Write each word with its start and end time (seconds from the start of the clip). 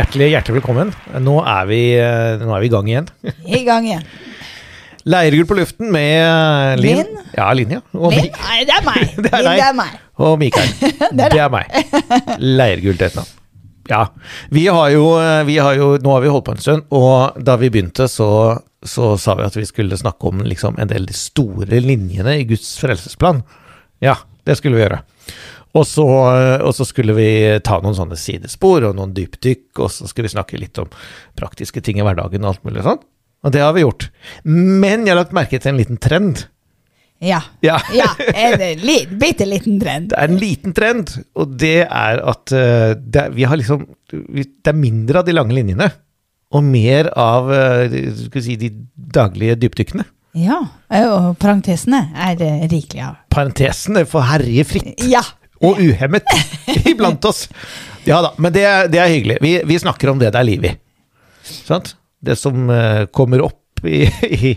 Hjertelig, 0.00 0.30
hjertelig 0.32 0.54
velkommen. 0.62 0.90
Nå 1.20 1.32
er, 1.44 1.66
vi, 1.68 1.78
eh, 2.00 2.40
nå 2.40 2.54
er 2.56 2.62
vi 2.62 2.68
i 2.70 2.72
gang 2.72 2.86
igjen. 2.88 3.08
I 3.44 3.58
gang 3.66 3.84
igjen. 3.84 4.04
Leirgull 5.12 5.48
på 5.50 5.58
luften 5.58 5.90
med 5.92 6.80
Linn. 6.80 7.02
Lin? 7.02 7.18
Ja, 7.34 7.50
Linn, 7.52 7.74
ja. 7.76 7.80
Og, 7.98 8.14
Linn? 8.14 8.30
Nei, 8.32 8.62
det 8.64 8.78
er 8.78 8.86
meg. 8.86 9.02
Det 9.26 9.32
er 9.36 9.44
Lin, 9.44 9.58
det 9.58 9.66
er 9.66 9.76
meg. 9.76 9.98
og 10.24 10.38
Mikael. 10.40 10.72
det, 11.20 11.28
er 11.36 11.52
meg. 11.52 11.76
Leirgull 12.40 12.96
til 12.96 13.10
etternavn. 13.10 13.36
Ja. 13.90 14.00
Vi 14.56 14.64
har, 14.70 14.88
jo, 14.94 15.04
eh, 15.20 15.42
vi 15.50 15.58
har 15.60 15.76
jo 15.76 15.90
Nå 16.00 16.14
har 16.14 16.24
vi 16.24 16.32
holdt 16.32 16.48
på 16.48 16.56
en 16.56 16.64
stund, 16.64 16.88
og 16.96 17.36
da 17.44 17.58
vi 17.60 17.68
begynte, 17.74 18.08
så, 18.08 18.30
så 18.80 19.12
sa 19.20 19.36
vi 19.36 19.48
at 19.50 19.60
vi 19.60 19.68
skulle 19.68 20.00
snakke 20.00 20.32
om 20.32 20.40
liksom, 20.48 20.80
en 20.80 20.94
del 20.94 21.10
de 21.10 21.18
store 21.18 21.84
linjene 21.84 22.38
i 22.40 22.48
Guds 22.48 22.72
frelsesplan. 22.80 23.44
Ja, 24.00 24.16
det 24.48 24.56
skulle 24.62 24.80
vi 24.80 24.86
gjøre. 24.86 25.02
Og 25.78 25.86
så, 25.86 26.04
og 26.66 26.72
så 26.74 26.86
skulle 26.88 27.14
vi 27.14 27.30
ta 27.62 27.78
noen 27.82 27.94
sånne 27.94 28.18
sidespor 28.18 28.88
og 28.88 28.96
noen 28.98 29.12
dypdykk, 29.14 29.68
og 29.78 29.92
så 29.94 30.08
skulle 30.10 30.26
vi 30.26 30.34
snakke 30.34 30.58
litt 30.58 30.78
om 30.82 30.90
praktiske 31.38 31.82
ting 31.84 32.00
i 32.00 32.06
hverdagen 32.06 32.42
og 32.42 32.54
alt 32.54 32.64
mulig 32.66 32.82
sånn. 32.86 33.02
Og 33.46 33.54
det 33.54 33.62
har 33.62 33.76
vi 33.76 33.84
gjort. 33.84 34.08
Men 34.44 35.06
jeg 35.06 35.14
har 35.14 35.22
lagt 35.22 35.36
merke 35.36 35.60
til 35.60 35.72
en 35.72 35.80
liten 35.80 36.00
trend. 36.02 36.44
Ja. 37.20 37.40
Ja. 37.60 37.78
ja 37.94 38.08
en 38.32 38.82
li, 38.82 38.98
bitte 39.20 39.46
liten 39.48 39.78
trend. 39.80 40.10
Det 40.12 40.18
er 40.18 40.30
en 40.32 40.40
liten 40.40 40.76
trend, 40.76 41.14
og 41.36 41.56
det 41.60 41.82
er 41.84 42.22
at 42.32 42.52
eh, 42.56 42.92
det, 42.96 43.26
vi 43.36 43.46
har 43.48 43.60
liksom, 43.60 43.84
det 44.10 44.72
er 44.72 44.78
mindre 44.78 45.20
av 45.20 45.28
de 45.28 45.36
lange 45.36 45.56
linjene, 45.56 45.90
og 46.50 46.64
mer 46.66 47.12
av 47.20 47.52
eh, 47.54 47.98
si, 48.40 48.56
de 48.58 48.72
daglige 49.14 49.58
dypdykkene. 49.60 50.06
Ja, 50.38 50.62
og 51.10 51.34
parentesene 51.42 52.04
er 52.14 52.36
det 52.38 52.50
rikelig 52.70 53.02
av. 53.02 53.20
Parentesene 53.34 54.04
får 54.08 54.26
herje 54.28 54.66
fritt 54.68 55.06
Ja. 55.10 55.22
Og 55.64 55.80
uhemmet 55.82 56.24
iblant 56.90 57.24
oss. 57.28 57.46
Ja 58.08 58.22
da, 58.24 58.30
men 58.40 58.52
det, 58.54 58.64
det 58.92 59.00
er 59.02 59.10
hyggelig. 59.12 59.38
Vi, 59.44 59.56
vi 59.68 59.78
snakker 59.82 60.12
om 60.12 60.20
det 60.20 60.30
det 60.32 60.40
er 60.40 60.48
liv 60.48 60.64
i. 60.70 60.72
Sant? 61.50 61.94
Det 62.20 62.36
som 62.38 62.70
eh, 62.72 63.04
kommer 63.16 63.42
opp 63.44 63.84
i, 63.84 64.02
i, 64.48 64.54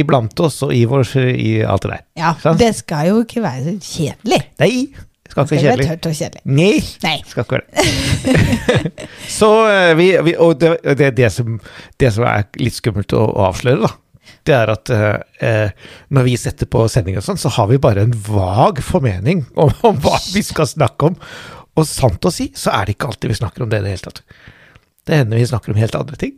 iblant 0.00 0.40
oss 0.44 0.62
og 0.66 0.72
i, 0.76 0.82
vår, 0.88 1.04
i 1.32 1.60
alt 1.64 1.86
det 1.86 1.94
der. 1.96 2.02
ja. 2.22 2.34
Sant? 2.42 2.60
Det 2.60 2.72
skal 2.78 3.08
jo 3.12 3.22
ikke 3.24 3.44
være 3.44 3.64
så 3.68 3.76
kjedelig. 3.92 4.40
Nei, 4.60 4.72
det 4.90 5.32
skal 5.34 5.44
ikke 5.46 5.54
være 5.54 5.64
kjedelig. 5.64 5.88
tørt 5.92 6.08
og 6.10 6.18
kjedelig. 6.18 6.42
Nei, 6.58 6.72
Nei. 7.04 7.16
skal 7.30 7.44
ikke 7.46 7.60
være 7.60 7.66
det. 7.70 9.08
Så 9.40 9.50
eh, 9.70 9.92
vi, 9.98 10.08
vi 10.26 10.34
Og 10.42 10.56
det, 10.60 10.72
det, 10.98 11.12
det, 11.20 11.28
som, 11.32 11.60
det 12.00 12.10
som 12.16 12.24
er 12.28 12.48
litt 12.60 12.74
skummelt 12.76 13.12
å, 13.16 13.22
å 13.30 13.44
avsløre, 13.50 13.84
da, 13.86 13.92
det 14.48 14.56
er 14.56 14.72
at 14.72 14.90
eh, 14.94 15.16
eh, 15.46 15.88
når 16.14 16.26
vi 16.26 16.36
setter 16.40 16.68
på 16.70 16.84
sending 16.90 17.18
og 17.20 17.24
sånn, 17.26 17.40
så 17.40 17.52
har 17.56 17.70
vi 17.70 17.80
bare 17.82 18.06
en 18.06 18.14
vag 18.26 18.82
formening 18.84 19.44
om, 19.54 19.72
om 19.86 19.98
hva 20.04 20.18
vi 20.34 20.42
skal 20.46 20.68
snakke 20.70 21.10
om. 21.10 21.18
Og 21.78 21.86
sant 21.88 22.24
å 22.26 22.32
si, 22.34 22.50
så 22.56 22.72
er 22.74 22.86
det 22.86 22.96
ikke 22.96 23.10
alltid 23.12 23.32
vi 23.32 23.40
snakker 23.40 23.64
om 23.64 23.72
det 23.72 23.80
i 23.80 23.86
det 23.86 23.94
hele 23.94 24.08
tatt. 24.08 24.22
Det 25.06 25.20
hender 25.20 25.40
vi 25.40 25.48
snakker 25.48 25.72
om 25.72 25.80
helt 25.80 25.98
andre 25.98 26.18
ting. 26.20 26.36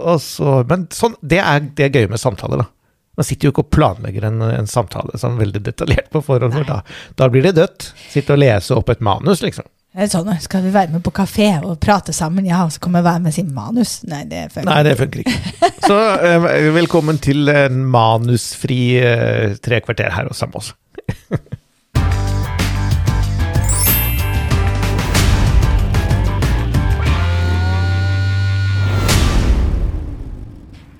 Og 0.00 0.18
så, 0.22 0.62
men 0.68 0.88
sånn, 0.94 1.14
det 1.22 1.40
er 1.42 1.62
det 1.76 1.88
er 1.88 2.00
gøy 2.00 2.08
med 2.10 2.22
samtaler, 2.22 2.64
da. 2.64 2.70
Man 3.14 3.26
sitter 3.28 3.46
jo 3.46 3.52
ikke 3.52 3.62
og 3.62 3.70
planlegger 3.70 4.26
en, 4.26 4.40
en 4.42 4.66
samtale 4.66 5.20
sånn 5.20 5.36
veldig 5.38 5.60
detaljert 5.68 6.08
på 6.10 6.22
forhånd, 6.26 6.56
for 6.56 6.66
da, 6.66 6.80
da 7.20 7.28
blir 7.30 7.46
det 7.46 7.54
dødt. 7.60 7.92
Sitte 8.10 8.34
og 8.34 8.42
lese 8.42 8.74
opp 8.74 8.90
et 8.90 9.04
manus, 9.04 9.44
liksom. 9.44 9.68
Sånn, 9.94 10.26
skal 10.42 10.64
vi 10.64 10.72
være 10.74 10.90
med 10.90 11.04
på 11.06 11.12
kafé 11.14 11.52
og 11.62 11.76
prate 11.78 12.10
sammen? 12.16 12.46
Ja, 12.48 12.64
så 12.66 12.80
kommer 12.82 13.04
hver 13.06 13.20
med 13.22 13.34
sin 13.36 13.52
manus. 13.54 14.00
Nei, 14.10 14.24
det 14.26 14.48
funker 14.50 14.66
Nei, 14.66 14.80
det 14.82 14.96
funker 14.98 15.22
ikke. 15.22 15.68
Så 15.86 15.98
eh, 16.18 16.48
velkommen 16.74 17.20
til 17.22 17.46
en 17.52 17.84
manusfri 17.94 18.80
eh, 18.98 19.54
tre 19.62 19.78
kvarter 19.86 20.10
her 20.16 20.26
hos 20.32 20.42
oss. 20.50 20.72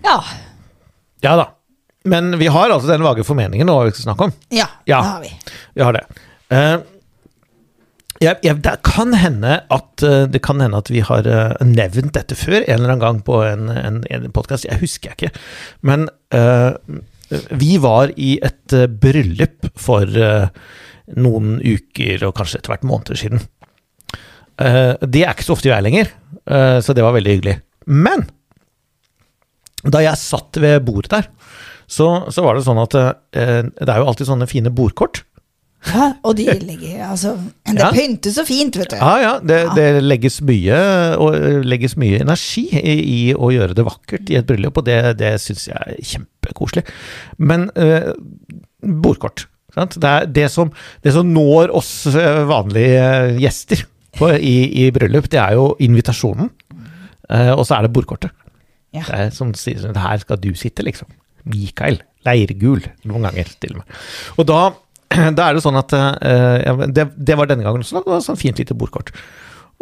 Ja. 0.03 0.25
Ja 1.21 1.37
da. 1.37 1.50
Men 2.04 2.38
vi 2.38 2.47
har 2.47 2.71
altså 2.71 2.88
den 2.91 3.03
vage 3.03 3.25
formeningen 3.25 3.66
nå 3.66 3.78
vi 3.87 3.93
skal 3.94 4.03
snakke 4.10 4.25
om. 4.28 4.33
Ja, 4.53 4.66
Ja. 4.84 4.99
det 5.00 5.09
har 5.09 5.21
vi. 5.21 5.31
Vi 5.75 5.83
har 5.83 5.93
det. 5.93 6.04
Eh, 6.49 6.75
jeg, 8.24 8.40
jeg, 8.44 8.60
det 8.64 8.74
kan 8.86 9.14
at 9.14 10.04
eh, 10.04 10.24
det 10.30 10.40
kan 10.44 10.62
hende 10.62 10.80
at 10.80 10.90
vi 10.92 11.02
har 11.04 11.26
eh, 11.28 11.54
nevnt 11.66 12.14
dette 12.16 12.36
før 12.38 12.60
en 12.62 12.78
eller 12.78 12.94
annen 12.94 13.02
gang 13.02 13.20
på 13.26 13.40
en, 13.46 13.68
en, 13.70 14.00
en 14.10 14.30
podkast. 14.34 14.68
Jeg 14.68 14.80
husker 14.82 15.12
jeg 15.12 15.18
ikke. 15.18 15.42
Men 15.86 16.08
uh, 16.34 16.76
vi 17.50 17.76
var 17.82 18.12
i 18.20 18.36
et 18.44 18.76
bryllup 19.00 19.70
for 19.80 20.08
uh, 20.08 20.46
noen 21.18 21.58
uker 21.60 22.26
og 22.26 22.36
kanskje 22.38 22.60
etter 22.60 22.74
hvert 22.74 22.86
måneder 22.88 23.20
siden. 23.20 23.44
Uh, 24.60 24.94
det 25.02 25.24
er 25.24 25.34
ikke 25.34 25.48
så 25.48 25.56
ofte 25.56 25.72
er 25.74 25.84
lenger, 25.84 26.12
så 26.44 26.92
det 26.92 27.00
var 27.00 27.14
veldig 27.16 27.32
hyggelig. 27.32 27.54
Men 27.88 28.26
da 29.88 30.02
jeg 30.04 30.20
satt 30.20 30.58
ved 30.60 30.82
bordet 30.84 31.08
der, 31.14 31.30
så, 31.88 32.26
så 32.28 32.44
var 32.44 32.56
det 32.56 32.66
sånn 32.66 32.82
at 32.82 32.92
det 33.32 33.86
er 33.88 34.00
jo 34.02 34.10
alltid 34.10 34.28
sånne 34.28 34.48
fine 34.50 34.72
bordkort. 34.74 35.22
Ja, 35.84 36.05
og 36.25 36.37
de 36.39 36.47
legger 36.65 37.03
altså 37.11 37.34
Det 37.67 37.75
Ja. 37.78 37.91
pyntes 37.93 38.34
så 38.39 38.45
fint, 38.49 38.77
vet 38.81 38.91
du. 38.95 38.97
Ja, 38.97 39.15
ja, 39.21 39.33
det, 39.45 39.59
det 39.77 39.89
legges 40.05 40.39
mye, 40.47 40.78
og 41.21 41.34
legges 41.69 41.97
mye 42.00 42.22
energi 42.25 42.65
i, 42.72 42.95
i 43.05 43.19
å 43.37 43.50
gjøre 43.53 43.77
det 43.77 43.84
vakkert 43.84 44.31
i 44.33 44.39
et 44.41 44.47
bryllup, 44.49 44.78
og 44.81 44.87
det, 44.89 44.99
det 45.21 45.34
syns 45.43 45.67
jeg 45.69 45.77
er 45.77 45.99
kjempekoselig. 46.12 46.84
Men 47.39 47.69
eh, 47.77 48.12
bordkort. 48.81 49.47
Sant? 49.75 49.97
Det, 50.00 50.09
er 50.09 50.27
det, 50.31 50.47
som, 50.55 50.71
det 51.05 51.12
som 51.17 51.28
når 51.34 51.72
oss 51.75 51.93
eh, 52.06 52.45
vanlige 52.49 53.37
gjester 53.43 53.84
på, 54.19 54.31
i, 54.39 54.56
i 54.87 54.91
bryllup, 54.95 55.28
det 55.33 55.41
er 55.43 55.56
jo 55.59 55.72
invitasjonen, 55.84 56.49
eh, 57.28 57.53
og 57.53 57.65
så 57.66 57.77
er 57.81 57.89
det 57.89 57.93
bordkortet. 57.97 58.33
Ja. 58.95 59.03
Det 59.09 59.21
er 59.25 59.31
som 59.34 59.51
sier 59.59 59.81
sånn 59.83 59.97
Her 59.99 60.21
skal 60.22 60.39
du 60.39 60.53
sitte, 60.55 60.84
liksom. 60.87 61.09
Mikael. 61.51 61.99
Leirgul, 62.25 62.81
noen 63.11 63.27
ganger 63.27 63.51
til 63.61 63.75
og 63.75 63.81
med. 63.83 63.97
Og 64.39 64.47
da, 64.49 64.61
da 65.38 65.48
er 65.48 65.56
det 65.56 65.65
sånn 65.65 65.81
at 65.81 65.94
uh, 65.94 66.84
det, 66.91 67.09
det 67.15 67.38
var 67.38 67.50
denne 67.50 67.66
gangen 67.66 67.84
også. 67.84 68.03
Det 68.03 68.15
var 68.15 68.25
sånn 68.25 68.41
fint 68.41 68.60
lite 68.60 68.76
bordkort. 68.78 69.15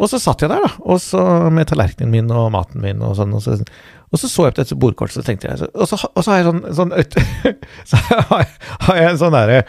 Og 0.01 0.09
så 0.09 0.17
satt 0.19 0.41
jeg 0.41 0.49
der, 0.49 0.63
da, 0.63 0.71
og 0.89 0.97
så 1.01 1.21
med 1.53 1.67
tallerkenen 1.69 2.11
min 2.11 2.31
og 2.33 2.49
maten 2.55 2.81
min 2.83 3.01
og 3.05 3.13
sånn. 3.19 3.33
Og 3.37 3.43
så, 3.45 3.55
og 4.09 4.19
så 4.19 4.29
så 4.29 4.47
jeg 4.47 4.55
på 4.55 4.61
dette 4.61 4.77
bordkortet, 4.81 5.19
så 5.19 5.25
tenkte 5.25 5.51
jeg 5.51 5.69
Og 5.69 5.87
så, 5.89 5.99
og 6.09 6.25
så 6.25 6.33
har 6.33 6.41
jeg 6.41 6.47
sånn, 6.49 6.63
sånn 6.77 6.93
Så 7.89 7.99
har 8.01 8.97
jeg 8.99 9.11
en 9.11 9.21
sånn 9.21 9.35
derre 9.37 9.59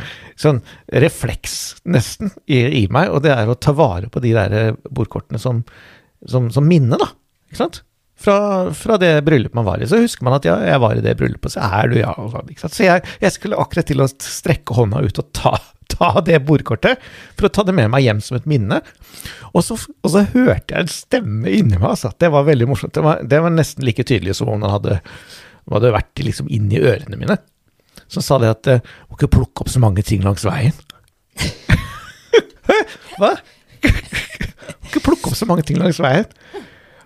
Sånn 0.41 0.63
refleks, 1.05 1.59
nesten, 1.85 2.33
i, 2.49 2.63
i 2.81 2.85
meg, 2.93 3.13
og 3.13 3.23
det 3.25 3.35
er 3.37 3.51
å 3.53 3.57
ta 3.57 3.77
vare 3.77 4.09
på 4.13 4.23
de 4.25 4.33
der 4.35 4.79
bordkortene 4.89 5.39
som, 5.41 5.63
som, 6.27 6.49
som 6.53 6.67
minne, 6.67 6.99
da. 7.01 7.13
Ikke 7.53 7.61
sant? 7.61 7.85
Fra, 8.17 8.73
fra 8.73 8.97
det 9.01 9.25
bryllupet 9.27 9.57
man 9.59 9.67
var 9.67 9.83
i. 9.83 9.89
Så 9.91 9.99
husker 10.01 10.25
man 10.25 10.37
at 10.37 10.47
ja, 10.47 10.55
jeg 10.65 10.81
var 10.81 10.97
i 10.97 11.03
det 11.05 11.17
bryllupet, 11.19 11.57
så 11.57 11.65
er 11.67 11.91
du 11.91 11.97
ja. 11.99 12.15
Sånn? 12.15 12.73
Så 12.73 12.87
jeg, 12.87 13.05
jeg 13.21 13.35
skulle 13.35 13.59
akkurat 13.61 13.89
til 13.91 14.05
å 14.05 14.09
strekke 14.09 14.77
hånda 14.77 15.03
ut 15.05 15.19
og 15.21 15.31
ta, 15.37 15.55
ta 15.91 16.11
det 16.25 16.39
bordkortet, 16.47 17.03
for 17.35 17.49
å 17.49 17.53
ta 17.53 17.67
det 17.67 17.75
med 17.77 17.91
meg 17.93 18.07
hjem 18.07 18.23
som 18.25 18.39
et 18.39 18.47
minne. 18.51 18.81
Og 19.53 19.67
så, 19.67 19.77
og 19.77 20.15
så 20.15 20.25
hørte 20.31 20.77
jeg 20.77 20.87
en 20.87 20.93
stemme 20.93 21.51
inni 21.51 21.77
meg, 21.77 21.91
altså. 21.95 22.13
Det 22.19 22.31
var 22.33 22.47
veldig 22.49 22.71
morsomt. 22.71 22.95
Det 22.97 23.05
var, 23.05 23.25
det 23.27 23.43
var 23.45 23.55
nesten 23.55 23.87
like 23.87 24.07
tydelig 24.07 24.39
som 24.39 24.53
om 24.53 24.63
den 24.63 24.73
hadde, 24.73 25.01
hadde 25.75 25.95
vært 25.99 26.25
liksom 26.25 26.49
inni 26.55 26.81
ørene 26.81 27.19
mine. 27.21 27.39
Så 28.11 28.23
sa 28.25 28.39
det 28.41 28.53
at 28.53 28.71
eh, 28.71 28.93
må 29.09 29.19
ikke 29.19 29.33
plukke 29.37 29.65
opp 29.65 29.73
så 29.73 29.83
mange 29.83 30.05
ting 30.07 30.23
langs 30.25 30.45
veien. 30.47 30.75
Hva? 33.19 33.35
Må 33.85 34.89
ikke 34.89 35.03
plukke 35.05 35.29
opp 35.29 35.37
så 35.37 35.47
mange 35.49 35.65
ting 35.67 35.77
langs 35.81 35.99
veien. 36.01 36.29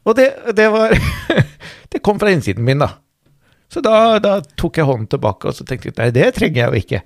Og 0.08 0.16
det, 0.18 0.30
det 0.56 0.70
var 0.72 0.94
Det 1.92 2.00
kom 2.04 2.18
fra 2.20 2.32
innsiden 2.32 2.64
min, 2.66 2.82
da. 2.82 2.94
Så 3.68 3.82
da, 3.84 4.16
da 4.22 4.38
tok 4.60 4.78
jeg 4.80 4.88
hånden 4.88 5.08
tilbake 5.12 5.50
og 5.50 5.56
så 5.56 5.64
tenkte 5.68 5.90
jeg 5.90 5.96
nei, 5.98 6.08
det 6.16 6.30
trenger 6.36 6.62
jeg 6.62 6.68
jo 6.68 6.80
ikke. 6.82 7.00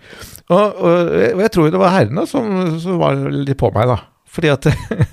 Og, 0.47 0.63
og, 0.63 1.11
og 1.33 1.43
jeg 1.43 1.53
tror 1.55 1.67
jo 1.67 1.75
det 1.75 1.83
var 1.83 1.95
herrene 1.97 2.25
som, 2.31 2.49
som 2.83 3.01
var 3.03 3.19
litt 3.35 3.59
på 3.59 3.71
meg, 3.75 3.91
da. 3.91 3.99
Fordi 4.33 4.53
at 4.53 4.69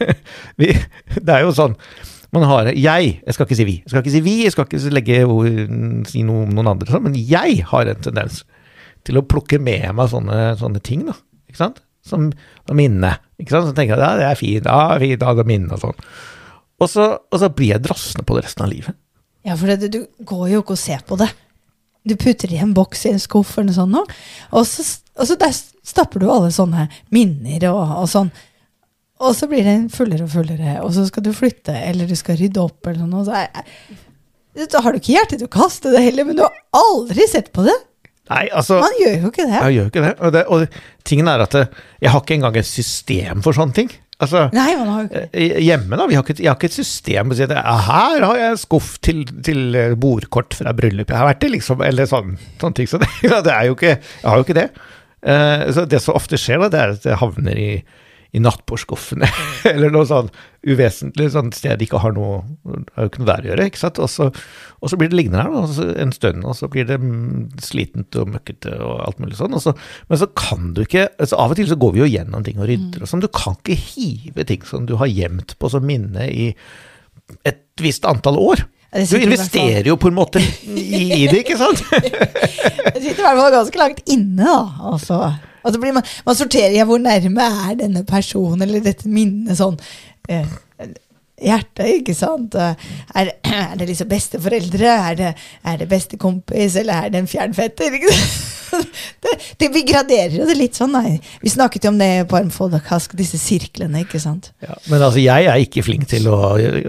vi, 0.61 0.69
Det 1.17 1.33
er 1.33 1.43
jo 1.43 1.55
sånn 1.55 1.75
man 2.29 2.45
har 2.45 2.69
Jeg, 2.71 3.15
jeg 3.25 3.33
skal 3.35 3.47
ikke 3.47 3.57
si 3.57 3.65
vi, 3.65 3.75
jeg 3.81 3.89
skal 3.89 4.03
ikke 4.03 4.13
si 4.13 4.21
vi, 4.21 4.35
jeg 4.45 4.53
skal 4.53 4.67
ikke 4.67 4.93
legge, 4.93 5.19
si 6.11 6.21
noe 6.25 6.45
om 6.45 6.53
noen 6.53 6.73
andre, 6.75 6.89
sånn, 6.91 7.07
men 7.07 7.17
jeg 7.17 7.63
har 7.71 7.89
en 7.89 8.03
tendens 8.05 8.43
til 9.07 9.17
å 9.17 9.25
plukke 9.25 9.57
med 9.57 9.87
meg 9.97 10.11
sånne, 10.11 10.51
sånne 10.59 10.81
ting, 10.85 11.07
da. 11.07 11.15
Ikke 11.49 11.63
sant? 11.63 11.79
Som 12.05 12.29
som 12.69 12.77
minne. 12.77 13.15
Ikke 13.41 13.55
sant? 13.55 13.71
Så 13.71 13.73
tenker 13.73 13.95
jeg 13.95 14.03
ja, 14.05 14.11
det 14.19 14.27
er 14.27 14.37
fint, 14.37 14.69
ja, 14.69 14.99
fint, 15.01 15.23
ja, 15.23 15.33
det 15.33 15.43
er 15.43 15.49
minne 15.49 15.73
og 15.73 15.81
sånn. 15.81 16.05
Og 16.79 16.89
så, 16.89 17.05
og 17.19 17.41
så 17.41 17.49
blir 17.51 17.75
jeg 17.75 17.83
drassende 17.85 18.25
på 18.25 18.37
det 18.37 18.45
resten 18.47 18.65
av 18.65 18.71
livet. 18.71 18.97
Ja, 19.47 19.55
for 19.59 19.71
det, 19.71 19.91
du 19.91 20.03
går 20.27 20.49
jo 20.53 20.63
ikke 20.63 20.75
og 20.75 20.81
ser 20.81 21.03
på 21.07 21.17
det. 21.19 21.29
Du 22.07 22.15
putter 22.19 22.49
det 22.49 22.57
i 22.57 22.63
en 22.63 22.75
boks 22.75 23.05
i 23.05 23.13
en 23.13 23.21
skuff 23.21 23.57
eller 23.57 23.73
noe 23.73 23.77
sånt, 23.77 24.13
og 24.55 24.67
så, 24.67 24.85
og 25.19 25.27
så 25.27 25.35
der 25.39 25.51
stapper 25.89 26.23
du 26.23 26.29
alle 26.31 26.51
sånne 26.55 26.87
minner 27.13 27.65
og, 27.71 27.81
og 28.03 28.07
sånn. 28.11 28.31
Og 29.19 29.35
så 29.35 29.49
blir 29.51 29.65
det 29.67 29.75
fullere 29.91 30.23
og 30.23 30.31
fullere, 30.31 30.77
og 30.79 30.93
så 30.95 31.03
skal 31.09 31.25
du 31.25 31.33
flytte, 31.35 31.75
eller 31.75 32.07
du 32.07 32.15
skal 32.15 32.39
rydde 32.39 32.61
opp, 32.63 32.79
eller 32.87 33.03
noe. 33.09 33.25
Så 33.27 33.35
er, 33.35 33.65
så 34.63 34.79
har 34.85 34.95
du 34.95 35.01
ikke 35.01 35.17
hjerte 35.17 35.39
til 35.41 35.49
å 35.49 35.51
kaste 35.51 35.91
det 35.91 36.05
heller, 36.05 36.27
men 36.29 36.39
du 36.39 36.45
har 36.45 36.55
aldri 36.79 37.27
sett 37.27 37.51
på 37.55 37.67
det. 37.67 37.75
Nei, 38.29 38.45
altså 38.53 38.77
Man 38.79 38.95
gjør 39.01 39.15
jo 39.25 39.31
ikke 39.33 39.47
det. 39.49 39.57
Jeg 39.57 39.75
gjør 39.75 39.89
ikke 39.89 40.03
det. 40.05 40.13
Og, 40.21 40.33
det, 40.35 40.43
og 40.53 41.05
tingen 41.09 41.31
er 41.31 41.43
at 41.43 41.55
jeg 41.57 42.13
har 42.13 42.21
ikke 42.21 42.37
engang 42.37 42.59
et 42.61 42.69
system 42.69 43.43
for 43.43 43.57
sånne 43.57 43.75
ting. 43.75 43.91
Altså, 44.19 44.49
Nei, 44.51 44.73
man 44.75 44.89
har 44.91 45.03
jo 45.03 45.07
ikke 45.07 45.21
eh, 45.31 45.59
hjemme, 45.63 45.95
da. 45.95 46.05
Vi 46.09 46.17
har 46.17 46.25
ikke, 46.25 46.35
jeg 46.41 46.49
har 46.51 46.57
ikke 46.59 46.67
et 46.67 46.75
system 46.75 47.29
som 47.29 47.37
sier 47.39 47.53
at 47.53 47.61
«Ah, 47.61 47.85
her 47.85 48.25
har 48.27 48.39
jeg 48.41 48.59
skuff 48.65 48.89
til, 49.05 49.21
til 49.47 49.77
eh, 49.79 49.95
bordkort 49.95 50.57
fra 50.59 50.73
bryllup 50.75 51.13
jeg 51.13 51.21
har 51.21 51.29
vært 51.29 51.45
i, 51.47 51.51
liksom. 51.55 51.83
Eller 51.87 52.09
sånn, 52.09 52.35
sånne 52.59 52.75
ting. 52.75 52.89
Så 52.91 52.99
det, 52.99 53.07
det 53.47 53.53
er 53.53 53.69
jo 53.69 53.77
ikke 53.77 53.93
Jeg 53.95 54.27
har 54.27 54.41
jo 54.41 54.47
ikke 54.47 54.57
det. 54.59 54.67
Uh, 55.19 55.65
så 55.75 55.83
det 55.87 55.99
som 56.03 56.15
ofte 56.15 56.39
skjer, 56.39 56.59
da, 56.63 56.69
det 56.71 56.79
er 56.79 56.93
at 56.95 57.07
det 57.07 57.17
havner 57.19 57.57
i, 57.59 57.71
i 58.35 58.41
nattbordskuffene, 58.43 59.27
eller 59.71 59.93
noe 59.93 60.05
sånn 60.05 60.29
uvesentlig 60.69 61.29
sånn 61.33 61.49
sted 61.55 61.79
de 61.79 61.87
ikke 61.87 62.01
har 62.03 62.13
noe 62.13 62.41
har 62.93 63.05
jo 63.05 63.09
ikke 63.09 63.21
noe 63.23 63.29
der 63.29 63.45
å 63.45 63.49
gjøre, 63.49 63.67
ikke 63.71 63.81
sant. 63.81 64.01
Og 64.03 64.11
så, 64.11 64.27
og 64.79 64.91
så 64.91 64.99
blir 64.99 65.09
det 65.09 65.17
liggende 65.17 65.41
her 65.41 65.53
da, 65.55 65.87
en 66.03 66.13
stund, 66.13 66.45
og 66.45 66.57
så 66.59 66.69
blir 66.71 66.85
det 66.89 66.99
mm, 67.01 67.59
slitent 67.63 68.19
og 68.21 68.33
møkkete 68.35 68.75
og 68.85 68.95
alt 69.07 69.23
mulig 69.23 69.39
sånn. 69.39 69.57
Så, 69.63 69.73
men 70.11 70.21
så 70.21 70.29
kan 70.37 70.73
du 70.77 70.83
ikke 70.85 71.07
altså 71.15 71.39
Av 71.39 71.55
og 71.55 71.59
til 71.59 71.69
så 71.71 71.79
går 71.79 71.95
vi 71.95 72.03
jo 72.03 72.11
gjennom 72.11 72.45
ting 72.45 72.59
og 72.61 72.69
rydder 72.69 73.05
og 73.05 73.09
sånn. 73.11 73.23
Du 73.23 73.31
kan 73.33 73.57
ikke 73.57 73.79
hive 73.79 74.45
ting 74.49 74.67
som 74.67 74.85
du 74.89 74.97
har 74.99 75.09
gjemt 75.09 75.55
på 75.57 75.71
som 75.71 75.87
minne 75.87 76.27
i 76.29 76.51
et 77.47 77.63
visst 77.81 78.05
antall 78.09 78.37
år. 78.41 78.65
Du 78.89 79.19
investerer 79.21 79.85
jo 79.85 79.99
på 80.01 80.09
en 80.09 80.17
måte 80.17 80.41
i, 80.41 81.27
det, 81.29 81.43
ikke 81.43 81.59
sant? 81.59 81.83
Det 82.89 83.03
sitter 83.03 83.21
i 83.21 83.25
hvert 83.25 83.37
fall 83.37 83.53
ganske 83.53 83.79
langt 83.79 83.99
inne, 84.09 84.45
da. 84.47 84.87
Og 84.89 84.97
så, 85.03 85.19
og 85.63 85.73
så 85.73 85.81
blir 85.81 85.95
man, 85.95 86.07
man 86.25 86.37
sorterer 86.39 86.77
ja, 86.77 86.87
hvor 86.89 87.01
nærme 87.01 87.49
er 87.69 87.77
denne 87.79 88.05
personen 88.07 88.65
eller 88.65 88.83
dette 88.85 89.09
minnet 89.11 89.59
sånn 89.59 89.79
eh, 90.29 90.57
Hjertet, 91.39 92.01
ikke 92.01 92.13
sant. 92.17 92.55
Er, 92.59 93.29
er 93.47 93.75
det 93.79 93.85
liksom 93.87 94.09
besteforeldre? 94.11 94.89
Er 94.91 95.15
det, 95.15 95.29
er 95.63 95.77
det 95.79 95.85
bestekompis, 95.87 96.75
eller 96.81 97.05
er 97.05 97.13
det 97.13 97.21
en 97.21 97.29
fjernfetter? 97.31 97.95
Det, 98.69 99.31
det, 99.57 99.67
vi 99.73 99.81
graderer 99.81 100.45
det 100.45 100.53
litt 100.53 100.77
sånn. 100.77 100.93
Nei. 100.93 101.15
Vi 101.41 101.49
snakket 101.49 101.87
jo 101.87 101.89
om 101.89 101.95
det 101.97 102.27
på 102.29 102.37
Armfoldakask, 102.37 103.15
disse 103.17 103.39
sirklene, 103.41 104.03
ikke 104.05 104.21
sant. 104.21 104.51
Ja, 104.61 104.75
men 104.91 105.01
altså, 105.01 105.17
jeg 105.23 105.47
er 105.49 105.63
ikke 105.63 105.81
flink 105.87 106.05
til 106.11 106.27
å, 106.29 106.37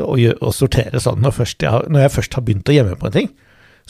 å, 0.04 0.18
å 0.20 0.52
sortere 0.52 1.00
sånn. 1.00 1.22
Når, 1.24 1.40
jeg 1.56 1.88
når 1.88 2.04
jeg 2.04 2.12
først 2.18 2.36
har 2.36 2.44
begynt 2.44 2.68
å 2.68 2.76
gjemme 2.76 2.98
på 3.00 3.08
en 3.08 3.16
ting, 3.16 3.30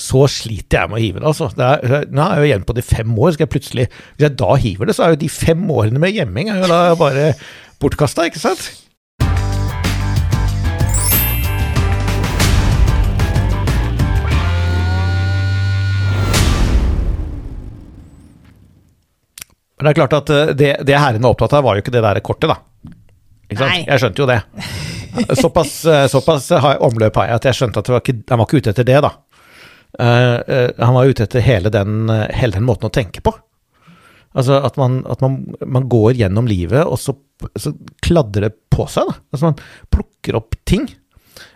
så 0.00 0.24
sliter 0.30 0.82
jeg 0.82 0.90
med 0.90 0.98
å 0.98 1.02
hive 1.02 1.20
det. 1.20 1.28
Altså. 1.28 1.50
Det 1.56 1.66
er, 1.66 2.06
nå 2.08 2.24
er 2.24 2.36
jeg 2.36 2.42
jo 2.42 2.50
igjen 2.50 2.68
på 2.68 2.76
de 2.76 2.84
fem 2.84 3.16
år. 3.16 3.34
Skal 3.36 3.46
jeg 3.46 3.54
plutselig, 3.54 3.88
hvis 4.16 4.26
jeg 4.26 4.38
da 4.40 4.52
hiver 4.62 4.88
det, 4.88 4.96
så 4.96 5.06
er 5.06 5.14
jo 5.14 5.24
de 5.24 5.32
fem 5.32 5.66
årene 5.70 6.02
med 6.02 6.16
gjemming 6.16 6.52
er 6.52 6.62
jo 6.64 6.70
da 6.70 6.84
bare 7.00 7.32
bortkasta, 7.80 8.28
ikke 8.30 8.40
sant? 8.40 8.70
Men 19.80 19.86
det 19.86 19.92
er 19.94 19.96
klart 19.96 20.16
at 20.18 20.30
eh, 20.34 20.50
det, 20.52 20.72
det 20.84 20.96
herren 21.00 21.24
var 21.24 21.32
opptatt 21.32 21.54
av, 21.56 21.64
var 21.64 21.76
jo 21.76 21.84
ikke 21.84 21.92
det 21.94 22.02
der 22.04 22.18
kortet, 22.24 22.52
da. 22.52 22.58
Ikke 23.48 23.62
sant? 23.62 23.72
Nei. 23.72 23.84
Jeg 23.86 24.02
skjønte 24.02 24.20
jo 24.20 24.28
det. 24.28 24.40
Såpass, 25.40 25.72
eh, 25.88 26.04
såpass 26.06 26.50
omløp 26.86 27.16
har 27.18 27.30
jeg 27.30 27.38
at 27.40 27.46
jeg 27.48 27.58
skjønte 27.58 27.80
at 27.82 27.88
var 27.90 28.04
ikke, 28.04 28.20
han 28.28 28.38
var 28.38 28.46
ikke 28.46 28.60
ute 28.60 28.74
etter 28.74 28.86
det, 28.86 29.00
da. 29.02 29.10
Eh, 29.98 30.34
eh, 30.54 30.70
han 30.78 30.94
var 30.94 31.10
ute 31.10 31.24
etter 31.26 31.42
hele 31.44 31.72
den, 31.72 32.10
eh, 32.10 32.28
hele 32.36 32.58
den 32.58 32.66
måten 32.66 32.90
å 32.90 32.94
tenke 32.94 33.22
på. 33.24 33.34
Altså 34.38 34.60
at 34.62 34.76
man, 34.78 35.00
at 35.10 35.22
man, 35.24 35.40
man 35.66 35.88
går 35.90 36.20
gjennom 36.20 36.46
livet, 36.46 36.84
og 36.86 37.00
så, 37.02 37.16
så 37.58 37.72
kladder 38.04 38.46
det 38.46 38.52
på 38.70 38.86
seg. 38.90 39.08
Da. 39.10 39.18
Altså 39.34 39.48
man 39.48 39.58
plukker 39.90 40.38
opp 40.38 40.54
ting. 40.68 40.86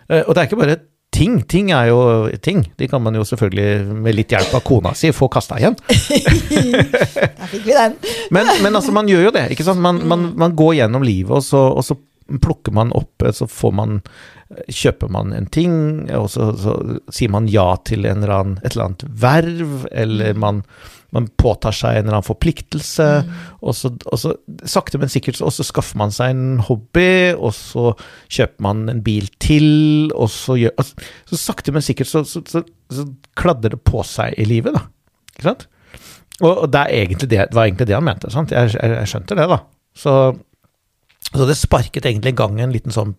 Og 0.09 0.33
det 0.35 0.41
er 0.41 0.49
ikke 0.49 0.59
bare 0.59 0.81
ting. 1.15 1.37
Ting 1.47 1.71
er 1.71 1.87
jo 1.89 1.99
ting. 2.43 2.65
De 2.75 2.89
kan 2.91 3.01
man 3.01 3.15
jo 3.15 3.23
selvfølgelig, 3.23 3.95
med 4.03 4.17
litt 4.17 4.35
hjelp 4.35 4.57
av 4.57 4.63
kona 4.67 4.91
si, 4.97 5.13
få 5.15 5.29
kasta 5.31 5.59
igjen. 5.61 5.77
Der 5.87 7.47
fikk 7.47 7.63
vi 7.63 7.77
den. 7.77 7.95
Men, 8.35 8.49
men 8.63 8.75
altså, 8.75 8.91
man 8.95 9.07
gjør 9.07 9.29
jo 9.29 9.33
det. 9.37 9.47
ikke 9.53 9.63
sant? 9.67 9.79
Man, 9.79 10.01
man, 10.09 10.31
man 10.35 10.55
går 10.57 10.81
gjennom 10.81 11.05
livet, 11.05 11.31
og 11.37 11.43
så, 11.45 11.61
og 11.77 11.85
så 11.85 11.95
plukker 12.41 12.73
man 12.73 12.89
opp 12.97 13.21
Så 13.37 13.45
får 13.45 13.73
man 13.77 13.99
Kjøper 14.69 15.09
man 15.09 15.31
en 15.33 15.47
ting, 15.49 15.73
og 16.13 16.27
så, 16.29 16.51
så 16.61 16.75
sier 17.09 17.31
man 17.33 17.47
ja 17.49 17.65
til 17.87 18.05
en 18.05 18.21
eller 18.21 18.33
annen, 18.35 18.59
et 18.61 18.75
eller 18.75 18.91
annet 18.91 19.05
verv, 19.23 19.71
eller 19.89 20.37
man, 20.37 20.59
man 21.15 21.31
påtar 21.41 21.73
seg 21.73 21.97
en 21.97 22.03
eller 22.03 22.19
annen 22.19 22.27
forpliktelse, 22.27 23.07
og, 23.57 23.73
så, 23.73 23.89
og 24.05 24.21
så 24.21 24.35
sakte, 24.69 25.01
men 25.01 25.09
sikkert 25.09 25.41
og 25.41 25.49
så 25.55 25.65
skaffer 25.65 25.97
man 25.97 26.13
seg 26.13 26.35
en 26.35 26.61
hobby, 26.67 27.33
og 27.33 27.55
så 27.57 27.95
kjøper 28.29 28.67
man 28.67 28.85
en 28.93 29.01
bil 29.05 29.31
til, 29.41 30.11
og 30.13 30.29
så 30.29 30.59
gjør 30.61 30.77
altså, 30.77 31.09
Så 31.33 31.41
sakte, 31.41 31.73
men 31.73 31.85
sikkert 31.85 32.13
så, 32.13 32.21
så, 32.29 32.45
så, 32.45 32.61
så 32.93 33.09
kladder 33.33 33.73
det 33.73 33.81
på 33.81 34.05
seg 34.05 34.37
i 34.37 34.45
livet, 34.45 34.77
da. 34.77 34.85
Ikke 35.33 35.49
sant? 35.49 35.69
Og 36.43 36.51
og 36.67 36.69
det, 36.69 36.85
det, 37.23 37.29
det 37.31 37.55
var 37.55 37.65
egentlig 37.65 37.89
det 37.89 37.97
han 37.97 38.05
mente. 38.05 38.29
Sant? 38.29 38.53
Jeg, 38.53 38.75
jeg, 38.77 38.97
jeg 38.99 39.09
skjønte 39.09 39.41
det, 39.41 39.49
da. 39.49 39.63
Så, 39.95 40.13
så 41.39 41.47
det 41.49 41.57
sparket 41.59 42.05
egentlig 42.05 42.33
i 42.33 42.37
gang 42.37 42.59
en 42.61 42.73
liten 42.73 42.93
sånn 42.93 43.15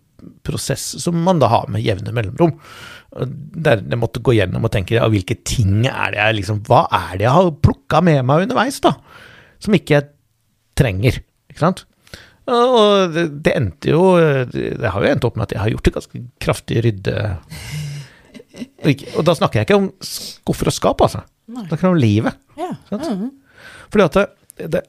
prosess 0.47 0.95
som 1.03 1.17
man 1.21 1.41
da 1.41 1.49
har 1.51 1.67
med 1.71 1.83
jevne 1.85 2.13
mellomrom. 2.15 2.55
Der 3.17 3.83
jeg 3.83 3.99
måtte 3.99 4.23
gå 4.23 4.35
gjennom 4.37 4.65
og 4.67 4.73
tenke 4.73 4.97
ja, 4.97 5.07
hvilke 5.11 5.37
ting 5.47 5.85
er 5.87 6.13
det 6.13 6.19
jeg 6.19 6.37
liksom 6.41 6.59
Hva 6.67 6.83
er 6.93 7.17
det 7.17 7.25
jeg 7.27 7.35
har 7.37 7.51
plukka 7.63 8.01
med 8.03 8.25
meg 8.27 8.47
underveis, 8.47 8.79
da? 8.83 8.95
Som 9.63 9.77
ikke 9.77 9.95
jeg 9.95 10.09
trenger. 10.77 11.21
Ikke 11.51 11.63
sant? 11.63 11.85
Og 12.47 13.11
det, 13.11 13.25
det 13.43 13.53
endte 13.59 13.91
jo 13.91 14.01
Det 14.53 14.91
har 14.93 15.03
jo 15.03 15.09
endt 15.11 15.25
opp 15.27 15.39
med 15.39 15.47
at 15.49 15.55
jeg 15.55 15.63
har 15.63 15.73
gjort 15.73 15.89
et 15.89 15.97
ganske 15.99 16.23
kraftig 16.43 16.83
rydde... 16.85 17.15
Og, 18.57 19.21
da 19.21 19.35
snakker 19.37 19.59
jeg 19.59 19.67
ikke 19.67 19.77
om 19.77 19.91
skuffer 20.01 20.71
og 20.71 20.73
skap, 20.73 21.01
altså. 21.05 21.19
Jeg 21.51 21.67
snakker 21.67 21.91
om 21.91 21.99
livet. 22.01 22.39
Ja. 22.57 22.71
Sant? 22.89 23.05
Mhm. 23.05 23.27
Fordi 23.93 24.05
at 24.07 24.17
det, 24.17 24.69
det, 24.73 24.81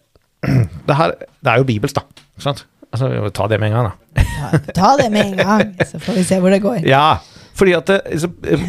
det 0.89 0.97
her 0.97 1.13
Det 1.21 1.53
er 1.53 1.61
jo 1.61 1.67
bibelsk, 1.69 1.99
da. 2.01 2.25
Ikke 2.33 2.47
sant? 2.47 2.65
Altså, 2.93 3.31
ta 3.37 3.49
det 3.51 3.61
med 3.61 3.69
en 3.69 3.77
gang, 3.77 3.89
da. 3.91 4.25
Ta, 4.39 4.73
ta 4.75 4.91
det 5.01 5.11
med 5.13 5.27
en 5.27 5.37
gang, 5.37 5.73
så 5.85 6.01
får 6.01 6.19
vi 6.21 6.25
se 6.25 6.41
hvor 6.41 6.55
det 6.55 6.63
går. 6.65 6.81
Ja, 6.89 7.19
fordi 7.59 7.75
at 7.77 7.91
det, 7.91 8.01
så, 8.23 8.31
eh, 8.49 8.69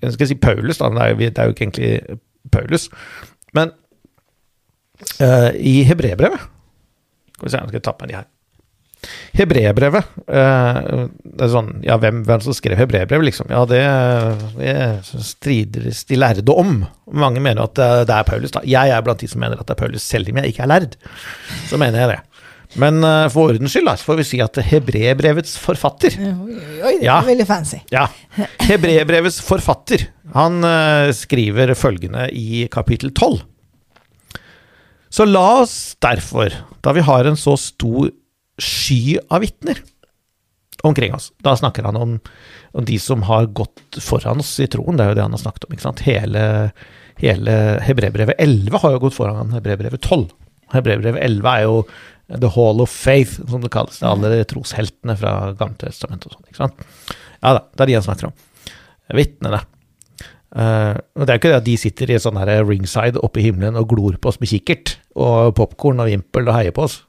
Jeg 0.00 0.12
skal 0.16 0.30
si 0.30 0.34
Paulus, 0.40 0.78
da. 0.78 0.88
Det 0.88 1.02
er, 1.02 1.08
jo, 1.10 1.16
det 1.16 1.38
er 1.38 1.48
jo 1.48 1.54
ikke 1.54 1.66
egentlig 1.66 2.18
Paulus. 2.52 2.88
Men 3.52 3.72
uh, 5.20 5.50
i 5.56 5.82
hebreerbrevet 5.88 6.44
Skal 7.34 7.46
vi 7.46 7.50
se, 7.50 7.58
jeg 7.58 7.72
skal 7.72 7.82
ta 7.84 7.92
på 7.96 8.06
meg 8.06 8.12
de 8.12 8.16
her. 8.20 8.28
Hebreerbrevet 9.36 10.08
uh, 10.28 11.06
Det 11.24 11.44
er 11.46 11.52
sånn 11.52 11.70
Ja, 11.84 11.96
hvem, 12.00 12.22
hvem 12.28 12.44
som 12.44 12.56
skrev 12.56 12.80
hebreerbrevet, 12.80 13.28
liksom? 13.28 13.50
Ja, 13.52 13.64
det, 13.68 13.82
det 14.60 15.24
strides 15.26 16.04
de 16.08 16.20
lærde 16.20 16.56
om. 16.56 16.84
Mange 17.12 17.42
mener 17.44 17.66
at 17.66 17.76
det 18.08 18.16
er 18.16 18.28
Paulus, 18.28 18.54
da. 18.56 18.64
Jeg 18.68 18.94
er 18.94 19.04
blant 19.04 19.20
de 19.20 19.28
som 19.28 19.42
mener 19.42 19.60
at 19.60 19.68
det 19.68 19.76
er 19.76 19.82
Paulus, 19.84 20.06
selv 20.06 20.30
om 20.32 20.40
jeg 20.40 20.54
ikke 20.54 20.64
er 20.64 20.74
lærd. 20.74 20.98
Så 21.68 21.80
mener 21.80 22.04
jeg 22.04 22.14
det. 22.14 22.20
Men 22.78 23.00
uh, 23.02 23.26
for 23.32 23.50
ordens 23.50 23.72
skyld, 23.74 23.88
da, 23.88 23.96
så 23.98 24.06
får 24.06 24.18
vi 24.20 24.24
si 24.28 24.38
at 24.44 24.60
hebreerbrevets 24.62 25.56
forfatter 25.58 26.14
Oi, 26.22 26.54
oi, 26.86 26.92
det 27.00 27.06
Ja. 27.08 27.16
veldig 27.26 27.46
fancy. 27.48 27.80
ja. 27.90 28.04
Hebreerbrevets 28.70 29.40
forfatter, 29.42 30.04
han 30.36 30.60
uh, 30.62 31.10
skriver 31.16 31.72
følgende 31.74 32.28
i 32.30 32.68
kapittel 32.70 33.10
12. 33.10 33.40
Så 35.10 35.26
la 35.26 35.46
oss 35.64 35.96
derfor, 35.98 36.54
da 36.86 36.92
vi 36.94 37.02
har 37.02 37.26
en 37.26 37.38
så 37.40 37.56
stor 37.58 38.12
sky 38.62 39.16
av 39.32 39.42
vitner 39.42 39.80
omkring 40.86 41.12
oss 41.16 41.30
Da 41.44 41.52
snakker 41.58 41.84
han 41.84 41.96
om, 41.98 42.12
om 42.76 42.84
de 42.86 42.98
som 43.02 43.24
har 43.28 43.48
gått 43.56 43.98
foran 44.00 44.38
oss 44.40 44.52
i 44.62 44.68
troen, 44.70 44.96
det 44.96 45.04
er 45.04 45.10
jo 45.10 45.16
det 45.18 45.24
han 45.26 45.34
har 45.34 45.42
snakket 45.42 45.66
om. 45.66 45.74
ikke 45.74 45.84
sant? 45.88 46.04
Hele, 46.06 46.44
hele 47.20 47.56
Hebreerbrevet 47.84 48.38
11 48.40 48.78
har 48.84 48.94
jo 48.94 49.02
gått 49.08 49.16
foran 49.18 49.50
Hebreerbrevet 49.56 50.00
12. 50.06 50.28
Hebreerbrevet 50.76 51.20
11 51.26 51.50
er 51.50 51.66
jo 51.66 51.74
The 52.30 52.50
Hall 52.54 52.80
of 52.84 52.92
Faith, 52.94 53.40
som 53.50 53.62
det 53.64 53.72
kalles. 53.74 53.98
Alle 54.06 54.30
de 54.32 54.44
trosheltene 54.46 55.16
fra 55.18 55.34
Gammeltestamentet 55.58 56.30
og 56.30 56.36
sånn. 56.36 56.46
ikke 56.50 56.62
sant? 56.62 56.86
Ja 57.40 57.54
da, 57.56 57.62
det 57.74 57.84
er 57.84 57.90
de 57.90 57.98
han 57.98 58.06
snakker 58.06 58.30
om. 58.30 58.34
Vitnene. 59.18 59.62
Uh, 60.50 60.98
og 61.14 61.26
det 61.26 61.30
er 61.30 61.36
jo 61.36 61.40
ikke 61.40 61.50
det 61.52 61.60
at 61.60 61.66
de 61.68 61.76
sitter 61.78 62.10
i 62.10 62.18
sånn 62.22 62.38
her 62.40 62.50
ringside 62.66 63.20
oppe 63.22 63.38
i 63.38 63.44
himmelen 63.46 63.78
og 63.78 63.86
glor 63.92 64.16
på 64.18 64.32
oss 64.32 64.40
med 64.42 64.50
kikkert 64.50 64.96
og 65.14 65.52
popkorn 65.58 66.02
og 66.02 66.10
vimpel 66.10 66.48
og 66.50 66.56
heier 66.56 66.74
på 66.74 66.86
oss. 66.88 67.00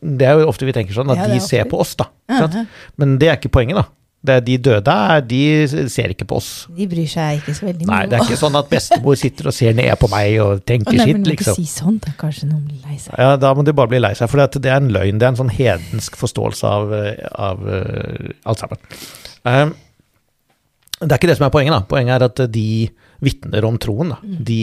Det 0.00 0.26
er 0.26 0.40
jo 0.40 0.48
ofte 0.50 0.64
vi 0.68 0.72
tenker 0.76 0.96
sånn, 0.96 1.12
at 1.12 1.20
Ja, 1.20 1.28
de 1.28 1.40
ser 1.44 1.68
på 1.68 1.78
oss, 1.80 1.94
da. 2.00 2.08
Sant? 2.28 2.56
Mhm. 2.56 2.66
Men 3.00 3.18
det 3.20 3.28
er 3.28 3.36
ikke 3.36 3.52
poenget, 3.52 3.76
da. 3.80 3.84
Det 4.20 4.34
er 4.36 4.42
de 4.44 4.56
døde 4.60 4.94
de 5.30 5.42
ser 5.88 6.12
ikke 6.12 6.26
på 6.28 6.36
oss. 6.36 6.48
De 6.76 6.84
bryr 6.90 7.08
seg 7.08 7.38
ikke 7.40 7.54
så 7.56 7.66
veldig 7.70 7.86
mye. 7.86 7.92
Nei, 7.92 8.00
det 8.10 8.18
er 8.18 8.24
ikke 8.26 8.36
sånn 8.36 8.58
at 8.58 8.66
bestemor 8.68 9.16
sitter 9.16 9.48
og 9.48 9.54
ser 9.56 9.76
ned 9.78 9.94
på 10.00 10.10
meg 10.12 10.34
og 10.44 10.64
tenker 10.68 10.92
sitt, 10.92 11.14
du 11.16 11.22
Men 11.22 11.24
ikke 11.24 11.46
liksom. 11.46 11.56
si 11.56 11.64
sånn, 11.70 11.96
da 12.04 12.12
kanskje 12.20 12.50
noen 12.50 12.66
blir 12.68 12.82
lei 12.84 12.98
seg. 13.00 13.14
Ja, 13.16 13.38
da 13.40 13.54
må 13.56 13.64
de 13.64 13.72
bare 13.76 13.88
bli 13.88 14.00
lei 14.02 14.12
seg, 14.18 14.28
for 14.28 14.42
det 14.44 14.68
er 14.68 14.76
en 14.76 14.90
løgn. 14.92 15.22
Det 15.22 15.24
er 15.24 15.32
en 15.32 15.38
sånn 15.40 15.54
hedensk 15.56 16.18
forståelse 16.20 16.72
av, 16.74 16.92
eh, 16.98 17.22
av 17.48 17.62
uh, 17.64 18.28
alt 18.52 18.64
sammen. 18.66 18.82
Um, 19.48 19.72
det 21.00 21.08
er 21.08 21.16
ikke 21.16 21.30
det 21.30 21.38
som 21.38 21.46
er 21.48 21.54
poenget, 21.54 21.78
da. 21.78 21.88
Poenget 21.88 22.18
er 22.18 22.26
at 22.28 22.42
de 22.52 22.68
vitner 23.24 23.68
om 23.70 23.80
troen. 23.80 24.12
Da. 24.12 24.20
De 24.52 24.60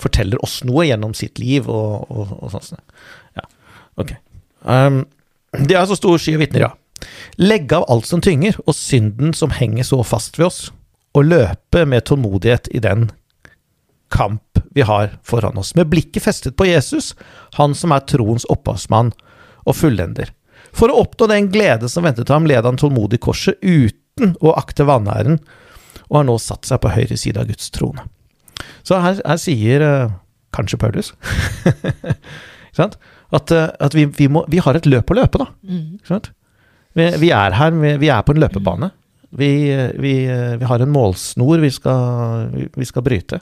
forteller 0.00 0.44
oss 0.44 0.58
noe 0.68 0.84
gjennom 0.90 1.16
sitt 1.16 1.40
liv 1.40 1.72
og, 1.72 2.04
og, 2.12 2.36
og 2.36 2.52
sånn. 2.52 2.84
Ja, 3.40 3.48
ok. 4.00 4.12
Um, 4.68 5.06
de 5.56 5.72
er 5.72 5.88
så 5.88 5.96
stor 5.96 6.20
sky 6.20 6.36
vitner, 6.40 6.68
ja. 6.68 6.74
Legge 7.40 7.78
av 7.78 7.86
alt 7.92 8.08
som 8.08 8.22
tynger, 8.24 8.58
og 8.66 8.76
synden 8.76 9.34
som 9.36 9.54
henger 9.54 9.86
så 9.86 10.02
fast 10.06 10.38
ved 10.38 10.50
oss, 10.50 10.60
og 11.16 11.26
løpe 11.26 11.84
med 11.88 12.06
tålmodighet 12.06 12.68
i 12.74 12.82
den 12.82 13.08
kamp 14.10 14.60
vi 14.74 14.82
har 14.86 15.16
foran 15.22 15.58
oss, 15.58 15.74
med 15.74 15.88
blikket 15.90 16.22
festet 16.22 16.56
på 16.56 16.66
Jesus, 16.68 17.14
han 17.58 17.74
som 17.74 17.94
er 17.94 18.06
troens 18.06 18.46
opphavsmann 18.50 19.12
og 19.66 19.76
fullender. 19.76 20.30
For 20.76 20.90
å 20.90 21.00
oppnå 21.02 21.26
den 21.30 21.50
glede 21.50 21.88
som 21.90 22.06
ventet 22.06 22.30
ham, 22.30 22.46
led 22.46 22.66
han 22.66 22.78
tålmodig 22.78 23.20
korset 23.22 23.58
uten 23.62 24.36
å 24.40 24.54
akte 24.58 24.86
vanæren, 24.86 25.40
og 26.10 26.20
har 26.20 26.26
nå 26.26 26.36
satt 26.42 26.66
seg 26.66 26.82
på 26.82 26.92
høyre 26.94 27.18
side 27.18 27.40
av 27.40 27.50
Guds 27.50 27.70
trone. 27.74 28.04
Så 28.86 28.98
her, 29.02 29.20
her 29.24 29.40
sier 29.40 29.82
uh, 29.84 30.12
kanskje 30.54 30.78
Paulus 30.80 31.12
at, 32.80 32.96
uh, 33.54 33.68
at 33.80 33.96
vi, 33.96 34.06
vi, 34.18 34.26
må, 34.32 34.44
vi, 34.50 34.60
har 34.62 34.76
et 34.76 34.88
løp 34.90 35.10
å 35.10 35.18
løpe, 35.18 35.42
da. 35.42 35.48
Mm. 35.66 35.98
Vi, 36.98 37.06
vi, 37.22 37.30
er 37.34 37.54
her, 37.54 37.76
vi, 38.00 38.10
er 38.10 38.24
på 38.26 38.34
en 38.34 38.42
løpebane. 38.42 38.90
Vi, 39.38 39.50
har 40.66 40.82
en 40.82 40.94
målsnor 40.94 41.62
vi 41.62 41.70
skal, 41.74 42.50
skal 42.86 43.06
bryte. 43.06 43.40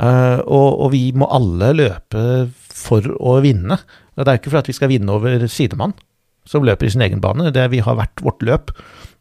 Uh, 0.00 0.38
og, 0.46 0.68
og, 0.80 0.86
vi 0.94 1.10
må 1.18 1.26
alle 1.34 1.72
løpe 1.76 2.22
for 2.56 3.04
å 3.18 3.40
vinne. 3.44 3.80
Det 4.16 4.28
er 4.28 4.38
ikke 4.38 4.52
for 4.52 4.62
at 4.62 4.70
vi 4.70 4.76
skal 4.76 4.90
vinne 4.92 5.12
over 5.12 5.44
sidemann, 5.50 5.96
som 6.48 6.64
løper 6.64 6.88
i 6.88 6.92
sin 6.94 7.04
egen 7.04 7.20
bane. 7.20 7.50
Det 7.52 7.66
vi 7.72 7.82
har 7.84 7.98
vært 7.98 8.22
vårt 8.24 8.44
løp. 8.46 8.72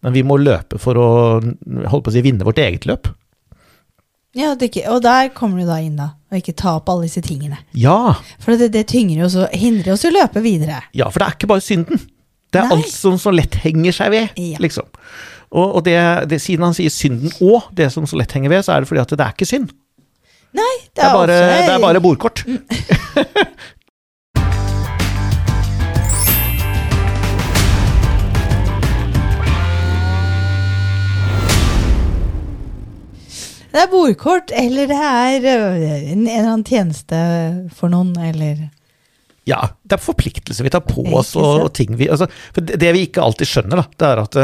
Men 0.06 0.16
vi 0.16 0.24
må 0.24 0.38
løpe 0.40 0.80
for 0.80 0.96
å 0.96 1.10
holde 1.42 2.04
på 2.06 2.12
å 2.12 2.16
si, 2.16 2.24
vinne 2.24 2.48
vårt 2.48 2.62
eget 2.64 2.88
løp. 2.88 3.10
Ja, 4.38 4.54
ikke, 4.54 4.86
og 4.94 5.02
der 5.04 5.32
kommer 5.36 5.60
du 5.60 5.68
da 5.68 5.80
inn, 5.82 5.98
da. 5.98 6.14
Og 6.30 6.38
ikke 6.40 6.54
ta 6.56 6.76
opp 6.78 6.92
alle 6.94 7.08
disse 7.08 7.24
tingene. 7.26 7.58
Ja. 7.74 8.14
For 8.40 8.56
det, 8.60 8.70
det 8.76 8.86
tynger 8.92 9.26
jo 9.26 9.32
så 9.34 9.50
hindrer 9.58 9.96
oss 9.96 10.06
å 10.06 10.14
løpe 10.14 10.44
videre. 10.46 10.84
Ja, 10.96 11.10
for 11.10 11.20
det 11.20 11.28
er 11.28 11.38
ikke 11.40 11.50
bare 11.50 11.66
synden. 11.66 12.04
Det 12.50 12.62
er 12.62 12.70
Nei. 12.70 12.80
alt 12.80 12.90
som 12.94 13.18
så 13.22 13.34
lett 13.34 13.60
henger 13.62 13.94
seg 13.94 14.14
ved, 14.14 14.40
ja. 14.42 14.58
liksom. 14.62 14.88
Og, 15.50 15.76
og 15.80 15.84
det, 15.86 15.98
det, 16.30 16.42
siden 16.42 16.66
han 16.66 16.78
sier 16.78 16.94
synden 16.94 17.34
og 17.46 17.70
det 17.78 17.92
som 17.94 18.06
så 18.10 18.18
lett 18.18 18.34
henger 18.34 18.54
ved, 18.54 18.66
så 18.66 18.76
er 18.76 18.84
det 18.84 18.90
fordi 18.90 19.02
at 19.04 19.14
det 19.14 19.26
er 19.26 19.36
ikke 19.38 19.50
synd. 19.50 19.74
Nei, 20.58 20.76
det 20.98 21.04
er, 21.04 21.12
det 21.12 21.14
bare, 21.14 21.36
også, 21.36 21.66
det 21.68 21.76
er 21.76 21.84
bare 21.84 22.02
bordkort. 22.02 22.46
Mm. 22.48 22.62
Det 33.70 33.78
er 33.78 33.90
bordkort, 33.92 34.52
eller 34.58 34.88
det 34.90 34.96
er 34.98 35.44
øh, 35.46 36.12
en, 36.12 36.24
eller 36.26 36.48
annen 36.56 36.64
tjeneste 36.66 37.18
for 37.78 37.94
noen, 37.94 38.16
eller 38.18 38.64
Ja, 39.50 39.64
det 39.84 39.98
er 39.98 40.04
forpliktelser 40.04 40.68
vi 40.68 40.74
tar 40.74 40.86
på 40.86 41.06
oss, 41.18 41.34
og, 41.40 41.66
og 41.66 41.72
ting 41.78 41.96
vi 41.98 42.10
altså, 42.12 42.30
For 42.54 42.66
det, 42.66 42.78
det, 42.82 42.94
vi 42.96 43.08
ikke 43.08 43.24
alltid 43.24 43.50
skjønner, 43.50 43.82
da, 43.82 43.88
det 44.00 44.12
er 44.12 44.24
at 44.26 44.40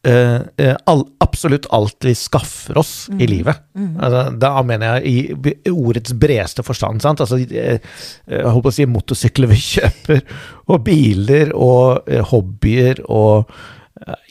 Uh, 0.00 0.40
uh, 0.56 0.76
all, 0.88 1.02
absolutt 1.20 1.66
alt 1.76 2.06
vi 2.08 2.14
skaffer 2.16 2.78
oss 2.80 3.10
mm. 3.12 3.18
i 3.20 3.26
livet. 3.28 3.58
Mm. 3.76 3.90
Altså, 4.00 4.22
da 4.40 4.52
mener 4.64 4.94
jeg 4.94 5.10
i, 5.10 5.52
i 5.52 5.72
ordets 5.74 6.14
bredeste 6.16 6.64
forstand. 6.64 7.02
Sant? 7.04 7.20
Altså, 7.20 7.36
uh, 7.36 7.98
jeg 8.24 8.46
holdt 8.46 8.64
på 8.64 8.72
å 8.72 8.76
si 8.78 8.86
motorsykler 8.88 9.50
vi 9.50 9.58
kjøper, 9.66 10.22
og 10.72 10.80
biler, 10.86 11.52
og 11.52 12.08
hobbyer, 12.32 13.04
og 13.12 13.52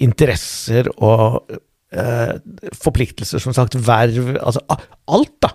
interesser, 0.02 0.90
og 0.98 1.44
forpliktelser, 2.78 3.42
som 3.42 3.54
sagt, 3.54 3.74
verv 3.82 4.36
Altså 4.38 4.62
alt, 4.70 5.36
da. 5.42 5.50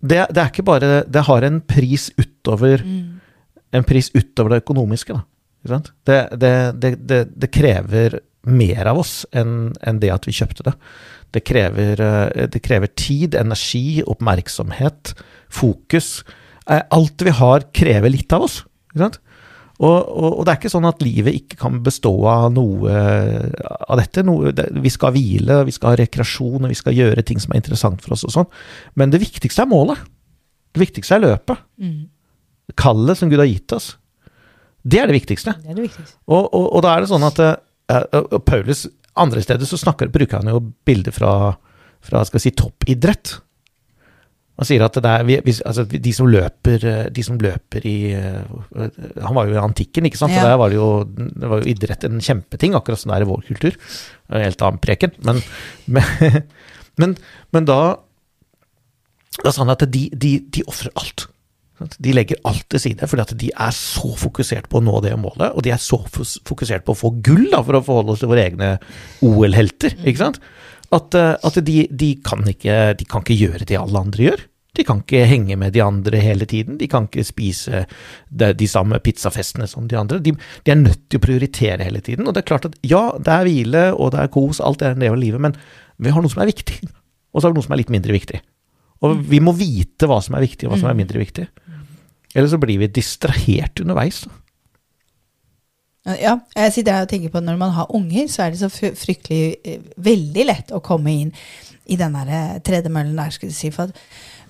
Det, 0.00 0.20
det, 0.32 0.40
er 0.40 0.48
ikke 0.48 0.64
bare 0.64 0.88
Det 1.08 1.24
har 1.26 1.44
en 1.44 1.58
pris 1.60 2.06
utover 2.16 2.84
mm. 2.84 3.17
En 3.76 3.84
pris 3.84 4.10
utover 4.14 4.54
det 4.54 4.62
økonomiske, 4.64 5.16
da. 5.16 5.24
Det, 6.08 6.20
det, 6.78 7.22
det 7.28 7.50
krever 7.52 8.20
mer 8.48 8.88
av 8.88 9.00
oss 9.02 9.26
enn 9.36 9.72
en 9.84 10.00
det 10.00 10.10
at 10.14 10.28
vi 10.28 10.34
kjøpte 10.36 10.64
det. 10.68 10.74
Det 11.36 11.44
krever, 11.44 12.00
eh, 12.00 12.48
det 12.48 12.62
krever, 12.64 12.90
tid, 12.96 13.36
energi, 13.36 14.00
oppmerksomhet, 14.06 15.14
fokus. 15.52 16.22
Eh, 16.66 16.82
alt 16.94 17.24
vi 17.24 17.34
har, 17.34 17.68
krever 17.74 18.14
litt 18.14 18.32
av 18.32 18.46
oss. 18.48 18.62
Og, 19.78 19.94
og, 19.94 20.32
og, 20.32 20.40
det 20.42 20.52
er 20.52 20.58
ikke 20.58 20.72
sånn 20.72 20.88
at 20.88 21.02
livet 21.06 21.36
ikke 21.38 21.58
kan 21.60 21.76
bestå 21.86 22.10
av 22.26 22.48
noe 22.50 22.94
av 23.62 24.00
dette. 24.00 24.24
Noe, 24.26 24.50
det, 24.56 24.66
vi 24.74 24.90
skal 24.90 25.12
hvile, 25.14 25.60
vi 25.68 25.74
skal 25.74 25.92
ha 25.92 26.00
rekreasjon, 26.00 26.66
vi 26.66 26.78
skal 26.78 26.96
gjøre 26.96 27.22
ting 27.26 27.38
som 27.42 27.54
er 27.54 27.62
interessant 27.62 28.02
for 28.02 28.16
oss 28.16 28.26
og 28.26 28.34
sånn. 28.34 28.48
Men 28.98 29.14
det 29.14 29.22
viktigste 29.22 29.62
er 29.62 29.70
målet. 29.70 30.00
Det 30.74 30.82
viktigste 30.82 31.18
er 31.18 31.28
løpet. 31.28 31.62
Mm. 31.78 32.08
Kallet 32.76 33.18
som 33.18 33.30
Gud 33.30 33.40
har 33.40 33.48
gitt 33.48 33.72
oss. 33.72 33.94
Det 34.82 35.00
er 35.00 35.08
det 35.10 35.16
viktigste. 35.16 35.54
Det 35.62 35.72
er 35.72 35.78
det 35.78 35.88
viktigste. 35.88 36.18
Og, 36.28 36.48
og, 36.52 36.78
da 36.84 36.94
er 36.94 37.04
det 37.04 37.12
sånn 37.12 37.26
at 37.28 37.42
Uh, 37.88 38.36
Paulus 38.44 38.82
andre 39.16 39.40
steder 39.42 39.64
så 39.64 39.78
snakker, 39.80 40.10
bruker 40.12 40.42
han 40.42 40.50
jo 40.52 40.60
bilder 40.86 41.14
fra, 41.14 41.32
fra 42.04 42.20
skal 42.28 42.38
vi 42.38 42.42
si, 42.44 42.54
toppidrett. 42.56 43.38
Han 44.58 44.66
sier 44.66 44.82
at 44.82 44.98
det 44.98 45.12
er 45.12 45.26
vi, 45.26 45.38
altså 45.38 45.84
de 45.88 46.12
som 46.12 46.26
løper 46.26 46.82
eh, 46.82 47.04
De 47.14 47.22
som 47.22 47.36
løper 47.38 47.84
i 47.86 48.10
Han 48.10 49.36
var 49.36 49.46
jo 49.46 49.54
i 49.54 49.60
antikken, 49.62 50.08
ikke 50.08 50.18
sant? 50.18 50.34
Ja. 50.34 50.48
Der 50.48 50.56
var 50.58 50.72
det, 50.72 50.80
jo, 50.80 50.88
det 51.06 51.50
var 51.52 51.62
jo 51.62 51.70
idrett 51.70 52.06
en 52.08 52.18
kjempeting, 52.18 52.74
akkurat 52.74 52.98
som 52.98 53.12
det 53.12 53.20
er 53.20 53.26
i 53.26 53.28
vår 53.30 53.44
kultur. 53.46 53.76
En 54.26 54.42
helt 54.42 54.64
annen 54.66 54.82
preken. 54.82 55.14
Men, 55.22 55.38
men, 55.94 56.42
men, 56.98 57.16
men 57.54 57.70
da 57.70 57.80
Da 59.38 59.54
sa 59.54 59.62
han 59.62 59.70
at 59.76 59.86
de, 59.86 60.08
de, 60.10 60.32
de 60.50 60.66
ofrer 60.66 60.90
alt. 60.98 61.28
De 61.78 62.12
legger 62.14 62.40
alt 62.48 62.66
til 62.72 62.82
side, 62.82 63.06
fordi 63.10 63.24
at 63.24 63.34
de 63.38 63.50
er 63.52 63.74
så 63.74 64.10
fokusert 64.18 64.68
på 64.70 64.80
å 64.80 64.84
nå 64.84 64.98
det 65.04 65.14
målet, 65.20 65.52
og 65.52 65.62
de 65.66 65.72
er 65.74 65.82
så 65.82 66.00
fokusert 66.10 66.86
på 66.86 66.94
å 66.94 66.98
få 66.98 67.12
gull 67.24 67.46
da, 67.52 67.62
for 67.62 67.78
å 67.78 67.84
forholde 67.86 68.14
oss 68.14 68.24
til 68.24 68.32
våre 68.32 68.46
egne 68.48 68.74
OL-helter. 69.24 69.94
ikke 70.02 70.22
sant? 70.24 70.40
At, 70.94 71.14
eh, 71.14 71.34
at 71.44 71.58
de, 71.64 71.80
de, 71.90 72.12
kan 72.24 72.46
ikke, 72.48 72.78
de, 72.98 73.08
kan 73.08 73.24
ikke, 73.24 73.36
gjøre 73.38 73.68
det 73.68 73.78
alle 73.78 74.02
andre 74.06 74.30
gjør. 74.30 74.44
De 74.78 74.84
kan 74.86 75.00
ikke 75.02 75.24
henge 75.26 75.56
med 75.58 75.74
de 75.74 75.82
andre 75.82 76.20
hele 76.22 76.46
tiden. 76.48 76.78
De 76.80 76.86
kan 76.90 77.08
ikke 77.08 77.26
spise 77.26 77.84
de, 78.28 78.52
de 78.54 78.68
samme 78.70 79.00
pizzafestene 79.02 79.66
som 79.70 79.88
de 79.90 79.98
andre. 79.98 80.20
De, 80.22 80.34
de, 80.34 80.72
er 80.72 80.78
nødt 80.80 81.08
til 81.10 81.20
å 81.20 81.24
prioritere 81.24 81.86
hele 81.86 82.02
tiden. 82.04 82.28
Og 82.28 82.36
det 82.36 82.44
er 82.44 82.50
klart 82.52 82.68
at 82.68 82.78
ja, 82.86 83.08
det 83.18 83.34
er 83.34 83.48
hvile, 83.48 83.84
og 83.96 84.14
det 84.14 84.22
er 84.22 84.32
kos, 84.32 84.62
alt 84.64 84.80
det 84.80 84.90
er 84.90 84.96
en 84.96 85.04
del 85.04 85.16
av 85.16 85.20
livet, 85.20 85.42
men 85.42 85.58
vi 85.98 86.14
har 86.14 86.22
noe 86.22 86.32
som 86.32 86.44
er 86.44 86.52
viktig. 86.52 86.78
Og 87.32 87.40
så 87.40 87.48
har 87.48 87.52
vi 87.52 87.60
noe 87.60 87.66
som 87.66 87.74
er 87.76 87.82
litt 87.82 87.92
mindre 87.92 88.14
viktig. 88.14 88.40
Og 89.04 89.22
vi 89.30 89.40
må 89.42 89.54
vite 89.56 90.08
hva 90.10 90.18
som 90.24 90.36
er 90.36 90.46
viktig, 90.46 90.66
og 90.66 90.74
hva 90.74 90.80
som 90.80 90.90
er 90.90 90.96
mm. 90.96 91.02
mindre 91.04 91.22
viktig. 91.22 91.46
Eller 92.34 92.50
så 92.50 92.60
blir 92.60 92.80
vi 92.82 92.90
distrahert 92.92 93.80
underveis. 93.82 94.24
Ja, 96.16 96.38
jeg 96.56 96.72
sitter 96.72 96.96
her 96.96 97.04
og 97.04 97.10
tenker 97.10 97.32
på 97.32 97.40
at 97.40 97.44
når 97.44 97.58
man 97.60 97.74
har 97.76 97.90
unger, 97.94 98.28
så 98.32 98.46
er 98.46 98.54
det 98.54 98.60
så 98.62 98.70
fryktelig 98.72 99.58
eh, 99.64 99.82
veldig 100.00 100.46
lett 100.48 100.70
å 100.72 100.80
komme 100.84 101.12
inn 101.12 101.32
i 101.88 101.98
den 102.00 102.16
der 102.16 102.30
eh, 102.32 102.60
tredemøllen 102.64 103.18
der, 103.18 103.32
skulle 103.34 103.52
jeg 103.52 103.58
si. 103.58 103.72
For 103.74 103.92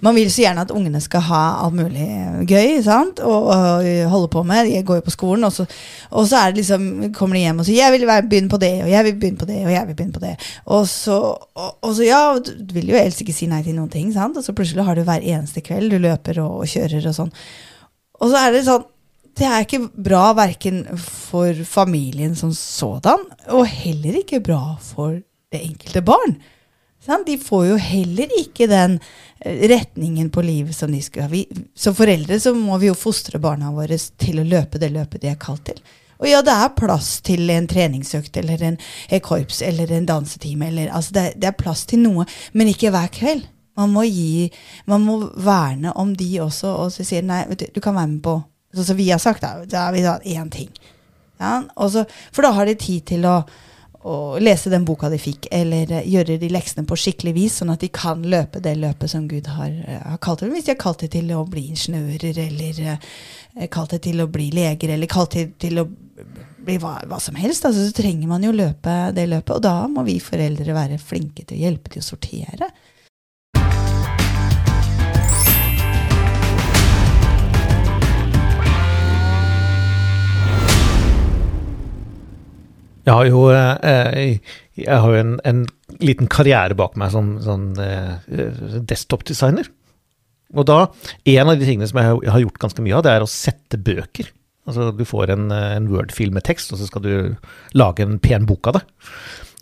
man 0.05 0.15
vil 0.15 0.31
så 0.31 0.43
gjerne 0.45 0.63
at 0.65 0.73
ungene 0.75 1.01
skal 1.03 1.25
ha 1.27 1.43
alt 1.65 1.77
mulig 1.79 2.07
gøy 2.49 2.79
sant? 2.85 3.23
Og, 3.25 3.49
og 3.53 3.89
holde 4.13 4.31
på 4.33 4.43
med. 4.47 4.71
Jeg 4.71 4.87
går 4.89 5.01
jo 5.01 5.07
på 5.07 5.15
skolen, 5.15 5.47
og 5.49 5.55
så, 5.55 5.67
og 6.11 6.29
så 6.31 6.45
liksom, 6.55 7.09
kommer 7.17 7.39
de 7.39 7.45
hjem 7.47 7.63
og 7.63 7.69
sier 7.69 7.83
'jeg 7.83 7.95
vil 7.95 8.07
begynne 8.29 8.53
på 8.53 8.61
det', 8.63 8.83
og 8.85 8.91
'jeg 8.91 9.05
vil 9.05 9.17
begynne 9.17 9.39
på 9.39 9.49
det', 9.51 9.65
og 9.65 9.73
'jeg 9.73 9.87
vil 9.87 9.95
begynne 9.95 10.13
på 10.13 10.25
det'. 10.25 10.37
Og 10.67 10.89
så, 10.89 11.19
og, 11.55 11.71
og 11.83 11.95
så 11.95 12.05
ja, 12.05 12.39
du 12.39 12.75
vil 12.75 12.91
jo 12.91 12.97
helst 12.97 13.21
ikke 13.21 13.33
si 13.33 13.47
nei 13.47 13.63
til 13.63 13.75
noen 13.75 13.91
ting, 13.91 14.13
sant? 14.13 14.37
og 14.37 14.45
så 14.45 14.53
plutselig 14.53 14.85
har 14.85 14.95
du 14.95 15.03
hver 15.03 15.23
eneste 15.23 15.61
kveld 15.61 15.91
du 15.91 15.99
løper 15.99 16.41
og, 16.43 16.61
og 16.61 16.67
kjører 16.67 17.09
og 17.09 17.15
sånn. 17.15 17.33
Og 18.21 18.31
så 18.31 18.37
er 18.37 18.53
det 18.53 18.65
sånn 18.67 18.87
Det 19.39 19.47
er 19.47 19.63
ikke 19.63 19.87
bra 19.95 20.33
verken 20.35 20.81
for 20.99 21.55
familien 21.63 22.35
som 22.35 22.51
sådan, 22.51 23.21
og 23.55 23.69
heller 23.71 24.19
ikke 24.19 24.41
bra 24.43 24.75
for 24.83 25.21
det 25.53 25.61
enkelte 25.63 26.03
barn. 26.03 26.35
De 27.27 27.39
får 27.39 27.67
jo 27.67 27.77
heller 27.81 28.33
ikke 28.41 28.67
den 28.69 28.99
eh, 29.41 29.69
retningen 29.71 30.31
på 30.31 30.43
livet 30.43 30.77
som 30.77 30.93
de 30.93 31.01
skal 31.03 31.31
ha. 31.31 31.45
Som 31.77 31.97
foreldre 31.97 32.41
så 32.41 32.53
må 32.55 32.79
vi 32.79 32.91
jo 32.91 32.99
fostre 32.99 33.41
barna 33.41 33.73
våre 33.73 33.97
til 33.97 34.41
å 34.43 34.47
løpe 34.47 34.81
det 34.83 34.93
løpet 34.93 35.23
de 35.23 35.33
er 35.33 35.41
kalt 35.41 35.65
til. 35.71 35.81
Og 36.19 36.27
ja, 36.27 36.41
det 36.43 36.51
er 36.51 36.75
plass 36.75 37.21
til 37.23 37.49
en 37.55 37.69
treningsøkt 37.71 38.37
eller 38.41 38.65
en 38.67 38.79
korps 39.23 39.63
eller 39.63 39.93
en 39.95 40.09
dansetime. 40.09 40.69
Eller, 40.73 40.91
altså 40.91 41.15
det, 41.15 41.27
det, 41.37 41.53
er 41.53 41.61
plass 41.61 41.87
til 41.87 42.03
noe, 42.03 42.27
men 42.53 42.73
ikke 42.73 42.91
hver 42.95 43.11
kveld. 43.15 43.47
Man 43.79 43.93
må 43.95 44.03
gi, 44.11 44.49
man 44.91 45.05
må 45.07 45.21
verne 45.39 45.93
om 45.95 46.11
de 46.19 46.33
også, 46.43 46.73
og 46.83 46.91
så 46.91 47.07
sier 47.07 47.23
nei, 47.23 47.45
du, 47.55 47.63
du 47.71 47.79
kan 47.81 47.95
være 47.95 48.15
med 48.17 48.23
på 48.27 48.41
Sånn 48.69 48.85
som 48.85 48.99
vi 48.99 49.07
har 49.09 49.21
sagt, 49.23 49.41
da, 49.41 49.65
da 49.65 49.87
har 49.87 49.95
vi 49.95 50.03
da 50.05 50.19
én 50.29 50.51
ting. 50.53 50.69
Ja, 51.41 51.63
også, 51.81 52.03
for 52.37 52.45
da 52.45 52.51
har 52.53 52.69
de 52.69 52.75
tid 52.77 53.07
til 53.09 53.23
å, 53.25 53.39
å, 54.09 54.39
lese 54.43 54.73
den 54.73 54.87
boka 54.89 55.11
de 55.13 55.21
fikk, 55.21 55.51
eller 55.55 55.93
uh, 55.99 56.03
gjøre 56.07 56.39
de 56.41 56.51
leksene 56.53 56.87
på 56.89 56.99
skikkelig 56.99 57.35
vis, 57.37 57.59
sånn 57.61 57.73
at 57.75 57.85
de 57.85 57.91
kan 57.93 58.25
løpe 58.25 58.63
det 58.65 58.75
løpet 58.81 59.13
som 59.13 59.29
Gud 59.31 59.51
har, 59.53 59.71
uh, 59.85 60.01
har 60.15 60.21
kalt 60.25 60.45
dem. 60.45 60.55
Hvis 60.57 60.69
de 60.69 60.75
har 60.75 60.81
kalt 60.81 61.05
det 61.05 61.13
til 61.15 61.31
å 61.37 61.45
bli 61.49 61.69
ingeniører, 61.73 62.43
eller 62.49 62.83
uh, 62.95 63.65
kalt 63.75 63.97
det 63.97 64.03
til 64.09 64.25
å 64.25 64.29
bli 64.33 64.51
leger, 64.57 64.95
eller 64.95 65.11
kalt 65.11 65.37
det 65.39 65.49
til 65.63 65.83
å 65.83 65.89
bli 66.69 66.77
hva, 66.83 66.99
hva 67.09 67.21
som 67.23 67.39
helst, 67.39 67.65
altså, 67.65 67.87
så 67.87 67.97
trenger 67.97 68.29
man 68.31 68.45
jo 68.45 68.53
løpe 68.55 68.99
det 69.17 69.29
løpet. 69.31 69.57
Og 69.57 69.65
da 69.65 69.77
må 69.91 70.05
vi 70.09 70.19
foreldre 70.23 70.77
være 70.77 71.01
flinke 71.01 71.45
til 71.45 71.59
å 71.59 71.67
hjelpe 71.67 71.95
til 71.95 72.05
å 72.05 72.09
sortere. 72.09 72.73
Jeg 83.09 83.17
har 83.17 83.29
jo, 83.31 83.43
eh, 83.57 84.55
jeg 84.77 85.01
har 85.01 85.15
jo 85.15 85.21
en, 85.23 85.37
en, 85.49 85.67
liten 86.05 86.29
karriere 86.29 86.77
bak 86.77 86.99
meg 87.01 87.09
som 87.15 87.39
sånn, 87.41 87.71
eh, 87.81 88.19
desktop-designer. 88.85 89.71
Og 90.53 90.67
da, 90.69 90.83
en 91.33 91.49
av 91.49 91.57
de 91.57 91.65
tingene 91.65 91.89
som 91.89 92.01
jeg 92.01 92.19
har 92.29 92.43
gjort 92.43 92.61
ganske 92.61 92.85
mye 92.85 92.99
av, 92.99 93.05
det 93.07 93.15
er 93.15 93.25
å 93.25 93.31
sette 93.31 93.81
bøker. 93.81 94.29
Altså 94.69 94.91
du 94.93 95.05
får 95.09 95.33
en, 95.33 95.49
en 95.55 95.89
Word-fil 95.89 96.35
med 96.35 96.45
tekst, 96.45 96.75
og 96.75 96.81
så 96.81 96.89
skal 96.89 97.05
du 97.05 97.13
lage 97.81 98.05
en 98.05 98.19
pen 98.21 98.45
bok 98.49 98.69
av 98.69 98.77
det. 98.77 98.83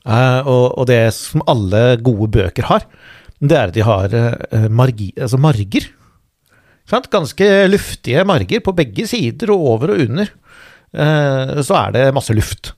Eh, 0.07 0.41
og, 0.43 0.65
og 0.75 0.89
det 0.91 1.05
som 1.15 1.45
alle 1.47 2.01
gode 2.03 2.33
bøker 2.35 2.67
har, 2.73 2.89
det 3.39 3.55
er 3.55 3.71
at 3.71 3.77
de 3.77 3.85
har 3.87 4.17
margi, 4.73 5.13
altså 5.21 5.39
marger. 5.39 5.87
Sant? 6.89 7.07
Ganske 7.13 7.47
luftige 7.69 8.25
marger 8.27 8.63
på 8.65 8.75
begge 8.75 9.07
sider, 9.07 9.53
og 9.55 9.71
over 9.77 9.93
og 9.93 10.03
under. 10.07 10.33
Så 10.97 11.77
er 11.77 11.93
det 11.93 12.05
masse 12.17 12.33
luft. 12.33 12.73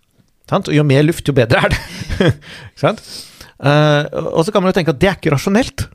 Sant? 0.49 0.71
Og 0.71 0.77
jo 0.77 0.87
mer 0.87 1.05
luft, 1.07 1.29
jo 1.29 1.37
bedre 1.37 1.67
er 1.67 1.75
det. 1.75 2.33
uh, 2.89 4.03
og 4.33 4.43
så 4.47 4.53
kan 4.53 4.65
man 4.65 4.73
jo 4.73 4.79
tenke 4.79 4.95
at 4.95 5.01
det 5.03 5.11
er 5.11 5.19
ikke 5.21 5.35
rasjonelt. 5.37 5.89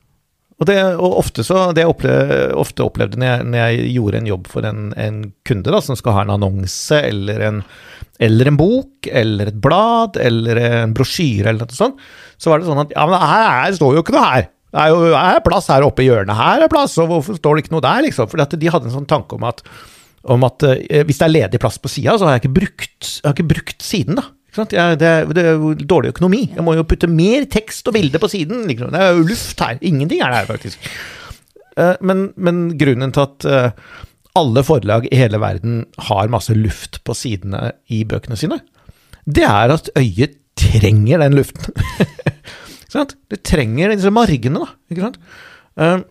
Og, 0.54 0.68
det, 0.68 0.76
og 1.02 1.16
ofte, 1.18 1.42
så, 1.42 1.72
det 1.74 1.82
jeg 1.82 1.90
opplevde, 1.90 2.36
ofte 2.62 2.84
opplevde 2.84 3.18
når 3.18 3.26
jeg, 3.26 3.46
når 3.50 3.58
jeg, 3.58 3.86
gjorde 3.96 4.20
en 4.20 4.28
jobb 4.30 4.50
for 4.52 4.68
en, 4.68 4.84
en 5.02 5.16
kunde 5.46 5.72
da, 5.74 5.80
som 5.82 5.98
skal 5.98 6.14
ha 6.14 6.22
en 6.22 6.34
annonse 6.36 7.00
eller 7.02 7.42
en, 7.48 7.58
eller 8.22 8.50
en 8.50 8.58
bok 8.60 9.08
eller 9.10 9.50
et 9.50 9.58
blad 9.64 10.20
eller 10.22 10.60
en 10.62 10.94
brosjyre 10.94 11.50
eller 11.50 11.66
noe 11.66 11.74
sånt, 11.74 12.04
så 12.38 12.52
var 12.52 12.62
det 12.62 12.68
sånn 12.68 12.84
at 12.84 12.94
ja, 12.94 13.06
men 13.10 13.18
her, 13.18 13.48
her 13.64 13.74
står 13.80 13.98
jo 13.98 14.04
ikke 14.04 14.14
noe 14.14 14.28
her. 14.28 14.46
Det 14.74 14.84
er 14.84 14.94
jo 14.94 15.10
er 15.18 15.42
plass 15.46 15.68
her 15.70 15.86
oppe 15.86 16.02
i 16.02 16.08
hjørnet, 16.08 16.38
her 16.38 16.64
er 16.64 16.70
plass, 16.70 16.96
og 17.02 17.10
hvorfor 17.10 17.38
står 17.38 17.56
det 17.56 17.64
ikke 17.64 17.74
noe 17.76 17.84
der, 17.84 18.06
liksom? 18.06 18.30
For 18.30 18.54
de 18.54 18.70
hadde 18.74 18.90
en 18.90 18.94
sånn 18.94 19.10
tanke 19.10 19.36
om 19.36 19.44
at, 19.46 19.62
om 20.34 20.46
at 20.46 20.66
eh, 20.66 21.02
hvis 21.06 21.20
det 21.20 21.28
er 21.28 21.34
ledig 21.34 21.60
plass 21.62 21.78
på 21.82 21.90
sida, 21.90 22.16
så 22.18 22.26
har 22.26 22.38
jeg 22.38 22.44
ikke 22.44 22.56
brukt, 22.62 23.10
jeg 23.10 23.26
har 23.26 23.36
ikke 23.36 23.52
brukt 23.54 23.86
siden, 23.86 24.18
da. 24.18 24.26
Jeg, 24.54 24.98
det, 25.00 25.10
det, 25.34 25.44
er 25.44 25.84
dårlig 25.90 26.12
økonomi. 26.14 26.44
Jeg 26.54 26.64
må 26.66 26.76
jo 26.78 26.86
putte 26.86 27.10
mer 27.10 27.46
tekst 27.50 27.88
og 27.90 27.96
bilde 27.96 28.20
på 28.22 28.30
siden. 28.30 28.64
Liksom. 28.70 28.92
Det 28.94 29.02
er 29.02 29.16
jo 29.16 29.26
luft 29.26 29.62
her. 29.64 29.80
Ingenting 29.82 30.22
er 30.22 30.30
det 30.30 30.40
her, 30.42 30.50
faktisk. 30.52 30.88
Uh, 31.74 31.96
men, 32.06 32.28
men, 32.36 32.64
grunnen 32.78 33.14
til 33.14 33.24
at 33.24 33.48
uh, 33.50 33.98
alle 34.38 34.62
forlag 34.66 35.08
i 35.10 35.18
hele 35.18 35.40
verden 35.42 35.82
har 36.06 36.30
masse 36.30 36.54
luft 36.54 37.00
på 37.06 37.16
sidene 37.18 37.72
i 37.90 38.04
bøkene 38.06 38.38
sine, 38.38 38.60
det 39.26 39.46
er 39.48 39.74
at 39.74 39.90
øyet 39.98 40.38
trenger 40.58 41.24
den 41.24 41.38
luften. 41.40 41.74
Du 42.94 43.34
trenger 43.42 43.90
disse 43.90 44.10
margene, 44.14 44.68
da. 44.94 45.08
Uh, 45.74 46.04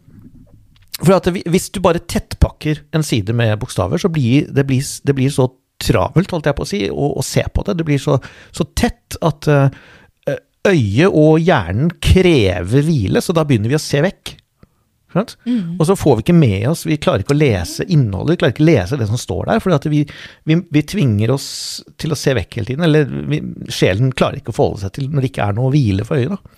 for 1.00 1.32
hvis 1.48 1.70
du 1.72 1.80
bare 1.80 2.02
tettpakker 2.04 2.82
en 2.92 3.06
side 3.08 3.32
med 3.32 3.56
bokstaver, 3.62 4.02
så 4.02 4.12
blir 4.12 4.50
det, 4.52 4.66
blir, 4.68 4.84
det 4.84 5.16
blir 5.16 5.32
så 5.32 5.48
travelt, 5.84 6.32
holdt 6.34 6.50
jeg 6.50 6.58
på 6.58 6.66
å 6.66 6.70
si, 6.70 6.86
å, 6.92 7.10
å 7.20 7.26
se 7.26 7.44
på 7.54 7.66
det. 7.68 7.78
Det 7.80 7.88
blir 7.88 8.02
så, 8.02 8.18
så 8.56 8.68
tett 8.78 9.18
at 9.24 9.50
uh, 9.52 9.68
øyet 10.70 11.10
og 11.10 11.44
hjernen 11.44 11.92
krever 12.04 12.86
hvile, 12.88 13.22
så 13.24 13.36
da 13.36 13.46
begynner 13.48 13.74
vi 13.74 13.80
å 13.80 13.84
se 13.84 14.02
vekk. 14.06 14.38
Mm. 15.14 15.76
Og 15.78 15.86
så 15.86 15.96
får 15.98 16.16
vi 16.18 16.24
ikke 16.24 16.34
med 16.34 16.64
oss 16.72 16.88
Vi 16.88 16.96
klarer 16.98 17.22
ikke 17.22 17.36
å 17.36 17.38
lese 17.38 17.86
innholdet, 17.86 18.34
vi 18.34 18.40
klarer 18.42 18.56
ikke 18.56 18.64
å 18.64 18.70
lese 18.72 18.98
det 18.98 19.08
som 19.10 19.20
står 19.22 19.52
der. 19.52 19.62
For 19.62 19.90
vi, 19.92 20.02
vi, 20.50 20.58
vi, 20.74 20.84
tvinger 20.90 21.36
oss 21.36 21.48
til 22.02 22.16
å 22.16 22.18
se 22.18 22.34
vekk 22.38 22.58
hele 22.58 22.72
tiden. 22.72 22.88
Eller 22.88 23.06
vi, 23.06 23.42
sjelen 23.70 24.14
klarer 24.16 24.42
ikke 24.42 24.54
å 24.54 24.58
forholde 24.58 24.86
seg 24.86 24.96
til 24.98 25.12
når 25.12 25.22
det 25.22 25.32
ikke 25.32 25.48
er 25.48 25.58
noe 25.58 25.70
å 25.70 25.76
hvile 25.76 26.08
for 26.08 26.22
øyet. 26.22 26.50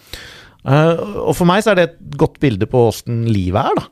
Uh, 0.66 1.28
og 1.28 1.36
for 1.38 1.50
meg 1.50 1.62
så 1.62 1.74
er 1.74 1.80
det 1.80 1.88
et 1.90 2.00
godt 2.18 2.40
bilde 2.42 2.70
på 2.70 2.88
åssen 2.88 3.26
livet 3.30 3.60
er. 3.74 3.82
da. 3.82 3.90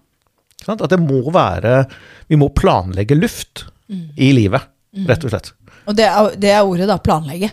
At 0.73 0.87
det 0.93 1.01
må 1.01 1.19
være 1.33 1.83
Vi 2.31 2.37
må 2.39 2.47
planlegge 2.55 3.17
luft 3.19 3.65
mm. 3.91 4.13
i 4.15 4.31
livet. 4.35 4.69
Rett 5.09 5.25
og 5.25 5.33
slett. 5.33 5.51
Og 5.89 5.97
det 5.97 6.07
er, 6.07 6.35
det 6.39 6.53
er 6.53 6.63
ordet, 6.63 6.87
da. 6.89 6.99
Planlegge. 7.01 7.51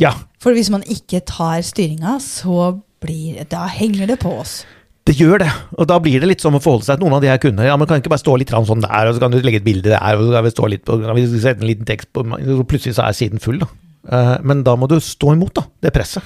Ja. 0.00 0.14
For 0.42 0.56
hvis 0.56 0.70
man 0.72 0.84
ikke 0.88 1.22
tar 1.28 1.62
styringa, 1.66 2.18
så 2.22 2.78
blir 3.02 3.42
Da 3.50 3.66
henger 3.66 4.06
det 4.06 4.20
på 4.22 4.30
oss. 4.38 4.62
Det 5.02 5.16
gjør 5.18 5.40
det, 5.42 5.48
og 5.74 5.86
da 5.90 5.96
blir 5.98 6.22
det 6.22 6.28
litt 6.30 6.42
som 6.44 6.54
å 6.54 6.60
forholde 6.62 6.86
seg 6.86 7.00
til 7.00 7.02
noen 7.02 7.16
av 7.16 7.24
de 7.24 7.26
jeg 7.26 7.42
kunne. 7.42 7.64
Ja, 7.66 7.74
Man 7.74 7.88
kan 7.90 7.98
ikke 7.98 8.12
bare 8.12 8.22
stå 8.22 8.36
litt 8.38 8.52
sånn 8.54 8.84
der, 8.84 9.08
og 9.08 9.16
så 9.16 9.22
kan 9.24 9.32
du 9.34 9.40
legge 9.42 9.58
et 9.58 9.66
bilde 9.66 9.90
der, 9.90 9.98
og 10.14 10.28
så 10.28 10.36
kan 10.36 10.44
vi 10.46 10.52
stå 10.54 10.68
litt 10.70 10.84
på, 10.86 10.98
kan 11.02 11.18
vi 11.18 11.24
sette 11.32 11.58
en 11.58 11.70
liten 11.72 11.88
tekst 11.88 12.12
på, 12.14 12.22
og 12.22 12.62
plutselig 12.70 12.94
så 12.94 13.08
er 13.08 13.16
siden 13.18 13.42
full, 13.42 13.58
da. 13.58 13.66
Uh, 14.06 14.36
men 14.46 14.62
da 14.66 14.76
må 14.78 14.86
du 14.90 14.94
stå 15.02 15.34
imot, 15.34 15.56
da, 15.58 15.66
det 15.82 15.92
presset. 15.94 16.22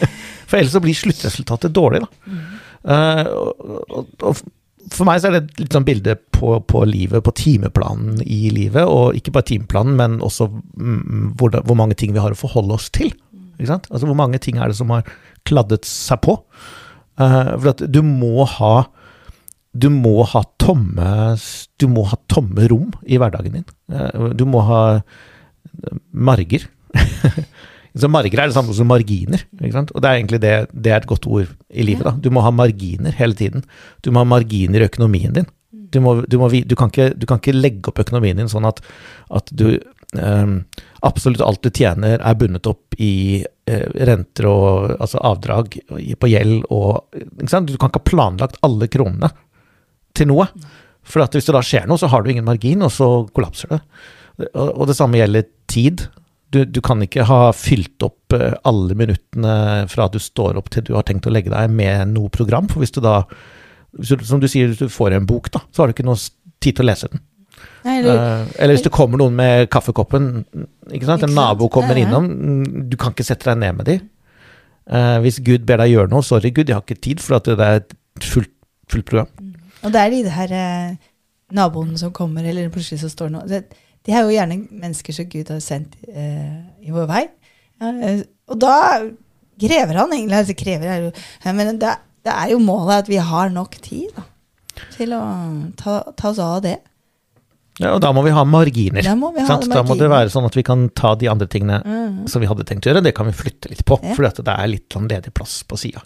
for 0.48 0.58
ellers 0.58 0.74
så 0.74 0.82
blir 0.82 0.98
sluttresultatet 0.98 1.74
dårlig, 1.74 2.02
da. 2.02 2.34
Uh, 2.86 3.22
og, 3.30 3.62
og, 3.86 4.10
og, 4.26 4.42
for 4.96 5.08
meg 5.08 5.20
så 5.20 5.30
er 5.30 5.36
det 5.36 5.60
litt 5.60 5.74
sånn 5.76 5.86
bilde 5.86 6.16
på, 6.36 6.56
på, 6.68 6.82
livet, 6.88 7.22
på 7.24 7.34
timeplanen 7.36 8.20
i 8.22 8.50
livet, 8.54 8.88
og 8.88 9.16
ikke 9.18 9.34
bare 9.34 9.48
timeplanen, 9.52 9.96
men 9.98 10.18
også 10.24 10.48
mm, 10.50 11.32
hvor, 11.38 11.52
det, 11.52 11.62
hvor 11.68 11.78
mange 11.78 11.96
ting 11.98 12.14
vi 12.16 12.22
har 12.22 12.34
å 12.34 12.38
forholde 12.38 12.76
oss 12.76 12.90
til. 12.94 13.12
Altså 13.60 14.04
hvor 14.04 14.18
mange 14.18 14.40
ting 14.42 14.58
er 14.60 14.68
det 14.68 14.78
som 14.78 14.92
har 14.92 15.06
kladdet 15.48 15.88
seg 15.88 16.20
på. 16.26 16.38
Uh, 17.16 17.54
for 17.56 17.72
at 17.72 17.84
du 17.88 18.02
må 18.04 18.44
ha 18.58 18.74
du 19.76 19.88
må 19.92 20.22
ha 20.24 20.40
tomme 20.60 21.36
Du 21.80 21.86
må 21.92 22.06
ha 22.08 22.16
tomme 22.32 22.64
rom 22.68 22.90
i 23.04 23.18
hverdagen 23.20 23.58
din. 23.58 23.66
Uh, 23.92 24.32
du 24.36 24.44
må 24.48 24.62
ha 24.64 24.80
marger. 26.12 26.64
Så 27.96 28.08
marger 28.12 28.40
er 28.40 28.50
det 28.50 28.56
samme 28.56 28.74
som 28.76 28.88
marginer. 28.90 29.42
Og 29.56 30.00
det 30.02 30.08
er 30.08 30.18
egentlig 30.18 30.40
det, 30.42 30.54
det 30.72 30.92
er 30.92 31.00
et 31.00 31.08
godt 31.08 31.26
ord 31.26 31.52
i 31.70 31.84
livet. 31.86 32.04
da. 32.04 32.12
Du 32.20 32.28
må 32.34 32.42
ha 32.44 32.52
marginer 32.52 33.14
hele 33.16 33.36
tiden. 33.38 33.64
Du 34.04 34.10
må 34.12 34.20
ha 34.20 34.28
marginer 34.28 34.82
i 34.82 34.88
økonomien 34.90 35.32
din. 35.36 35.48
Du, 35.72 36.00
må, 36.04 36.18
du, 36.28 36.36
må, 36.38 36.50
du, 36.50 36.74
kan, 36.76 36.90
ikke, 36.92 37.12
du 37.16 37.26
kan, 37.28 37.40
ikke, 37.40 37.56
legge 37.56 37.90
opp 37.90 38.02
økonomien 38.02 38.36
din 38.36 38.50
sånn 38.50 38.66
at, 38.68 38.82
at 39.32 39.52
du 39.54 39.78
um, 40.18 40.58
Absolutt 41.06 41.44
alt 41.44 41.62
du 41.62 41.70
tjener 41.70 42.18
er 42.18 42.38
bundet 42.38 42.66
opp 42.66 42.96
i 42.98 43.44
uh, 43.44 43.86
renter 44.08 44.48
og 44.50 44.96
altså 44.96 45.20
avdrag 45.22 45.76
på 45.86 46.30
gjeld 46.32 46.66
og 46.74 47.14
Du 47.14 47.46
kan 47.46 47.62
ikke 47.62 48.00
ha 48.00 48.08
planlagt 48.08 48.58
alle 48.66 48.90
kronene 48.90 49.30
til 50.16 50.32
noe. 50.32 50.48
For 51.06 51.22
hvis 51.30 51.46
det 51.46 51.54
da 51.54 51.62
skjer 51.62 51.86
noe, 51.86 52.00
så 52.00 52.10
har 52.10 52.24
du 52.24 52.32
ingen 52.32 52.46
margin, 52.46 52.82
og 52.82 52.90
så 52.90 53.08
kollapser 53.36 53.76
det. 53.76 53.80
Og, 54.48 54.70
og 54.72 54.88
det 54.90 54.96
samme 54.98 55.20
gjelder 55.20 55.46
tid. 55.70 56.08
Du, 56.56 56.62
du, 56.64 56.80
kan 56.84 57.02
ikke 57.04 57.26
ha 57.28 57.40
fylt 57.52 58.02
opp 58.06 58.32
uh, 58.32 58.54
alle 58.64 58.96
minuttene 58.96 59.84
fra 59.92 60.08
du 60.08 60.18
står 60.22 60.56
opp 60.56 60.70
til 60.72 60.86
du 60.86 60.94
har 60.96 61.04
tenkt 61.04 61.28
å 61.28 61.32
legge 61.34 61.52
deg 61.52 61.72
med 61.72 62.14
noe 62.14 62.32
program. 62.32 62.70
For 62.72 62.80
hvis 62.80 62.94
du 62.96 63.02
da, 63.04 63.20
som 64.00 64.40
du 64.40 64.48
sier, 64.48 64.70
hvis 64.70 64.80
du 64.80 64.92
får 64.92 65.18
en 65.18 65.28
bok, 65.28 65.50
da, 65.52 65.60
så 65.70 65.82
har 65.82 65.90
du 65.90 65.96
ikke 65.96 66.06
noe 66.08 66.18
tid 66.62 66.78
til 66.78 66.86
å 66.86 66.88
lese 66.88 67.10
den. 67.12 67.24
Nei, 67.86 68.00
eller, 68.00 68.18
uh, 68.18 68.54
eller, 68.56 68.74
hvis 68.76 68.86
det 68.86 68.94
kommer 68.94 69.20
noen 69.20 69.36
med 69.36 69.68
kaffekoppen, 69.72 70.30
ikke 70.92 71.08
sant? 71.08 71.24
en 71.26 71.36
nabo 71.36 71.68
kommer 71.72 71.98
innom, 72.00 72.28
du 72.88 72.96
kan 73.00 73.14
ikke 73.14 73.26
sette 73.26 73.48
deg 73.50 73.60
ned 73.62 73.80
med 73.80 73.90
dem. 73.90 74.06
Uh, 74.86 75.18
hvis 75.24 75.40
Gud 75.42 75.66
ber 75.66 75.82
deg 75.82 75.92
gjøre 75.96 76.12
noe, 76.12 76.24
sorry 76.24 76.52
Gud, 76.54 76.70
jeg 76.70 76.78
har 76.78 76.84
ikke 76.86 77.02
tid, 77.02 77.22
for 77.22 77.40
at 77.40 77.48
det 77.50 77.68
er 77.68 77.82
et 77.82 77.96
fullt, 78.24 78.52
fullt 78.92 79.08
program. 79.08 79.30
Mm. 79.40 79.54
Og 79.86 79.92
det 79.94 80.02
er 80.02 80.14
de 80.14 80.36
her 80.36 80.54
uh, 80.56 81.10
naboene 81.54 81.98
som 82.00 82.14
kommer, 82.14 82.46
eller 82.46 82.70
plutselig 82.74 83.02
så 83.02 83.10
står 83.12 83.34
noe 83.34 83.46
det, 84.06 84.12
De 84.12 84.14
er 84.14 84.24
jo 84.24 84.34
gjerne 84.34 84.58
mennesker 84.70 85.16
som 85.16 85.28
Gud 85.30 85.50
har 85.50 85.62
sendt 85.64 85.96
i 86.06 86.94
vår 86.94 87.08
vei. 87.10 87.24
og 88.46 88.58
da 88.62 88.76
krever 89.60 89.98
han 90.00 90.12
egentlig 90.14 90.38
altså 90.38 90.56
krever 90.58 90.86
jeg, 90.86 91.12
Men 91.44 91.80
det, 91.80 91.94
det, 92.24 92.32
er 92.32 92.52
jo 92.52 92.58
målet 92.62 93.04
at 93.04 93.08
vi 93.08 93.16
har 93.16 93.50
nok 93.50 93.78
tid 93.82 94.12
da, 94.16 94.22
til 94.94 95.14
å 95.16 95.22
ta, 95.80 96.00
ta 96.16 96.30
oss 96.30 96.42
av 96.42 96.62
det. 96.64 96.78
Ja, 97.76 97.90
og 97.92 98.00
da 98.00 98.08
må 98.16 98.22
vi 98.24 98.32
ha 98.32 98.40
marginer. 98.48 99.04
Da 99.04 99.12
må, 99.18 99.28
ha. 99.36 99.56
Da 99.68 99.82
må 99.84 99.98
det 100.00 100.08
være 100.08 100.30
sånn 100.32 100.46
at 100.48 100.54
vi 100.56 100.64
kan 100.64 100.86
ta 100.96 101.12
de 101.20 101.28
andre 101.28 101.48
tingene 101.52 101.82
mm. 101.84 102.14
som 102.32 102.40
vi 102.40 102.48
hadde 102.48 102.64
tenkt 102.68 102.86
å 102.86 102.90
gjøre, 102.90 103.02
det 103.04 103.12
kan 103.16 103.28
vi 103.28 103.34
flytte 103.36 103.68
litt 103.72 103.84
på. 103.88 103.98
Ja. 104.00 104.14
For 104.16 104.24
det 104.40 104.54
er 104.54 104.70
litt 104.72 104.96
sånn 104.96 105.08
ledig 105.10 105.34
plass 105.36 105.58
på 105.68 105.76
sida. 105.80 106.00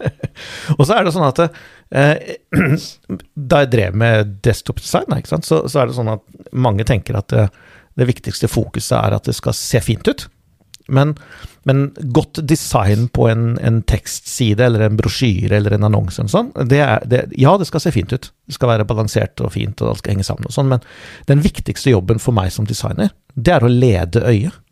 og 0.76 0.82
så 0.82 0.96
er 0.96 1.06
det 1.06 1.14
sånn 1.14 1.28
at 1.28 1.44
eh, 1.46 2.34
da 3.52 3.62
jeg 3.62 3.72
drev 3.76 4.00
med 4.02 4.34
desktop 4.46 4.82
design, 4.82 5.14
så, 5.46 5.62
så, 5.62 5.78
er 5.78 5.86
det 5.86 5.98
sånn 6.00 6.14
at 6.16 6.26
mange 6.52 6.86
tenker 6.88 7.20
at 7.22 7.30
det, 7.30 7.46
eh, 7.46 7.64
det 7.96 8.04
viktigste 8.10 8.50
fokuset 8.52 8.92
er 8.98 9.14
at 9.16 9.24
det 9.24 9.32
skal 9.32 9.54
se 9.56 9.80
fint 9.80 10.04
ut. 10.04 10.26
Men, 10.88 11.14
men 11.66 11.88
godt 12.14 12.38
design 12.46 13.08
på 13.08 13.26
en, 13.30 13.56
en, 13.58 13.80
tekstside 13.82 14.68
eller 14.68 14.84
en 14.86 14.98
brosjyre 14.98 15.56
eller 15.58 15.74
en 15.74 15.88
annonse, 15.88 16.22
og 16.22 16.30
sånn, 16.30 16.52
det 16.70 16.78
er, 16.84 17.06
det, 17.10 17.22
ja, 17.40 17.56
det 17.58 17.66
skal 17.66 17.82
se 17.82 17.94
fint 17.94 18.14
ut. 18.14 18.28
Det 18.46 18.54
skal 18.54 18.70
være 18.70 18.86
balansert 18.86 19.42
og 19.42 19.50
fint, 19.56 19.82
og 19.82 19.90
alt 19.94 20.04
skal 20.04 20.14
henge 20.14 20.28
sammen 20.28 20.46
og 20.46 20.54
sånn, 20.54 20.70
men 20.70 20.84
den 21.30 21.42
viktigste 21.42 21.90
jobben 21.90 22.22
for 22.22 22.36
meg 22.36 22.52
som 22.54 22.68
designer, 22.68 23.10
det 23.34 23.56
er 23.56 23.66
å 23.66 23.72
lede 23.72 24.22
øyet. 24.22 24.62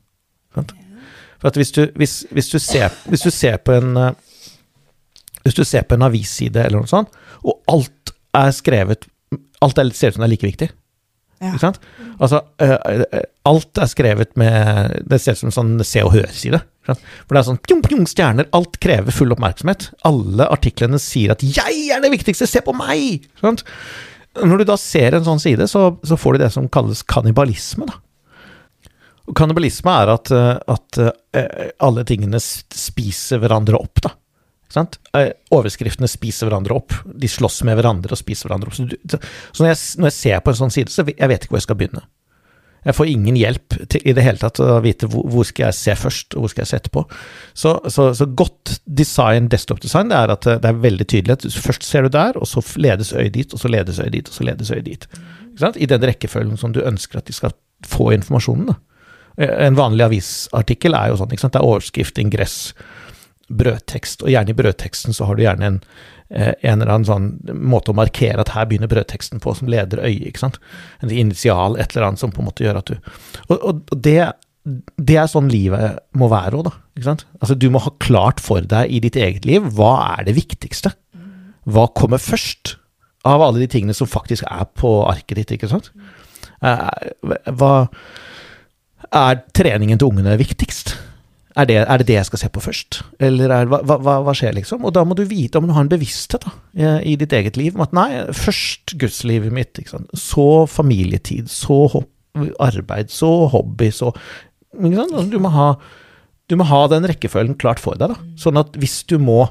For 0.54 1.50
at 1.50 1.58
hvis 1.58 1.74
du, 1.74 1.82
hvis, 1.98 2.20
hvis 2.30 2.52
du, 2.52 2.60
ser, 2.62 2.94
hvis 3.10 3.26
du 3.26 3.32
ser 3.34 3.58
på 3.60 3.74
en 3.74 3.98
hvis 5.44 5.58
du 5.58 5.64
ser 5.66 5.84
på 5.84 5.98
en 5.98 6.06
avisside 6.06 6.62
eller 6.62 6.80
noe 6.80 6.88
sånt, 6.88 7.10
og 7.44 7.60
alt 7.70 8.14
er 8.34 8.54
skrevet 8.54 9.10
Alt 9.64 9.78
er, 9.80 9.88
ser 9.96 10.12
ut 10.12 10.16
som 10.16 10.22
det 10.22 10.26
er 10.26 10.32
like 10.34 10.44
viktig. 10.46 10.66
Ikke 11.52 11.62
sant? 11.62 11.80
Altså, 12.16 12.40
uh, 12.62 13.20
alt 13.50 13.80
er 13.82 13.90
skrevet 13.90 14.32
med 14.40 15.02
Det 15.10 15.18
ser 15.20 15.36
ut 15.36 15.42
som 15.42 15.50
en 15.50 15.56
sånn 15.58 15.74
Se 15.84 16.04
og 16.06 16.14
Hør-side. 16.14 16.62
For 16.86 17.32
det 17.32 17.40
er 17.40 17.46
sånn 17.48 17.60
pjong, 17.64 17.82
pjong, 17.84 18.06
stjerner. 18.08 18.48
Alt 18.56 18.78
krever 18.82 19.14
full 19.14 19.32
oppmerksomhet. 19.34 19.88
Alle 20.08 20.48
artiklene 20.52 21.00
sier 21.00 21.32
at 21.32 21.44
'jeg 21.44 21.88
er 21.94 22.02
det 22.04 22.12
viktigste, 22.12 22.46
se 22.48 22.60
på 22.60 22.74
meg'! 22.76 23.24
Sant? 23.40 23.64
Når 24.34 24.58
du 24.58 24.64
da 24.64 24.76
ser 24.76 25.14
en 25.14 25.24
sånn 25.24 25.40
side, 25.40 25.68
så, 25.70 25.96
så 26.04 26.18
får 26.18 26.34
du 26.34 26.38
det 26.44 26.52
som 26.52 26.68
kalles 26.68 27.02
kannibalisme. 27.06 27.86
da. 27.86 27.94
Og 29.24 29.34
kannibalisme 29.34 29.90
er 30.02 30.12
at, 30.12 30.32
at 30.32 30.98
uh, 31.00 31.70
alle 31.80 32.04
tingene 32.04 32.40
spiser 32.40 33.40
hverandre 33.40 33.78
opp, 33.80 34.02
da. 34.02 34.10
Eh, 34.74 35.30
overskriftene 35.54 36.10
spiser 36.10 36.48
hverandre 36.48 36.76
opp. 36.76 36.96
De 37.04 37.30
slåss 37.30 37.62
med 37.68 37.78
hverandre 37.78 38.14
og 38.14 38.20
spiser 38.20 38.48
hverandre 38.48 38.70
opp. 38.70 38.76
Så, 38.76 38.86
når, 39.62 39.70
jeg, 39.70 39.80
når, 40.00 40.10
jeg, 40.10 40.18
ser 40.18 40.44
på 40.44 40.52
en 40.52 40.60
sånn 40.64 40.74
side, 40.74 40.92
så 40.92 41.06
jeg 41.06 41.30
vet 41.30 41.44
ikke 41.44 41.54
hvor 41.54 41.62
jeg 41.62 41.68
skal 41.68 41.80
begynne. 41.80 42.04
Jeg 42.84 42.96
får 42.98 43.08
ingen 43.08 43.36
hjelp 43.40 43.76
til, 43.88 44.02
i 44.04 44.12
det 44.12 44.24
hele 44.26 44.40
tatt 44.40 44.58
til 44.58 44.68
å 44.68 44.80
vite 44.84 45.08
hvor, 45.08 45.24
hvor 45.32 45.46
skal 45.48 45.70
jeg 45.70 45.76
se 45.78 45.94
først, 45.96 46.34
og 46.36 46.44
hvor 46.44 46.52
skal 46.52 46.64
jeg 46.64 46.70
se 46.72 46.80
etterpå. 46.82 47.04
Så, 47.56 47.72
så, 47.88 48.10
så 48.18 48.26
godt 48.28 48.74
design, 48.84 49.48
desktop-design, 49.52 50.10
det 50.12 50.18
er 50.18 50.32
at 50.34 50.48
det 50.50 50.68
er 50.68 50.82
veldig 50.82 51.06
tydelig 51.08 51.38
at 51.38 51.46
først 51.64 51.86
ser 51.88 52.04
du 52.04 52.12
der, 52.12 52.36
og 52.36 52.50
så 52.50 52.60
ledes 52.76 53.14
øyet 53.16 53.32
dit, 53.38 53.56
og 53.56 53.62
så 53.62 53.70
ledes 53.72 54.02
øyet 54.02 54.12
dit, 54.18 54.28
og 54.28 54.36
så 54.36 54.48
ledes 54.50 54.74
øyet 54.74 54.90
dit. 54.90 55.08
I 55.80 55.88
den 55.88 56.04
rekkefølgen 56.10 56.60
som 56.60 56.74
du 56.76 56.82
ønsker 56.84 57.22
at 57.22 57.30
de 57.30 57.36
skal 57.36 57.54
få 57.88 58.10
informasjonen. 58.18 58.74
Da. 58.74 59.46
En 59.64 59.78
vanlig 59.78 60.04
avisartikkel 60.04 60.94
er 60.94 61.10
jo 61.10 61.18
sånn, 61.18 61.32
sant? 61.40 61.56
det 61.56 61.62
er 61.62 61.66
overskrift, 61.66 62.20
ingress, 62.20 62.58
brødtekst, 63.48 64.24
og 64.24 64.32
gjerne 64.32 64.54
i 64.54 64.58
brødteksten 64.58 65.16
så 65.16 65.28
har 65.28 65.36
du 65.36 65.44
gjerne 65.44 65.70
en 65.70 65.80
Eh, 66.34 66.54
en 66.64 66.80
eller 66.80 66.90
annen 66.90 67.06
sånn 67.06 67.26
måte 67.68 67.92
å 67.92 67.96
markere 67.98 68.40
at 68.40 68.54
her 68.54 68.64
begynner 68.66 68.88
brødteksten 68.88 69.42
på, 69.44 69.52
som 69.54 69.68
leder 69.70 70.00
øyet. 70.00 70.30
ikke 70.30 70.40
sant? 70.40 70.56
En 71.04 71.12
initial, 71.12 71.76
et 71.76 71.92
eller 71.92 72.08
annet 72.08 72.22
som 72.22 72.32
på 72.32 72.40
en 72.42 72.48
måte 72.48 72.64
gjør 72.64 72.80
at 72.80 72.90
du 72.90 72.96
Og, 73.52 73.58
og 73.60 73.82
det, 73.92 74.32
det, 74.96 75.18
er 75.20 75.28
sånn 75.30 75.52
livet 75.52 76.00
må 76.16 76.30
være 76.32 76.58
òg, 76.58 76.64
da. 76.70 76.74
ikke 76.96 77.10
sant? 77.10 77.26
Altså 77.40 77.54
Du 77.54 77.68
må 77.70 77.82
ha 77.84 77.92
klart 78.00 78.40
for 78.40 78.64
deg 78.64 78.90
i 78.90 79.02
ditt 79.04 79.20
eget 79.20 79.44
liv 79.44 79.68
hva 79.76 80.16
er 80.16 80.26
det 80.26 80.36
viktigste. 80.40 80.94
Hva 81.68 81.86
kommer 81.96 82.18
først 82.18 82.78
av 83.24 83.40
alle 83.44 83.60
de 83.60 83.68
tingene 83.70 83.96
som 83.96 84.08
faktisk 84.08 84.44
er 84.48 84.66
på 84.76 85.04
arket 85.06 85.38
ditt, 85.38 85.54
ikke 85.54 85.70
sant? 85.70 85.92
Eh, 86.64 86.88
hva 87.52 87.74
er 89.12 89.44
treningen 89.52 90.00
til 90.00 90.08
ungene 90.08 90.40
viktigst? 90.40 90.96
Er 91.54 91.68
det, 91.70 91.76
er 91.84 92.00
det, 92.00 92.06
det 92.08 92.16
jeg 92.16 92.26
skal 92.26 92.40
se 92.40 92.48
på 92.50 92.62
først? 92.64 92.96
Eller 93.22 93.52
er, 93.54 93.68
hva, 93.70 93.78
hva, 93.86 94.16
hva, 94.26 94.32
skjer, 94.34 94.56
liksom? 94.56 94.82
Og 94.88 94.94
da 94.96 95.04
må 95.06 95.14
du 95.14 95.22
vite, 95.30 95.60
om 95.60 95.68
du 95.68 95.74
har 95.76 95.84
en 95.84 95.90
bevissthet 95.92 96.42
da, 96.42 96.54
i 97.06 97.14
ditt 97.20 97.34
eget 97.36 97.58
liv 97.60 97.76
om 97.76 97.84
at 97.84 97.94
nei, 97.94 98.08
først 98.34 98.96
gudslivet 98.98 99.54
mitt, 99.54 99.78
så 100.18 100.48
familietid, 100.70 101.46
så 101.52 102.02
arbeid, 102.58 103.12
så 103.14 103.30
hobby, 103.52 103.92
så 103.94 104.10
du 104.74 105.38
må, 105.38 105.52
ha, 105.54 105.68
du 106.50 106.56
må 106.58 106.66
ha 106.66 106.80
den 106.90 107.06
rekkefølgen 107.06 107.54
klart 107.62 107.82
for 107.82 107.94
deg, 108.00 108.10
da. 108.16 108.34
Sånn 108.40 108.58
at 108.58 108.74
hvis 108.80 109.04
du 109.06 109.20
må 109.22 109.44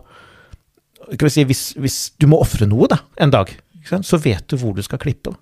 si, 1.32 1.46
hvis, 1.48 1.70
hvis 1.80 2.00
du 2.20 2.28
må 2.32 2.42
ofre 2.44 2.68
noe 2.68 2.92
da, 2.92 3.00
en 3.24 3.32
dag, 3.32 3.56
så 4.04 4.20
vet 4.20 4.48
du 4.52 4.60
hvor 4.60 4.76
du 4.76 4.84
skal 4.84 5.00
klippe. 5.00 5.32
Da. 5.32 5.40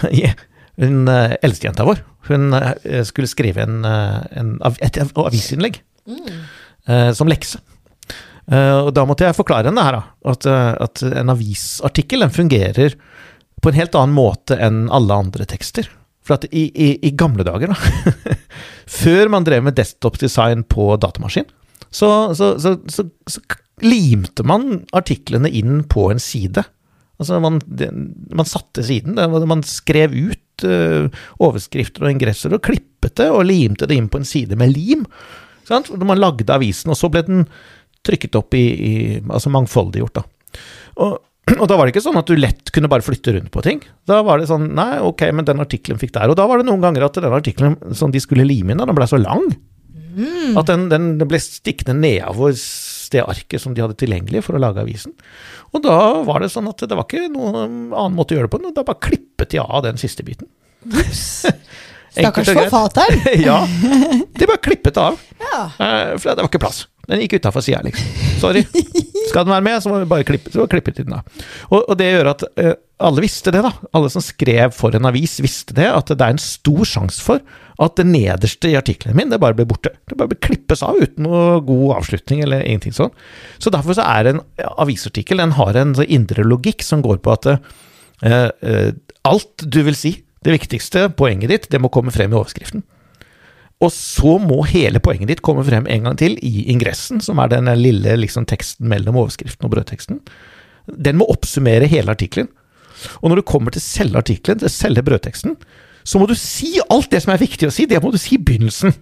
hun 0.80 1.08
uh, 1.08 1.34
eldstejenta 1.42 1.86
vår, 1.88 2.02
hun 2.30 2.54
uh, 2.54 2.72
skulle 3.06 3.30
skrive 3.30 3.66
en, 3.66 3.82
uh, 3.84 4.20
en, 4.36 4.56
et 4.80 5.00
avisinnlegg 5.00 5.82
mm. 6.08 7.12
som 7.14 7.28
lekse. 7.28 7.60
og 8.50 8.88
da 8.96 9.04
måtte 9.06 9.26
jeg 9.26 9.36
forklare 9.36 9.68
henne 9.68 9.82
her, 9.84 9.98
at, 10.26 10.46
at 10.48 11.02
en 11.06 11.30
avisartikkel 11.30 12.24
den 12.24 12.32
fungerer 12.34 12.96
på 13.62 13.70
en 13.70 13.76
helt 13.76 13.94
annen 13.94 14.16
måte 14.16 14.56
enn 14.58 14.88
alle 14.90 15.18
andre 15.22 15.46
tekster. 15.46 15.86
For 16.26 16.36
at 16.36 16.48
i, 16.50 16.66
i, 16.72 16.90
i 17.06 17.12
gamle 17.16 17.44
dager, 17.46 17.72
da, 17.72 18.34
før 19.02 19.30
man 19.32 19.46
drev 19.46 19.64
med 19.68 19.76
desktop-design 19.78 20.64
på 20.72 20.92
datamaskin, 21.00 21.48
så, 21.90 22.34
så, 22.34 22.54
så, 22.60 22.76
så, 22.86 23.42
limte 23.80 24.44
man 24.44 24.82
artiklene 24.92 25.48
inn 25.48 25.80
på 25.88 26.10
en 26.12 26.20
side. 26.20 26.66
Altså, 27.20 27.40
man, 27.42 27.60
det, 27.68 27.90
man 28.32 28.48
satte 28.48 28.84
siden. 28.86 29.18
Det, 29.18 29.28
man 29.48 29.64
skrev 29.66 30.14
ut 30.16 30.64
uh, 30.64 31.06
overskrifter 31.42 32.06
og 32.06 32.14
ingresser 32.14 32.56
og 32.56 32.64
klippet 32.64 33.18
det 33.20 33.28
og 33.32 33.44
limte 33.48 33.88
det 33.88 33.98
inn 34.00 34.08
på 34.12 34.22
en 34.22 34.28
side 34.28 34.56
med 34.60 34.72
lim. 34.72 35.04
Sant? 35.68 35.92
Man 36.00 36.20
lagde 36.20 36.48
avisen, 36.54 36.92
og 36.92 36.98
så 36.98 37.10
ble 37.12 37.24
den 37.26 37.42
trykket 38.06 38.38
opp 38.40 38.56
i, 38.56 38.64
i 38.64 38.92
altså 39.28 39.52
mangfoldiggjort. 39.52 40.22
Da. 40.22 40.62
Og, 41.04 41.18
og, 41.58 41.66
da 41.68 41.76
var 41.76 41.84
det 41.84 41.92
ikke 41.92 42.06
sånn 42.06 42.18
at 42.20 42.30
du 42.30 42.38
lett 42.38 42.72
kunne 42.74 42.88
bare 42.90 43.04
flytte 43.04 43.36
rundt 43.36 43.52
på 43.52 43.64
ting. 43.66 43.82
Da 44.08 44.22
var 44.26 44.40
det 44.40 44.48
sånn 44.48 44.70
Nei, 44.76 44.94
ok, 45.04 45.26
men 45.36 45.48
den 45.48 45.60
artikkelen 45.62 46.00
fikk 46.00 46.16
der. 46.16 46.32
Og 46.32 46.40
da 46.40 46.48
var 46.48 46.60
det 46.60 46.70
noen 46.70 46.82
ganger 46.84 47.06
at 47.06 47.20
den 47.20 47.36
artikkelen 47.36 47.76
som 47.96 48.14
de 48.14 48.22
skulle 48.22 48.48
lime 48.48 48.72
inn, 48.72 48.80
den 48.80 48.96
ble 48.96 49.08
så 49.10 49.20
lang 49.20 49.50
mm. 50.16 50.58
at 50.60 50.70
den, 50.70 50.88
den 50.92 51.10
ble 51.28 51.40
stikkende 51.42 51.96
nedover 51.98 52.54
det 53.10 53.22
arket 53.26 53.62
som 53.62 53.74
de 53.74 53.82
hadde 53.82 53.98
tilgjengelig 53.98 54.44
for 54.46 54.56
å 54.56 54.62
lage 54.62 54.82
avisen. 54.84 55.14
Og 55.74 55.82
da 55.82 55.98
var 56.26 56.42
det 56.42 56.52
sånn 56.52 56.68
at 56.70 56.82
det 56.86 56.94
var 56.94 57.08
ikke 57.08 57.30
noen 57.32 57.90
annen 57.90 58.16
måte 58.16 58.34
å 58.34 58.38
gjøre 58.38 58.50
det 58.50 58.54
på, 58.54 58.60
da 58.70 58.86
bare 58.86 59.02
klippet 59.08 59.54
de 59.54 59.62
av 59.62 59.82
den 59.86 59.98
siste 60.00 60.26
biten. 60.26 60.50
Stakkars 62.10 62.50
forfatter. 62.50 63.18
ja. 63.48 63.68
De 64.38 64.46
bare 64.46 64.62
klippet 64.62 64.96
av. 64.96 65.18
Ja. 65.38 65.62
Eh, 65.78 66.16
for 66.18 66.30
det 66.30 66.42
var 66.42 66.50
ikke 66.50 66.62
plass. 66.62 66.84
Den 67.10 67.22
gikk 67.24 67.38
utafor 67.38 67.62
sida, 67.64 67.82
liksom. 67.86 68.06
Sorry. 68.42 68.64
Skal 69.30 69.46
den 69.46 69.54
være 69.54 69.66
med, 69.66 69.82
så 69.82 69.92
må 69.92 70.00
vi 70.02 70.08
bare 70.10 70.26
klippe, 70.26 70.52
så 70.54 70.66
klippe 70.70 70.94
den 70.96 71.14
av. 71.14 71.26
Og, 71.70 71.84
og, 71.84 71.94
det 71.98 72.10
gjør 72.10 72.32
at 72.32 72.44
uh, 72.50 72.72
alle 73.00 73.24
visste 73.24 73.52
det, 73.54 73.62
da. 73.64 73.72
Alle 73.96 74.10
som 74.12 74.22
skrev 74.24 74.74
for 74.76 74.94
en 74.96 75.08
avis, 75.08 75.38
visste 75.42 75.74
det. 75.76 75.88
At 75.88 76.12
det 76.12 76.20
er 76.20 76.34
en 76.34 76.42
stor 76.42 76.84
sjanse 76.88 77.24
for 77.24 77.42
at 77.80 77.96
det 77.96 78.06
nederste 78.10 78.68
i 78.68 78.76
artikkelen 78.76 79.16
min, 79.16 79.30
det 79.32 79.40
bare 79.40 79.56
blir 79.56 79.68
borte. 79.70 79.94
Det 80.08 80.18
bare 80.18 80.32
blir 80.32 80.42
klippes 80.44 80.84
av 80.84 81.00
uten 81.00 81.24
noe 81.24 81.60
god 81.64 81.96
avslutning 81.96 82.44
eller 82.44 82.64
ingenting 82.66 82.96
sånn. 82.96 83.12
Så 83.58 83.72
derfor 83.72 83.96
så 83.96 84.04
er 84.04 84.28
en 84.28 84.42
avisartikkel 84.76 85.40
Den 85.40 85.56
har 85.56 85.78
en 85.80 85.94
indre 86.04 86.44
logikk 86.44 86.84
som 86.84 87.04
går 87.04 87.22
på 87.24 87.32
at 87.38 87.48
uh, 87.56 88.90
alt 89.24 89.64
du 89.64 89.80
vil 89.86 89.96
si, 89.96 90.18
det 90.44 90.54
viktigste 90.56 91.08
poenget 91.16 91.52
ditt, 91.52 91.68
det 91.72 91.80
må 91.80 91.92
komme 91.92 92.12
frem 92.12 92.32
i 92.32 92.38
overskriften. 92.38 92.84
Og 93.80 93.92
så 93.96 94.36
må 94.40 94.60
hele 94.68 95.00
poenget 95.00 95.30
ditt 95.32 95.44
komme 95.44 95.64
frem 95.64 95.88
en 95.88 96.08
gang 96.08 96.16
til 96.20 96.36
i 96.44 96.66
ingressen, 96.72 97.20
som 97.24 97.40
er 97.40 97.48
den 97.52 97.68
lille 97.80 98.18
liksom, 98.20 98.44
teksten 98.48 98.88
mellom 98.92 99.16
overskriften 99.22 99.64
og 99.64 99.72
brødteksten. 99.72 100.20
Den 101.00 101.20
må 101.20 101.28
oppsummere 101.32 101.88
hele 101.88 102.12
artikkelen. 102.12 102.50
Og 103.20 103.30
når 103.30 103.40
du 103.40 103.46
kommer 103.48 103.74
til 103.74 103.84
selve 103.84 104.20
artikkelen, 104.20 104.60
til 104.62 104.72
selve 104.72 105.04
brødteksten, 105.06 105.56
så 106.04 106.18
må 106.18 106.26
du 106.26 106.34
si 106.38 106.78
alt 106.90 107.10
det 107.12 107.22
som 107.24 107.34
er 107.34 107.42
viktig 107.42 107.68
å 107.68 107.74
si. 107.74 107.86
Det 107.88 108.00
må 108.02 108.12
du 108.12 108.18
si 108.20 108.36
i 108.36 108.42
begynnelsen. 108.42 108.94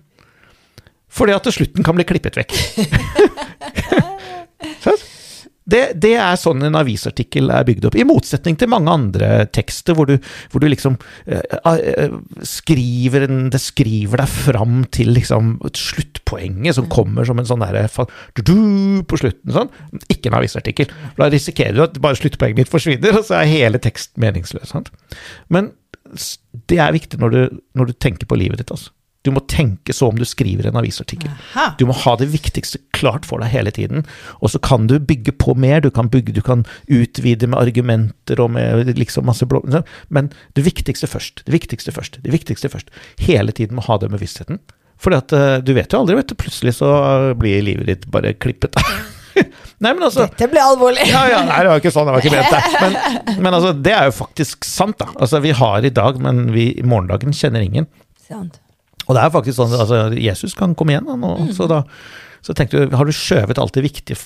Fordi 1.09 1.33
at 1.35 1.47
slutten 1.55 1.87
kan 1.87 1.97
bli 1.97 2.07
klippet 2.09 2.37
vekk. 2.39 2.53
Det, 5.69 5.83
det, 6.01 6.15
er 6.17 6.39
sånn 6.41 6.65
en 6.65 6.79
avisartikkel 6.79 7.53
er 7.53 7.67
bygd 7.69 7.89
opp, 7.89 7.99
i 7.99 8.07
motsetning 8.09 8.57
til 8.59 8.71
mange 8.73 8.93
andre 8.93 9.31
tekster 9.55 9.97
hvor 9.97 10.09
du, 10.09 10.17
hvor 10.53 10.63
du 10.63 10.69
liksom 10.71 10.97
uh, 11.29 12.19
skriver 12.47 13.27
en, 13.29 13.41
Det 13.53 13.61
skriver 13.63 14.23
deg 14.23 14.33
fram 14.33 14.83
til 14.95 15.13
liksom 15.17 15.57
sluttpoenget 15.77 16.79
som 16.79 16.89
kommer 16.93 17.29
som 17.29 17.41
en 17.41 17.49
sånn 17.49 17.65
derre 17.65 17.87
på 17.89 19.21
slutten. 19.21 19.53
sånn. 19.55 19.73
Ikke 20.13 20.31
en 20.31 20.39
avisartikkel. 20.39 20.91
Da 21.19 21.29
risikerer 21.33 21.77
du 21.77 21.85
at 21.85 22.01
bare 22.03 22.19
sluttpoenget 22.19 22.65
ditt 22.65 22.73
forsvinner, 22.73 23.21
og 23.21 23.27
så 23.29 23.41
er 23.41 23.53
hele 23.53 23.81
teksten 23.83 24.23
meningsløs. 24.25 24.73
Sant? 24.73 24.93
Men 25.53 25.73
det 26.71 26.79
er 26.81 26.95
viktig 26.95 27.21
når 27.21 27.35
du, 27.35 27.41
når 27.77 27.91
du 27.91 27.99
tenker 28.01 28.29
på 28.29 28.39
livet 28.41 28.63
ditt. 28.63 28.73
altså. 28.73 28.93
Du 29.27 29.33
må 29.35 29.43
tenke 29.51 29.93
så 29.93 30.09
om 30.13 30.19
du 30.19 30.25
skriver 30.29 30.69
en 30.69 30.79
avisartikkel. 30.79 31.31
Aha. 31.51 31.73
Du 31.79 31.85
må 31.89 31.97
ha 32.05 32.15
det 32.21 32.31
viktigste 32.31 32.79
klart 32.97 33.27
for 33.27 33.43
deg 33.43 33.51
hele 33.51 33.73
tiden. 33.75 34.07
Og 34.39 34.53
så 34.55 34.61
kan 34.63 34.87
du 34.89 34.97
bygge 35.03 35.35
på 35.35 35.57
mer, 35.59 35.83
du 35.83 35.91
kan, 35.95 36.11
bygge, 36.13 36.37
du 36.37 36.43
kan 36.45 36.63
utvide 36.87 37.51
med 37.51 37.59
argumenter 37.59 38.41
og 38.45 38.55
med 38.55 38.95
liksom 38.99 39.27
masse 39.29 39.49
blå... 39.49 39.61
Men 40.09 40.31
det 40.55 40.65
viktigste 40.69 41.11
først. 41.11 41.43
Det 41.47 41.55
viktigste 41.55 41.95
først. 41.95 42.21
Det 42.23 42.35
viktigste 42.35 42.71
først. 42.73 42.95
Hele 43.27 43.53
tiden 43.53 43.81
må 43.81 43.87
ha 43.89 43.99
det 43.99 44.13
med 44.13 44.23
vissheten. 44.23 44.63
For 44.99 45.15
uh, 45.15 45.59
du 45.63 45.75
vet 45.75 45.93
jo 45.93 46.03
aldri, 46.03 46.19
vet 46.19 46.31
du. 46.31 46.39
Plutselig 46.39 46.79
så 46.79 46.91
blir 47.39 47.63
livet 47.67 47.91
ditt 47.91 48.07
bare 48.15 48.35
klippet. 48.39 48.79
Nei, 49.83 49.93
men 49.93 50.03
altså, 50.03 50.27
Dette 50.27 50.49
blir 50.51 50.63
alvorlig. 50.63 51.05
ja, 51.07 51.21
ja, 51.31 51.43
nei, 51.47 51.59
det 51.63 51.71
var 51.71 51.79
ikke 51.79 51.93
sånn, 51.95 52.09
det 52.09 52.15
var 52.17 52.25
ikke 52.25 52.33
ment 52.35 52.49
det. 52.51 52.81
Men, 52.83 53.37
men 53.45 53.55
altså, 53.55 53.71
det 53.87 53.93
er 53.95 54.09
jo 54.09 54.15
faktisk 54.17 54.67
sant, 54.67 54.99
da. 54.99 55.13
Altså, 55.15 55.39
vi 55.45 55.53
har 55.55 55.87
i 55.87 55.93
dag, 55.95 56.19
men 56.23 56.49
vi 56.55 56.73
i 56.75 56.83
morgendagen 56.83 57.37
kjenner 57.37 57.63
ingen. 57.63 57.87
Sant. 58.27 58.59
Og 59.09 59.17
det 59.17 59.25
er 59.25 59.33
faktisk 59.33 59.57
sånn 59.57 59.73
altså, 59.73 60.01
Jesus 60.21 60.55
kan 60.57 60.75
komme 60.77 60.93
igjen. 60.95 61.09
Han, 61.09 61.25
og, 61.25 61.47
mm. 61.49 61.53
så 61.57 61.69
da 61.71 61.83
så 62.45 62.55
tenkte 62.55 62.85
du, 62.85 62.97
har 62.97 63.09
du 63.09 63.15
skjøvet 63.15 63.59
alt 63.59 63.75
det 63.75 63.83
viktige 63.83 64.19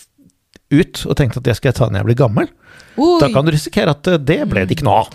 ut 0.73 1.05
og 1.07 1.17
tenkt 1.17 1.39
at 1.39 1.47
det 1.47 1.57
skal 1.57 1.71
jeg 1.71 1.79
ta 1.79 1.89
når 1.89 2.03
jeg 2.03 2.09
blir 2.11 2.21
gammel, 2.23 2.49
Oi. 2.97 3.19
da 3.23 3.29
kan 3.33 3.47
du 3.47 3.53
risikere 3.55 3.95
at 3.95 4.09
eh, 4.09 4.21
det 4.21 4.43
ble 4.51 4.67
det 4.67 4.77
ikke 4.77 4.89
noe 4.89 5.05
av. 5.05 5.15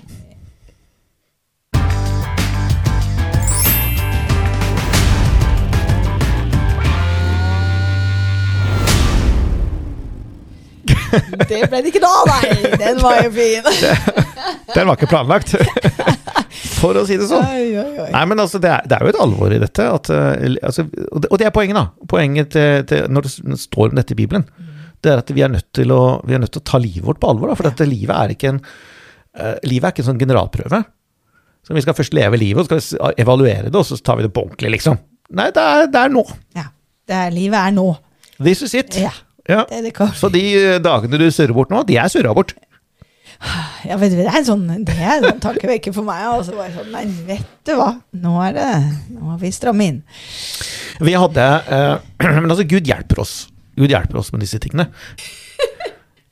Det 11.47 11.61
ble 11.69 11.79
det 11.81 11.91
ikke 11.93 12.01
da, 12.03 12.13
nei! 12.27 12.77
Den 12.81 12.99
var 13.01 13.21
jo 13.23 13.31
fin. 13.33 13.69
Den 14.75 14.89
var 14.89 14.97
ikke 14.97 15.09
planlagt 15.09 15.55
for 16.77 16.99
å 16.99 17.03
si 17.07 17.17
det 17.19 17.27
sånn. 17.29 17.45
Oi, 17.45 17.67
oi, 17.79 17.91
oi. 18.03 18.07
Nei, 18.13 18.23
men 18.31 18.41
altså, 18.43 18.61
det 18.63 18.71
er, 18.71 18.85
det 18.89 18.97
er, 18.97 19.05
jo 19.05 19.13
et 19.13 19.21
alvor 19.25 19.53
i 19.53 19.59
dette. 19.61 19.87
At, 19.97 20.11
uh, 20.13 20.33
altså, 20.69 20.87
og, 20.87 21.21
det, 21.23 21.31
og, 21.31 21.37
det, 21.41 21.47
er 21.49 21.55
poenget, 21.55 21.79
da. 21.79 22.07
Poenget 22.09 22.51
til, 22.55 22.83
til, 22.89 23.07
når 23.13 23.27
det 23.27 23.61
står 23.63 23.91
om 23.91 23.99
dette 23.99 24.15
i 24.15 24.19
Bibelen, 24.19 24.45
det 25.05 25.13
er 25.13 25.21
at 25.21 25.33
vi 25.33 25.43
er 25.45 25.53
nødt 25.53 25.69
til 25.77 25.93
å, 25.93 26.01
er 26.25 26.41
nødt 26.43 26.55
til 26.55 26.63
å 26.63 26.69
ta 26.71 26.81
livet 26.81 27.05
vårt 27.07 27.21
på 27.23 27.31
alvor. 27.33 27.51
Da, 27.51 27.57
for 27.59 27.69
dette 27.69 27.89
livet 27.89 28.15
er 28.15 28.35
ikke 28.35 28.53
en 28.55 28.61
uh, 28.63 29.55
livet 29.67 29.89
er 29.89 29.95
ikke 29.95 30.05
en 30.05 30.11
sånn 30.13 30.23
generalprøve. 30.23 30.81
Så 31.67 31.75
vi 31.75 31.83
skal 31.83 31.97
først 31.97 32.15
leve 32.15 32.39
livet, 32.39 32.63
og 32.63 32.69
skal 32.69 32.79
vi 32.79 33.21
evaluere 33.21 33.67
det, 33.67 33.75
og 33.75 33.85
så 33.85 33.99
tar 33.99 34.19
vi 34.19 34.23
det 34.23 34.31
på 34.35 34.45
ordentlig, 34.45 34.77
liksom. 34.77 34.99
Nei, 35.35 35.49
det 35.51 35.63
er, 35.63 35.89
det 35.91 36.03
er 36.05 36.13
nå. 36.13 36.23
Ja. 36.55 36.69
Det 37.07 37.15
er, 37.15 37.31
livet 37.35 37.59
er 37.59 37.73
nå. 37.75 37.89
This 38.39 38.63
is 38.63 38.75
it. 38.77 38.95
Ja. 38.99 39.11
Ja. 39.47 39.65
Det, 39.69 39.81
det 39.85 40.07
Så 40.15 40.29
de 40.31 40.43
eh, 40.59 40.77
dagene 40.83 41.19
du 41.19 41.27
surrer 41.31 41.55
bort 41.55 41.71
nå, 41.71 41.81
de 41.87 41.97
er 41.99 42.11
surra 42.11 42.33
bort. 42.35 42.53
ja, 43.89 43.97
vet 44.01 44.13
du, 44.13 44.17
det 44.19 44.27
er 44.31 44.39
en 44.39 44.47
sånn, 44.47 44.65
det 44.87 44.95
er 44.97 45.17
en 45.19 45.27
sånn 45.29 45.41
tankevekker 45.43 45.93
for 45.95 46.07
meg. 46.07 46.23
Altså, 46.31 46.55
bare 46.57 46.73
sånn, 46.73 46.89
nei, 46.95 47.03
vet 47.27 47.45
du 47.67 47.75
hva, 47.77 47.91
nå 48.17 48.33
er 48.47 48.55
det 48.57 48.69
Nå 49.13 49.33
har 49.33 49.41
vi 49.41 49.51
strammet 49.53 49.91
inn. 49.91 49.99
Vi 51.05 51.13
hadde 51.13 51.45
eh, 51.77 51.93
Men 52.41 52.49
altså, 52.49 52.65
Gud 52.69 52.87
hjelper 52.89 53.21
oss. 53.23 53.35
Gud 53.77 53.93
hjelper 53.93 54.17
oss 54.23 54.31
med 54.33 54.41
disse 54.45 54.57
tingene. 54.63 54.87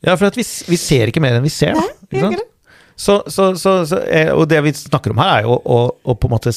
Ja, 0.06 0.14
for 0.18 0.30
vi, 0.36 0.44
vi 0.70 0.78
ser 0.78 1.10
ikke 1.10 1.22
mer 1.24 1.36
enn 1.38 1.46
vi 1.46 1.50
ser. 1.52 1.74
Da, 1.76 1.82
Nei, 1.82 1.94
ikke 2.10 2.24
sant? 2.26 2.52
Så, 2.96 3.14
så, 3.28 3.50
så, 3.58 3.98
eh, 4.08 4.30
og 4.32 4.46
det 4.48 4.62
vi 4.64 4.72
snakker 4.76 5.12
om 5.12 5.18
her, 5.20 5.30
er 5.40 5.46
jo 5.46 5.56
å, 5.60 5.78
å 6.00 6.14
på 6.16 6.28
en 6.30 6.32
måte 6.36 6.52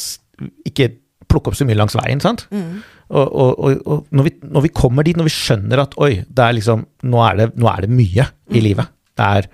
ikke 0.69 0.89
plukke 1.29 1.51
opp 1.51 1.57
så 1.59 1.65
mye 1.67 1.77
langs 1.77 1.97
veien. 1.99 2.21
sant? 2.23 2.45
Mm. 2.53 2.79
Og, 3.09 3.25
og, 3.43 3.81
og, 3.89 4.05
når, 4.15 4.27
vi, 4.29 4.33
når 4.53 4.63
vi 4.67 4.71
kommer 4.79 5.05
dit, 5.05 5.17
når 5.19 5.27
vi 5.27 5.33
skjønner 5.35 5.81
at 5.83 5.97
oi, 6.01 6.11
det 6.25 6.45
er 6.45 6.55
liksom, 6.57 6.85
nå, 7.09 7.19
er 7.25 7.41
det, 7.41 7.47
nå 7.59 7.69
er 7.73 7.85
det 7.85 7.91
mye 7.93 8.27
Mm. 8.49 8.55
i 8.57 8.61
livet. 8.65 8.89
Det 9.19 9.25
er, 9.37 9.47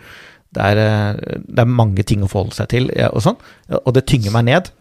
det, 0.55 0.71
er, 0.71 0.81
eh, 0.81 1.43
det 1.45 1.61
er 1.63 1.77
mange 1.83 2.05
ting 2.07 2.23
å 2.25 2.31
forholde 2.31 2.57
seg 2.57 2.71
til, 2.71 2.89
og 3.11 3.21
sånn, 3.23 3.37
og 3.81 3.93
det 3.95 4.07
tynger 4.09 4.35
meg 4.35 4.49
ned. 4.49 4.73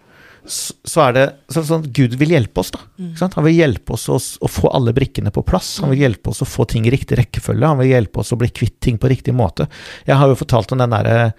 Så, 0.44 0.74
så 0.84 1.00
er 1.06 1.14
det 1.16 1.24
så, 1.48 1.62
sånn 1.64 1.86
at 1.86 1.92
Gud 1.96 2.16
vil 2.20 2.34
hjelpe 2.34 2.60
oss, 2.60 2.70
da. 2.74 2.82
Sant? 3.16 3.36
Han 3.38 3.46
vil 3.46 3.56
hjelpe 3.56 3.94
oss 3.96 4.04
å, 4.12 4.18
å 4.20 4.50
få 4.50 4.68
alle 4.76 4.92
brikkene 4.96 5.32
på 5.32 5.44
plass. 5.46 5.78
Han 5.80 5.94
vil 5.94 6.04
hjelpe 6.04 6.34
oss 6.34 6.42
å 6.44 6.48
få 6.48 6.66
ting 6.68 6.84
i 6.84 6.92
riktig 6.92 7.16
rekkefølge. 7.20 7.70
Han 7.70 7.80
vil 7.80 7.94
hjelpe 7.94 8.20
oss 8.20 8.34
å 8.36 8.38
bli 8.40 8.50
kvitt 8.52 8.76
ting 8.84 9.00
på 9.00 9.08
riktig 9.08 9.32
måte. 9.36 9.70
Jeg 10.04 10.20
har 10.20 10.28
jo 10.28 10.36
fortalt 10.36 10.74
om 10.76 10.82
den 10.82 10.92
derre 10.92 11.32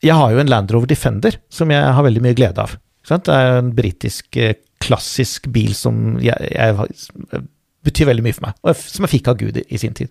Jeg 0.00 0.16
har 0.16 0.32
jo 0.32 0.40
en 0.40 0.48
Land 0.48 0.72
Rover 0.72 0.88
Defender 0.88 1.36
som 1.52 1.68
jeg 1.72 1.84
har 1.84 2.06
veldig 2.06 2.24
mye 2.24 2.38
glede 2.38 2.64
av. 2.64 2.78
Det 3.10 3.34
er 3.34 3.58
en 3.58 3.72
britisk 3.76 4.36
eh, 4.40 4.56
klassisk 4.80 5.50
bil 5.52 5.74
som 5.76 6.16
jeg, 6.24 6.36
jeg, 6.54 7.44
betyr 7.84 8.08
veldig 8.08 8.24
mye 8.24 8.36
for 8.36 8.46
meg, 8.48 8.76
som 8.80 9.04
jeg 9.04 9.12
fikk 9.18 9.28
av 9.32 9.40
Gud 9.40 9.60
i, 9.60 9.64
i 9.68 9.80
sin 9.80 9.96
tid. 9.96 10.08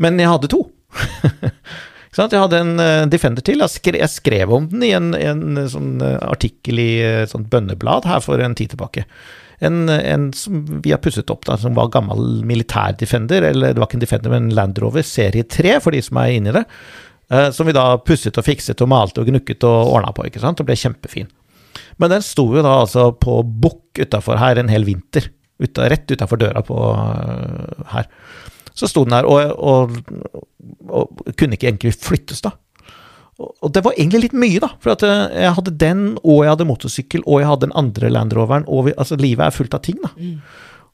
Men 0.00 0.16
jeg 0.20 0.32
hadde 0.32 0.48
to. 0.52 0.64
Jeg 2.12 2.36
hadde 2.36 2.58
en 2.60 2.80
eh, 2.82 3.04
Defender 3.08 3.44
til. 3.44 3.62
Jeg 3.62 3.72
skrev, 3.72 3.96
jeg 4.02 4.12
skrev 4.12 4.50
om 4.52 4.66
den 4.68 4.84
i 4.84 4.90
en, 4.96 5.12
en 5.16 5.62
eh, 5.62 5.70
sånn 5.72 5.94
eh, 6.04 6.18
artikkel 6.26 6.80
i 6.82 6.90
et 7.24 7.32
sånt 7.32 7.48
bønneblad 7.52 8.08
her 8.08 8.20
for 8.24 8.42
en 8.44 8.56
tid 8.58 8.74
tilbake. 8.74 9.06
En, 9.64 9.86
en 9.88 10.28
som 10.36 10.60
vi 10.84 10.92
har 10.92 11.00
pusset 11.00 11.30
opp, 11.32 11.46
da, 11.48 11.56
som 11.56 11.76
var 11.78 11.92
gammel 11.94 12.42
militær 12.44 12.98
Defender, 13.00 13.46
eller 13.52 13.72
det 13.72 13.80
var 13.80 13.88
ikke 13.88 14.00
en 14.00 14.04
Defender, 14.04 14.34
men 14.34 14.50
en 14.50 14.56
Land 14.58 14.82
Rover 14.82 15.06
serie 15.06 15.46
3, 15.46 15.78
for 15.80 15.96
de 15.96 16.02
som 16.04 16.20
er 16.20 16.34
inne 16.36 16.52
i 16.52 16.56
det. 16.58 16.64
Som 17.54 17.68
vi 17.70 17.72
da 17.72 17.94
pusset 18.02 18.36
og 18.36 18.44
fikset 18.44 18.82
og 18.84 18.90
malte 18.92 19.22
og 19.22 19.30
gnukket 19.30 19.62
og 19.64 19.92
ordna 19.94 20.10
på, 20.12 20.26
ikke 20.28 20.42
sant, 20.42 20.58
og 20.60 20.66
ble 20.68 20.74
kjempefin. 20.76 21.30
Men 22.02 22.10
den 22.12 22.24
sto 22.26 22.44
jo 22.52 22.64
da 22.66 22.74
altså 22.82 23.06
på 23.16 23.38
bukk 23.46 24.02
utafor 24.02 24.42
her 24.42 24.60
en 24.60 24.72
hel 24.72 24.84
vinter. 24.84 25.30
Ut, 25.62 25.78
rett 25.78 26.10
utafor 26.10 26.42
døra 26.42 26.64
på 26.66 26.76
her. 27.94 28.10
Så 28.74 28.88
sto 28.88 29.04
den 29.04 29.14
her, 29.16 29.28
og, 29.28 29.52
og, 29.58 29.96
og 30.88 31.24
kunne 31.38 31.58
ikke 31.58 31.68
egentlig 31.70 31.94
flyttes, 32.00 32.40
da. 32.44 32.54
Og, 33.40 33.50
og 33.64 33.72
det 33.74 33.82
var 33.84 33.96
egentlig 33.96 34.26
litt 34.26 34.36
mye, 34.36 34.60
da. 34.62 34.72
For 34.82 34.94
at 34.94 35.04
øh, 35.06 35.24
jeg 35.42 35.54
hadde 35.58 35.74
den, 35.80 36.02
og 36.22 36.42
jeg 36.44 36.52
hadde 36.54 36.68
motorsykkel, 36.68 37.24
og 37.26 37.42
jeg 37.42 37.50
hadde 37.50 37.66
den 37.66 37.76
andre 37.78 38.12
Land 38.12 38.36
Roveren. 38.36 38.66
Og 38.68 38.88
vi, 38.88 38.96
altså, 38.96 39.18
livet 39.20 39.46
er 39.46 39.56
fullt 39.56 39.76
av 39.76 39.84
ting, 39.84 40.00
da. 40.04 40.12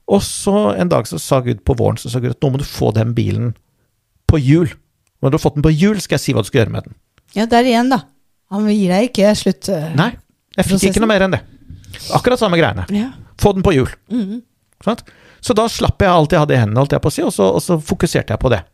Og 0.09 0.23
så 0.25 0.71
en 0.81 0.89
dag 0.89 1.09
så 1.09 1.21
sa 1.21 1.43
Gud 1.45 1.61
på 1.69 1.77
våren 1.77 1.99
så 2.01 2.09
sa 2.09 2.21
Gud 2.23 2.33
at 2.33 2.45
nå 2.45 2.55
må 2.55 2.61
du 2.61 2.65
få 2.65 2.95
den 2.97 3.11
bilen 3.17 3.51
på 4.31 4.41
hjul. 4.41 4.71
Når 5.21 5.31
du 5.31 5.37
har 5.37 5.43
fått 5.43 5.59
den 5.59 5.67
på 5.67 5.75
hjul, 5.75 5.99
skal 6.01 6.17
jeg 6.17 6.25
si 6.25 6.35
hva 6.37 6.45
du 6.45 6.49
skal 6.49 6.63
gjøre 6.63 6.73
med 6.73 6.87
den. 6.89 6.97
Ja, 7.37 7.45
der 7.51 7.67
igjen, 7.69 7.91
da. 7.93 8.07
Han 8.55 8.69
gir 8.73 8.95
deg 8.95 9.11
ikke 9.11 9.35
slutt... 9.37 9.69
Uh, 9.69 9.91
Nei, 9.99 10.13
jeg 10.57 10.69
fikk 10.71 10.89
ikke 10.89 11.03
noe 11.05 11.11
mer 11.11 11.27
enn 11.27 11.35
det. 11.37 11.43
Akkurat 12.17 12.41
samme 12.41 12.57
greiene. 12.61 12.87
Ja. 12.95 13.11
Få 13.41 13.53
den 13.57 13.65
på 13.67 13.75
hjul. 13.77 13.91
Mm. 14.09 14.41
Sant? 14.85 15.05
Så 15.45 15.55
da 15.57 15.69
slapp 15.71 16.03
jeg 16.03 16.11
alt 16.11 16.35
jeg 16.35 16.43
hadde 16.43 16.57
i 16.57 16.61
hendene, 16.61 16.83
holdt 16.83 16.97
jeg 16.97 17.05
på 17.05 17.13
å 17.13 17.15
si, 17.15 17.25
og 17.27 17.35
så, 17.35 17.53
og 17.55 17.63
så 17.65 17.79
fokuserte 17.83 18.35
jeg 18.35 18.43
på 18.43 18.53
det. 18.53 18.65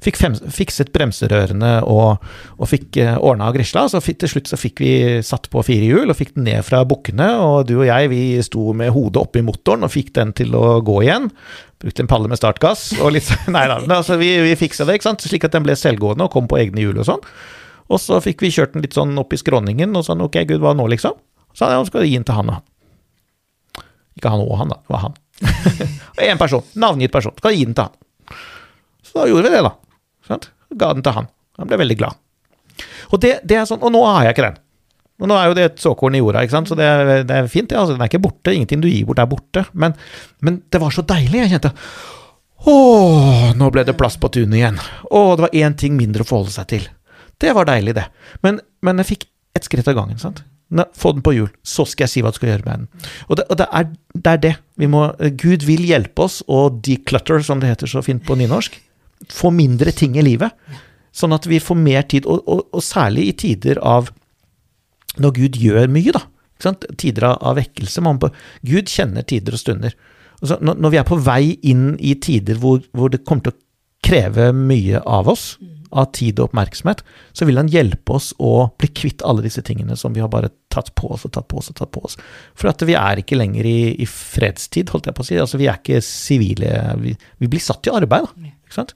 Fikk 0.00 0.16
fem, 0.16 0.36
fikset 0.48 0.88
bremserørene 0.94 1.72
og, 1.84 2.22
og 2.56 2.68
fikk 2.70 2.96
eh, 3.02 3.18
ordna 3.20 3.50
og 3.50 3.58
grisla. 3.58 3.82
Så 3.92 4.00
fikk, 4.00 4.22
til 4.22 4.32
slutt 4.32 4.48
så 4.48 4.56
fikk 4.56 4.80
vi 4.80 4.92
satt 5.26 5.50
på 5.52 5.60
fire 5.66 5.90
hjul 5.90 6.08
og 6.08 6.16
fikk 6.16 6.32
den 6.38 6.46
ned 6.48 6.64
fra 6.64 6.80
bukkene. 6.88 7.26
Og 7.44 7.68
du 7.68 7.74
og 7.82 7.84
jeg 7.84 8.08
vi 8.12 8.22
sto 8.44 8.70
med 8.76 8.94
hodet 8.96 9.20
oppi 9.20 9.44
motoren 9.44 9.84
og 9.84 9.92
fikk 9.92 10.14
den 10.16 10.32
til 10.36 10.56
å 10.56 10.78
gå 10.84 11.02
igjen. 11.04 11.28
Brukte 11.84 12.04
en 12.04 12.08
palle 12.08 12.32
med 12.32 12.40
startgass 12.40 12.94
og 13.00 13.12
litt 13.16 13.28
Nei 13.54 13.66
da, 13.68 13.80
altså 13.98 14.16
vi, 14.20 14.32
vi 14.46 14.56
fiksa 14.60 14.88
det, 14.88 14.96
ikke 14.96 15.10
sant. 15.10 15.28
Slik 15.28 15.44
at 15.48 15.56
den 15.56 15.68
ble 15.68 15.76
selvgående 15.76 16.30
og 16.30 16.32
kom 16.32 16.48
på 16.48 16.62
egne 16.62 16.80
hjul 16.80 17.02
og 17.02 17.08
sånn. 17.10 17.24
Og 17.90 18.00
så 18.00 18.22
fikk 18.24 18.40
vi 18.46 18.54
kjørt 18.54 18.72
den 18.72 18.86
litt 18.86 18.96
sånn 18.96 19.12
opp 19.20 19.34
i 19.36 19.40
skråningen 19.40 19.92
og 19.98 20.06
sånn 20.06 20.24
ok, 20.24 20.46
gud, 20.48 20.62
hva 20.64 20.72
nå, 20.78 20.88
liksom? 20.94 21.18
Så 21.52 21.66
sa 21.66 21.72
jeg, 21.72 21.76
ja, 21.76 21.86
skal 21.90 22.06
gi 22.06 22.16
den 22.16 22.24
til 22.24 22.40
han, 22.40 22.52
da. 22.54 23.84
Ikke 24.16 24.32
han 24.32 24.44
og 24.46 24.54
han, 24.62 24.72
da. 24.72 24.80
Det 24.80 24.94
var 24.94 25.08
han. 25.10 25.16
Én 26.30 26.40
person. 26.40 26.64
Navngitt 26.80 27.12
person. 27.12 27.34
Skal 27.38 27.56
gi 27.56 27.66
den 27.68 27.76
til 27.76 27.88
han. 27.88 28.40
Så 29.04 29.18
da 29.18 29.28
gjorde 29.30 29.48
vi 29.48 29.54
det, 29.56 29.62
da. 29.66 29.72
Sant? 30.28 30.50
Ga 30.78 30.92
den 30.94 31.04
til 31.06 31.16
han. 31.16 31.30
Han 31.60 31.70
ble 31.70 31.78
veldig 31.80 31.96
glad. 32.00 32.18
Og 33.10 33.20
det, 33.22 33.40
det 33.48 33.64
sånn, 33.68 33.82
og 33.82 33.92
nå 33.94 34.02
har 34.06 34.28
jeg 34.28 34.36
ikke 34.36 34.46
den. 34.48 34.60
Og 35.20 35.28
nå 35.28 35.36
er 35.36 35.50
jo 35.50 35.56
det 35.58 35.64
et 35.68 35.82
såkorn 35.82 36.14
i 36.16 36.20
jorda, 36.22 36.44
ikke 36.46 36.54
sant? 36.54 36.70
så 36.70 36.76
det 36.78 36.86
det 37.28 37.36
er 37.36 37.48
fint. 37.52 37.68
det, 37.68 37.76
Altså, 37.76 37.92
den 37.96 38.04
er 38.04 38.08
ikke 38.08 38.22
borte. 38.24 38.54
Ingenting 38.56 38.80
du 38.80 38.88
gir 38.88 39.04
bort, 39.08 39.20
er 39.20 39.28
borte. 39.28 39.64
Men, 39.72 39.96
men 40.40 40.62
det 40.72 40.80
var 40.80 40.94
så 40.94 41.04
deilig. 41.04 41.42
Jeg 41.42 41.52
kjente 41.56 41.74
Å, 42.70 42.76
nå 43.56 43.68
ble 43.72 43.84
det 43.88 43.96
plass 44.00 44.16
på 44.20 44.30
tunet 44.32 44.58
igjen. 44.60 44.80
Å, 45.08 45.20
det 45.36 45.46
var 45.46 45.58
én 45.60 45.76
ting 45.80 45.96
mindre 45.98 46.24
å 46.24 46.28
forholde 46.28 46.54
seg 46.54 46.70
til. 46.72 46.88
Det 47.40 47.52
var 47.56 47.68
deilig, 47.68 47.96
det. 47.96 48.06
Men, 48.44 48.60
men 48.84 49.00
jeg 49.00 49.10
fikk 49.14 49.28
ett 49.56 49.68
skritt 49.68 49.88
av 49.88 49.96
gangen. 49.96 50.20
sant? 50.20 50.42
Nå, 50.70 50.86
Få 50.94 51.12
den 51.16 51.24
på 51.26 51.34
hjul, 51.34 51.48
så 51.66 51.84
skal 51.88 52.06
jeg 52.06 52.12
si 52.12 52.22
hva 52.22 52.30
du 52.30 52.38
skal 52.38 52.52
gjøre 52.52 52.66
med 52.66 52.84
den. 52.84 53.08
Og 53.26 53.40
det, 53.40 53.46
og 53.50 53.58
det, 53.58 53.66
er, 53.74 53.88
det 54.14 54.32
er 54.32 54.42
det. 54.44 54.52
Vi 54.78 54.88
må, 54.90 55.02
Gud 55.40 55.66
vil 55.66 55.82
hjelpe 55.88 56.28
oss 56.28 56.40
å 56.46 56.68
declutter, 56.70 57.42
som 57.46 57.62
det 57.62 57.72
heter 57.72 57.90
så 57.90 58.02
fint 58.06 58.22
på 58.26 58.36
nynorsk. 58.38 58.76
Få 59.34 59.50
mindre 59.54 59.92
ting 59.96 60.14
i 60.18 60.24
livet. 60.24 60.54
Sånn 61.16 61.34
at 61.34 61.48
vi 61.50 61.58
får 61.62 61.78
mer 61.78 62.06
tid, 62.06 62.28
og, 62.30 62.44
og, 62.46 62.68
og 62.70 62.84
særlig 62.86 63.26
i 63.32 63.36
tider 63.46 63.82
av 63.82 64.12
Når 65.20 65.32
Gud 65.34 65.56
gjør 65.58 65.90
mye, 65.90 66.14
da. 66.14 66.22
Tider 66.94 67.24
av, 67.32 67.40
av 67.42 67.56
vekkelse. 67.58 68.02
Man, 68.06 68.20
Gud 68.62 68.92
kjenner 68.92 69.26
tider 69.26 69.56
og 69.56 69.62
stunder. 69.62 69.96
Så 70.38 70.56
når, 70.62 70.78
når 70.78 70.92
vi 70.94 71.00
er 71.00 71.08
på 71.08 71.18
vei 71.18 71.42
inn 71.66 71.96
i 71.98 72.14
tider 72.22 72.60
hvor, 72.62 72.78
hvor 72.96 73.10
det 73.12 73.24
kommer 73.26 73.48
til 73.48 73.56
å 73.56 73.60
kreve 74.06 74.52
mye 74.56 75.02
av 75.02 75.28
oss, 75.28 75.56
av 75.90 76.10
tid 76.16 76.38
og 76.40 76.50
oppmerksomhet, 76.50 77.02
så 77.36 77.46
vil 77.48 77.58
han 77.60 77.70
hjelpe 77.70 78.14
oss 78.16 78.30
å 78.38 78.70
bli 78.78 78.90
kvitt 78.94 79.24
alle 79.26 79.44
disse 79.44 79.62
tingene 79.66 79.96
som 79.98 80.14
vi 80.14 80.22
har 80.22 80.30
bare 80.32 80.52
tatt 80.70 80.92
på 80.98 81.10
oss 81.14 81.26
og 81.26 81.34
tatt 81.34 81.48
på 81.50 81.58
oss 81.60 81.70
og 81.72 81.78
tatt 81.80 81.92
på 81.94 82.02
oss. 82.06 82.16
For 82.58 82.70
at 82.70 82.82
vi 82.86 82.96
er 82.98 83.22
ikke 83.22 83.38
lenger 83.38 83.66
i, 83.66 83.78
i 83.98 84.06
fredstid, 84.08 84.92
holdt 84.94 85.10
jeg 85.10 85.18
på 85.18 85.26
å 85.26 85.28
si. 85.30 85.38
Altså, 85.42 85.60
vi 85.60 85.70
er 85.70 85.80
ikke 85.80 86.02
sivile. 86.04 86.74
Vi, 87.02 87.16
vi 87.42 87.50
blir 87.50 87.64
satt 87.64 87.90
i 87.90 87.94
arbeid, 87.94 88.28
da. 88.28 88.52
Ikke 88.70 88.78
sant? 88.78 88.94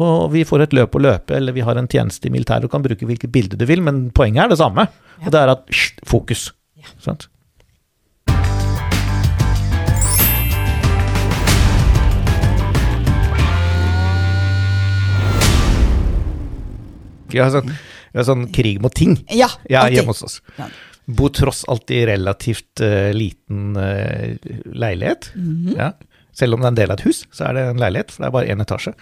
Og 0.00 0.30
vi 0.32 0.46
får 0.48 0.64
et 0.64 0.74
løp 0.76 0.96
å 0.96 1.02
løpe, 1.02 1.36
eller 1.36 1.52
vi 1.52 1.64
har 1.66 1.76
en 1.76 1.90
tjeneste 1.90 2.30
i 2.30 2.32
militæret 2.32 2.64
og 2.64 2.72
kan 2.72 2.84
bruke 2.84 3.06
hvilket 3.08 3.32
bilde 3.32 3.58
du 3.60 3.66
vil, 3.68 3.84
men 3.84 4.06
poenget 4.16 4.46
er 4.46 4.54
det 4.54 4.60
samme. 4.62 4.86
Og 5.20 5.28
det 5.34 5.42
er 5.42 5.52
at 5.52 5.68
hysj, 5.68 6.00
fokus. 6.08 6.48
Sant? 7.02 7.28
Vi 17.32 17.42
har 17.42 17.52
sånn, 17.54 17.68
vi 18.12 18.20
har 18.20 18.28
sånn 18.28 18.46
krig 18.54 18.80
mot 18.84 18.94
ting 18.94 19.16
Ja, 19.32 19.50
ja, 19.70 19.86
hjemme 19.92 20.14
hos 20.14 20.24
oss. 20.26 20.38
Ja. 20.58 20.70
Bor 21.18 21.32
tross 21.34 21.64
alt 21.70 21.90
i 21.90 22.04
relativt 22.06 22.82
uh, 22.84 23.10
liten 23.16 23.74
uh, 23.76 24.36
leilighet. 24.70 25.32
Mhm. 25.34 25.76
ja. 25.78 25.92
Selv 26.32 26.56
om 26.56 26.62
det 26.62 26.70
er 26.70 26.72
en 26.72 26.78
del 26.78 26.92
av 26.94 27.00
et 27.00 27.04
hus, 27.04 27.26
så 27.34 27.50
er 27.50 27.58
det 27.58 27.62
en 27.68 27.80
leilighet, 27.82 28.12
for 28.12 28.22
det 28.22 28.28
er 28.30 28.32
bare 28.38 28.54
én 28.54 28.64
etasje. 28.64 28.94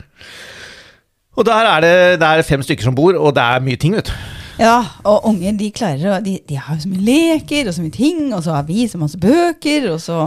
Og 1.39 1.47
der 1.47 1.69
er 1.77 1.85
det, 1.85 1.93
det 2.19 2.27
er 2.27 2.43
fem 2.49 2.65
stykker 2.67 2.89
som 2.89 2.97
bor, 2.99 3.15
og 3.15 3.37
det 3.37 3.45
er 3.45 3.63
mye 3.63 3.79
ting, 3.79 3.95
vet 3.95 4.11
du. 4.11 4.17
Ja, 4.61 4.81
og 5.09 5.25
unger 5.31 5.55
de 5.57 5.71
klarer 5.73 6.11
å 6.11 6.19
de, 6.25 6.35
de 6.45 6.59
har 6.61 6.77
så 6.83 6.91
mye 6.91 7.05
leker 7.07 7.71
og 7.71 7.77
så 7.77 7.85
mye 7.85 7.95
ting, 7.95 8.27
og 8.35 8.43
så 8.45 8.59
har 8.59 8.67
vi 8.69 8.85
så 8.91 8.99
masse 9.01 9.21
bøker, 9.21 9.87
og 9.95 10.03
så, 10.03 10.19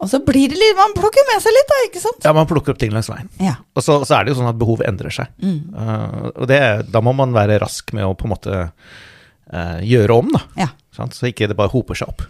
og 0.00 0.10
så 0.10 0.20
blir 0.24 0.50
det 0.52 0.58
litt 0.60 0.76
Man 0.78 0.94
plukker 0.96 1.24
med 1.30 1.42
seg 1.42 1.54
litt, 1.56 1.68
da, 1.70 1.80
ikke 1.88 2.02
sant? 2.02 2.22
Ja, 2.26 2.34
man 2.36 2.48
plukker 2.50 2.74
opp 2.74 2.80
ting 2.80 2.94
langs 2.94 3.10
veien. 3.10 3.28
Ja. 3.42 3.56
Og 3.76 3.84
så, 3.84 3.98
så 4.08 4.18
er 4.18 4.26
det 4.26 4.34
jo 4.34 4.40
sånn 4.40 4.50
at 4.50 4.60
behov 4.60 4.84
endrer 4.86 5.14
seg. 5.14 5.32
Mm. 5.42 5.58
Uh, 5.72 6.30
og 6.32 6.46
det, 6.50 6.60
da 6.92 7.02
må 7.04 7.14
man 7.16 7.34
være 7.36 7.60
rask 7.62 7.92
med 7.96 8.06
å 8.06 8.14
på 8.18 8.28
en 8.28 8.34
måte 8.34 8.62
uh, 8.66 9.78
gjøre 9.84 10.18
om, 10.22 10.32
da. 10.36 10.42
ja. 10.66 10.70
Sånn? 10.96 11.12
Så 11.12 11.28
ikke 11.28 11.48
det 11.50 11.58
bare 11.58 11.72
hoper 11.74 11.98
seg 11.98 12.12
opp. 12.12 12.24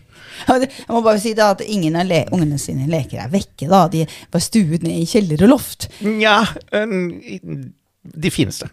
Jeg 0.50 0.68
må 0.90 1.00
bare 1.05 1.20
si 1.22 1.33
da 1.37 1.52
at 1.55 1.62
ingen 1.64 1.96
av 1.96 2.11
ungene 2.35 2.59
sine 2.61 2.88
leker 2.90 3.22
er 3.24 3.31
vekke. 3.33 3.68
da. 3.70 3.87
De 3.92 4.02
var 4.05 4.42
stuet 4.44 4.83
ned 4.85 4.98
i 5.00 5.07
kjeller 5.09 5.46
og 5.46 5.55
loft. 5.55 5.88
Nja, 6.05 6.40
de 6.72 8.33
fineste. 8.35 8.68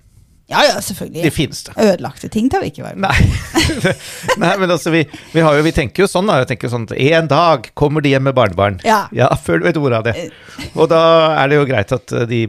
Ja 0.52 0.60
ja, 0.68 0.82
selvfølgelig. 0.84 1.24
det. 1.70 1.74
Ødelagte 1.80 2.28
ting 2.32 2.50
tar 2.52 2.64
vi 2.64 2.70
ikke 2.74 2.84
vare 2.84 2.98
på. 2.98 3.04
Nei. 3.06 3.94
Nei, 4.44 4.52
men 4.60 4.74
altså, 4.74 4.92
vi, 4.92 5.06
vi, 5.32 5.40
har 5.40 5.56
jo, 5.56 5.64
vi 5.64 5.72
tenker 5.76 6.04
jo 6.04 6.08
sånn, 6.12 6.28
da. 6.28 6.42
Jeg 6.42 6.50
tenker 6.52 6.72
sånn 6.74 6.88
at 6.90 6.98
en 7.00 7.30
dag 7.32 7.70
kommer 7.80 8.04
de 8.04 8.12
hjem 8.12 8.28
med 8.28 8.36
barnebarn. 8.36 8.82
Ja. 8.84 9.06
før 9.40 9.62
du 9.62 9.68
vet 9.70 9.80
ordet 9.80 10.02
av 10.02 10.10
det. 10.10 10.26
Og 10.76 10.92
da 10.92 11.00
er 11.40 11.50
det 11.50 11.62
jo 11.62 11.70
greit 11.70 11.96
at 11.96 12.16
eh, 12.20 12.28
de, 12.28 12.42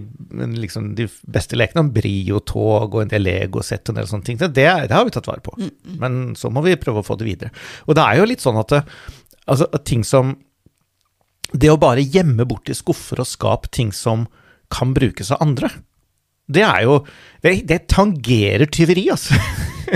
liksom, 0.59 0.90
de 0.98 1.07
beste 1.38 1.59
lekene, 1.61 1.87
Brio-tog 1.94 2.90
og 2.90 3.00
en 3.04 3.14
del 3.14 3.28
Lego-sett 3.28 3.87
og 3.87 3.94
en 3.94 4.02
del 4.02 4.11
sånne 4.11 4.26
ting, 4.26 4.42
det, 4.42 4.50
det 4.59 4.90
har 4.90 5.07
vi 5.07 5.14
tatt 5.14 5.30
vare 5.30 5.44
på. 5.44 5.54
Men 6.02 6.35
så 6.38 6.50
må 6.50 6.66
vi 6.66 6.74
prøve 6.80 7.04
å 7.04 7.07
få 7.07 7.18
det 7.20 7.30
videre. 7.30 7.54
Og 7.87 7.94
det 7.94 8.09
er 8.09 8.18
jo 8.18 8.28
litt 8.33 8.42
sånn 8.42 8.59
at, 8.59 8.74
altså, 9.46 9.70
at 9.70 9.87
ting 9.87 10.02
som 10.07 10.35
Det 11.54 11.68
å 11.70 11.78
bare 11.78 12.02
gjemme 12.02 12.42
bort 12.50 12.66
i 12.66 12.74
skuffer 12.74 13.20
og 13.22 13.28
skap 13.30 13.68
ting 13.70 13.92
som 13.94 14.24
kan 14.74 14.90
brukes 14.96 15.30
av 15.30 15.44
andre. 15.44 15.68
Det 16.46 16.64
er 16.66 16.85
jo 16.85 16.98
Det, 17.44 17.54
det 17.68 17.85
tangerer 17.92 18.66
tyveri, 18.72 19.09
altså. 19.12 19.37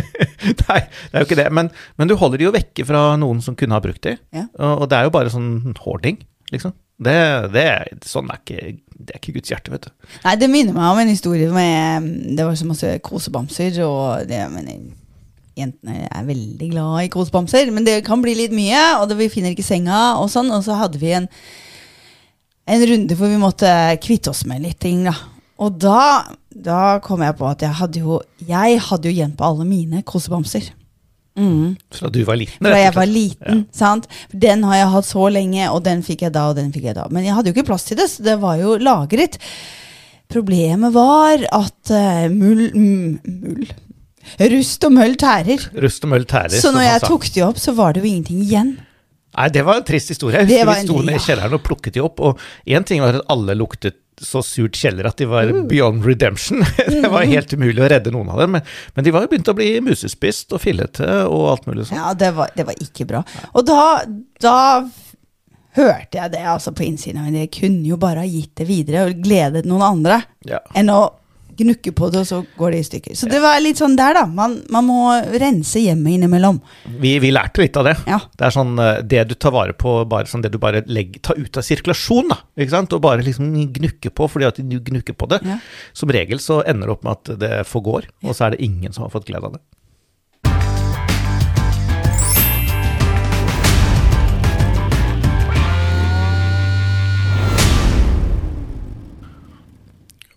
Nei, 0.69 0.81
det 0.85 1.17
er 1.17 1.23
jo 1.23 1.27
ikke 1.27 1.39
det. 1.39 1.47
Men, 1.55 1.71
men, 1.97 2.11
du 2.11 2.17
holder 2.21 2.41
de 2.41 2.45
jo 2.45 2.53
vekke 2.53 2.85
fra 2.85 3.15
noen 3.21 3.41
som 3.45 3.57
kunne 3.57 3.77
ha 3.77 3.81
brukt 3.81 4.05
de. 4.05 4.19
Ja. 4.37 4.45
Og, 4.61 4.85
det 4.91 4.99
er 4.99 5.09
jo 5.09 5.15
bare 5.15 5.33
sånn 5.33 5.73
hoarding, 5.81 6.21
liksom. 6.53 6.77
Det, 6.99 7.17
det, 7.55 7.65
sånn 8.11 8.29
er 8.35 8.41
ikke, 8.43 8.75
det 8.99 9.15
er 9.15 9.21
ikke 9.23 9.37
Guds 9.39 9.53
hjerte, 9.53 9.73
vet 9.73 9.89
du. 9.89 10.13
Nei, 10.27 10.35
det 10.41 10.51
minner 10.53 10.77
meg 10.77 10.91
om 10.91 11.01
en 11.01 11.13
historie 11.13 11.49
med 11.55 12.09
Det 12.37 12.45
var 12.45 12.57
så 12.59 12.67
masse 12.69 12.91
kosebamser, 13.07 13.79
og 13.87 14.29
det, 14.29 14.43
men, 14.53 14.91
jentene 15.59 16.07
er 16.07 16.27
veldig 16.27 16.69
glad 16.73 17.07
i 17.07 17.13
kosebamser, 17.13 17.73
men 17.75 17.87
det 17.87 18.01
kan 18.07 18.23
bli 18.23 18.37
litt 18.39 18.55
mye, 18.55 18.83
og 18.99 19.09
det, 19.11 19.19
vi 19.21 19.31
finner 19.33 19.55
ikke 19.55 19.67
senga 19.67 20.19
og 20.21 20.31
sånn. 20.33 20.53
Og 20.55 20.65
så 20.67 20.79
hadde 20.79 21.01
vi 21.03 21.15
en, 21.17 21.29
en 22.69 22.87
runde 22.93 23.19
hvor 23.19 23.33
vi 23.33 23.41
måtte 23.43 23.73
kvitte 24.05 24.33
oss 24.35 24.45
med 24.49 24.67
litt 24.67 24.81
ting, 24.83 25.07
da. 25.09 25.17
Og 25.59 25.79
da, 25.83 26.25
da 26.55 26.99
kom 27.03 27.23
jeg 27.25 27.35
på 27.39 27.47
at 27.49 27.65
jeg 27.67 27.75
hadde 27.81 28.03
jo 28.05 28.21
Jeg 28.47 28.83
hadde 28.89 29.09
jo 29.09 29.15
igjen 29.15 29.33
på 29.39 29.47
alle 29.49 29.67
mine 29.67 30.05
kosebamser. 30.07 30.71
Mm. 31.39 31.77
Fra 31.95 32.11
du 32.11 32.21
var 32.27 32.39
liten? 32.39 32.67
Fra 32.67 32.79
jeg 32.81 32.95
var 32.97 33.07
liten, 33.07 33.61
ja. 33.63 33.75
sant. 33.75 34.09
Den 34.31 34.65
har 34.67 34.81
jeg 34.81 34.93
hatt 34.95 35.07
så 35.07 35.29
lenge, 35.31 35.69
og 35.71 35.85
den 35.87 36.03
fikk 36.07 36.25
jeg 36.27 36.35
da, 36.35 36.49
og 36.51 36.59
den 36.59 36.73
fikk 36.75 36.89
jeg 36.91 36.97
da. 36.99 37.07
Men 37.15 37.27
jeg 37.27 37.37
hadde 37.37 37.51
jo 37.51 37.55
ikke 37.55 37.69
plass 37.69 37.87
til 37.87 37.99
det, 38.01 38.09
så 38.11 38.27
det 38.27 38.35
var 38.43 38.59
jo 38.59 38.75
lagret. 38.83 39.39
Problemet 40.29 40.93
var 40.93 41.45
at 41.47 41.93
uh, 41.95 42.27
mull, 42.33 42.67
mull 42.75 43.71
Rust 44.53 44.85
og 44.85 44.93
møll 44.93 45.15
tærer. 45.17 45.63
Rust 45.81 46.05
og 46.05 46.13
møll 46.13 46.27
tærer. 46.29 46.59
Så 46.61 46.73
når 46.75 46.85
jeg 46.85 47.05
tok 47.07 47.31
de 47.33 47.45
opp, 47.47 47.61
så 47.63 47.73
var 47.77 47.95
det 47.95 48.03
jo 48.03 48.11
ingenting 48.11 48.43
igjen. 48.45 48.75
Nei, 49.39 49.47
det 49.55 49.63
var 49.65 49.81
en 49.81 49.87
trist 49.87 50.11
historie. 50.13 50.43
Jeg 50.43 50.49
husker 50.49 50.69
vi 50.69 50.85
sto 50.85 50.99
nede 51.01 51.21
i 51.21 51.25
kjelleren 51.25 51.57
og 51.57 51.63
plukket 51.65 51.97
de 51.97 52.03
opp, 52.05 52.21
og 52.21 52.43
én 52.69 52.85
ting 52.85 53.01
var 53.05 53.21
at 53.21 53.33
alle 53.33 53.57
luktet 53.57 53.97
så 54.25 54.43
surt 54.45 54.77
kjeller 54.79 55.09
at 55.11 55.19
de 55.21 55.29
var 55.31 55.51
mm. 55.51 55.65
beyond 55.71 56.07
redemption. 56.07 56.65
det 56.77 57.09
var 57.09 57.25
mm. 57.25 57.33
helt 57.33 57.53
umulig 57.55 57.83
å 57.85 57.91
redde 57.91 58.13
noen 58.15 58.33
av 58.35 58.43
dem, 58.43 58.57
men, 58.57 58.71
men 58.97 59.07
de 59.07 59.15
var 59.15 59.25
jo 59.25 59.33
begynt 59.33 59.51
å 59.53 59.57
bli 59.59 59.71
musespist 59.85 60.55
og 60.57 60.63
fillete 60.63 61.09
og 61.27 61.45
alt 61.53 61.69
mulig 61.69 61.89
sånn. 61.89 62.01
Ja, 62.01 62.15
det 62.19 62.33
var, 62.39 62.53
det 62.57 62.67
var 62.69 62.83
ikke 62.83 63.09
bra. 63.09 63.23
Og 63.55 63.67
da, 63.69 63.83
da 64.43 64.57
hørte 65.79 66.21
jeg 66.21 66.35
det 66.35 66.43
altså 66.49 66.75
på 66.75 66.87
innsiden 66.87 67.21
av 67.23 67.29
meg. 67.29 67.47
Jeg 67.47 67.55
kunne 67.61 67.87
jo 67.89 67.99
bare 68.01 68.25
ha 68.25 68.29
gitt 68.29 68.55
det 68.59 68.69
videre 68.69 69.07
og 69.09 69.23
gledet 69.25 69.65
noen 69.69 69.87
andre 69.93 70.21
ja. 70.49 70.63
enn 70.79 70.93
å 70.93 71.01
gnukke 71.59 71.93
på 71.97 72.09
det, 72.13 72.23
og 72.23 72.29
så 72.29 72.41
går 72.59 72.75
det 72.75 72.81
i 72.81 72.87
stykker. 72.87 73.17
Så 73.19 73.29
det 73.31 73.41
var 73.43 73.59
litt 73.63 73.81
sånn 73.81 73.97
der, 73.99 74.17
da. 74.21 74.25
Man, 74.27 74.59
man 74.73 74.87
må 74.87 75.01
rense 75.43 75.83
hjemmet 75.83 76.17
innimellom. 76.17 76.61
Vi, 77.03 77.17
vi, 77.23 77.33
lærte 77.35 77.63
litt 77.65 77.79
av 77.81 77.89
det. 77.89 77.97
Ja. 78.09 78.21
Det 78.39 78.49
er 78.49 78.55
sånn 78.55 78.75
eh, 78.83 79.01
det 79.07 79.25
du 79.31 79.35
tar 79.37 79.55
vare 79.57 79.77
på, 79.77 80.01
bare 80.11 80.31
sånn 80.31 80.45
det 80.45 80.53
du 80.55 80.61
bare 80.63 80.85
legger, 80.87 81.23
tar 81.31 81.41
ut 81.41 81.61
av 81.61 81.67
sirkulasjon, 81.67 82.31
da. 82.33 82.41
Ikke 82.59 82.77
sant? 82.77 82.95
Og 82.97 83.05
bare 83.05 83.25
liksom 83.27 83.51
gnukker 83.79 84.15
på 84.15 84.31
fordi 84.31 84.49
at 84.49 84.63
du 84.63 84.79
gnukker 84.91 85.17
på 85.19 85.31
det. 85.33 85.43
Ja. 85.49 85.59
Som 85.97 86.13
regel 86.15 86.43
så 86.43 86.63
ender 86.65 86.89
det 86.89 86.97
opp 86.99 87.09
med 87.09 87.19
at 87.19 87.35
det 87.43 87.55
forgår, 87.69 88.09
og 88.25 88.35
så 88.35 88.49
er 88.49 88.57
det 88.57 88.65
ingen 88.67 88.95
som 88.95 89.07
har 89.07 89.15
fått 89.15 89.29
glede 89.31 89.51
av 89.51 89.59
det. 89.59 89.65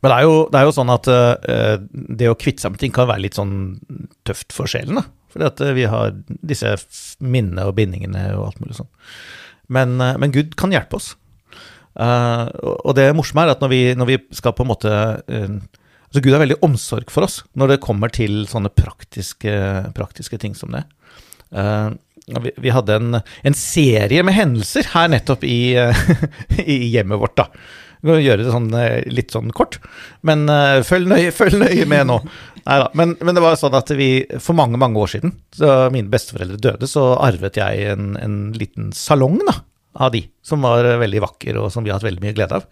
Men 0.01 0.09
det 0.09 0.17
er 0.17 0.25
jo, 0.25 0.37
det 0.49 0.59
er 0.59 0.65
jo 0.65 0.73
sånn 0.73 0.91
at 0.91 1.07
uh, 1.13 1.73
det 1.91 2.29
å 2.31 2.37
kvitte 2.39 2.63
seg 2.63 2.73
med 2.73 2.81
ting 2.81 2.93
kan 2.93 3.09
være 3.09 3.25
litt 3.27 3.37
sånn 3.37 3.55
tøft 4.25 4.53
for 4.55 4.69
sjelen. 4.69 4.97
da. 4.97 5.05
Fordi 5.31 5.47
at 5.47 5.61
uh, 5.61 5.73
vi 5.77 5.85
har 5.89 6.15
disse 6.25 6.73
minnene 7.21 7.67
og 7.69 7.75
bindingene 7.77 8.31
og 8.33 8.47
alt 8.49 8.63
mulig 8.63 8.79
sånn. 8.79 8.89
Men, 9.71 9.99
uh, 10.01 10.15
men 10.21 10.33
Gud 10.33 10.57
kan 10.59 10.73
hjelpe 10.73 10.97
oss. 10.97 11.13
og 11.91 12.93
det 12.95 13.09
morsomme 13.13 13.43
er 13.43 13.49
at 13.51 13.61
når 13.61 13.69
vi, 13.69 13.81
når 13.99 14.07
vi 14.07 14.17
skal 14.31 14.53
på 14.55 14.63
en 14.63 14.69
måte 14.69 14.91
Altså 14.91 16.21
Gud 16.23 16.31
har 16.31 16.39
veldig 16.39 16.61
omsorg 16.63 17.11
for 17.11 17.27
oss 17.27 17.41
når 17.55 17.73
det 17.73 17.83
kommer 17.83 18.11
til 18.11 18.45
sånne 18.47 18.71
praktiske, 18.71 19.51
praktiske 19.95 20.39
ting 20.39 20.55
som 20.55 20.71
det. 20.75 20.85
Vi, 21.51 22.51
vi, 22.63 22.71
hadde 22.71 22.95
en, 22.95 23.19
en, 23.19 23.55
serie 23.55 24.23
med 24.23 24.35
hendelser 24.35 24.87
her 24.91 25.11
nettopp 25.11 25.43
i, 25.47 25.75
i 26.63 26.77
hjemmet 26.95 27.19
vårt. 27.19 27.35
da. 27.39 27.47
Vi 28.01 28.09
kan 28.09 28.23
gjøre 28.23 28.41
det 28.41 28.53
sånn, 28.53 28.69
eh, 28.77 29.03
litt 29.13 29.33
sånn 29.33 29.51
kort, 29.55 29.77
men 30.25 30.47
uh, 30.49 30.81
følg, 30.85 31.09
nøye, 31.11 31.33
følg, 31.39 31.59
nøye, 31.61 31.85
med 31.89 32.07
nå. 32.09 32.17
Neida, 32.65 32.89
men, 32.97 33.15
men, 33.21 33.37
det 33.37 33.43
var 33.43 33.59
sånn 33.59 33.77
at 33.77 33.89
vi 33.97 34.09
for 34.41 34.57
mange 34.57 34.79
mange 34.81 35.01
år 35.01 35.13
siden, 35.15 35.35
da 35.57 35.89
mine 35.93 36.11
besteforeldre 36.13 36.59
døde, 36.61 36.89
så 36.89 37.11
arvet 37.21 37.59
jeg 37.61 37.93
en, 37.93 38.15
en 38.21 38.41
liten 38.57 38.89
salong 38.97 39.39
da, 39.47 39.59
av 40.01 40.13
de, 40.15 40.25
som 40.45 40.65
var 40.65 40.87
veldig 41.01 41.23
vakker, 41.23 41.61
og 41.61 41.71
som 41.73 41.85
vi 41.85 41.93
har 41.93 41.99
hatt 41.99 42.09
veldig 42.09 42.25
mye 42.25 42.35
glede 42.37 42.61
av. 42.61 42.67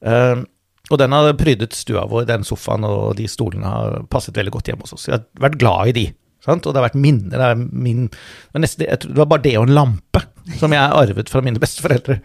Uh, 0.00 0.46
og 0.90 0.98
den 0.98 1.14
har 1.14 1.36
prydet 1.38 1.76
stua 1.78 2.02
vår, 2.10 2.24
den 2.26 2.46
sofaen 2.46 2.86
og 2.86 3.14
de 3.18 3.28
stolene 3.30 3.70
har 3.70 4.00
passet 4.10 4.38
veldig 4.38 4.54
godt 4.56 4.70
hjemme 4.70 4.86
hos 4.86 4.96
oss. 4.96 5.06
Jeg 5.06 5.20
har 5.20 5.44
vært 5.46 5.60
glad 5.60 5.92
i 5.92 5.94
de. 6.00 6.06
Sant? 6.44 6.64
Og 6.64 6.72
det 6.72 6.80
har 6.80 6.88
vært 6.88 6.98
minner. 6.98 7.42
Det, 7.42 7.68
min, 7.70 8.08
det, 8.56 8.96
var 9.14 9.28
bare 9.30 9.44
det 9.44 9.54
og 9.60 9.68
en 9.68 9.76
lampe 9.76 10.24
som 10.58 10.72
jeg 10.74 10.96
arvet 11.02 11.30
fra 11.30 11.42
mine 11.46 11.60
besteforeldre. 11.62 12.18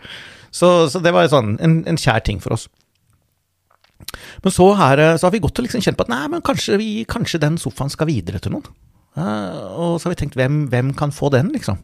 Så, 0.56 0.72
så 0.92 1.02
det 1.04 1.12
var 1.16 1.28
sånn, 1.32 1.58
en, 1.64 1.82
en, 1.90 2.00
kjær 2.00 2.24
ting 2.26 2.40
for 2.44 2.56
oss. 2.56 2.70
Men 4.44 4.54
så, 4.54 4.70
her, 4.80 5.02
så 5.20 5.28
har 5.28 5.34
vi 5.36 5.42
gått 5.44 5.60
og 5.60 5.68
liksom 5.68 5.84
kjent 5.84 6.00
på 6.00 6.06
at 6.06 6.14
nei, 6.14 6.24
men 6.32 6.44
kanskje, 6.46 6.80
vi, 6.80 6.90
kanskje 7.10 7.42
den 7.44 7.60
sofaen 7.60 7.92
skal 7.92 8.08
videre 8.08 8.40
til 8.44 8.56
noen. 8.56 8.70
Uh, 9.16 9.68
og 9.80 9.92
så 10.00 10.08
har 10.08 10.16
vi 10.16 10.22
tenkt 10.24 10.40
hvem, 10.40 10.66
hvem 10.72 10.96
kan 10.98 11.14
få 11.16 11.32
den, 11.34 11.52
liksom? 11.56 11.80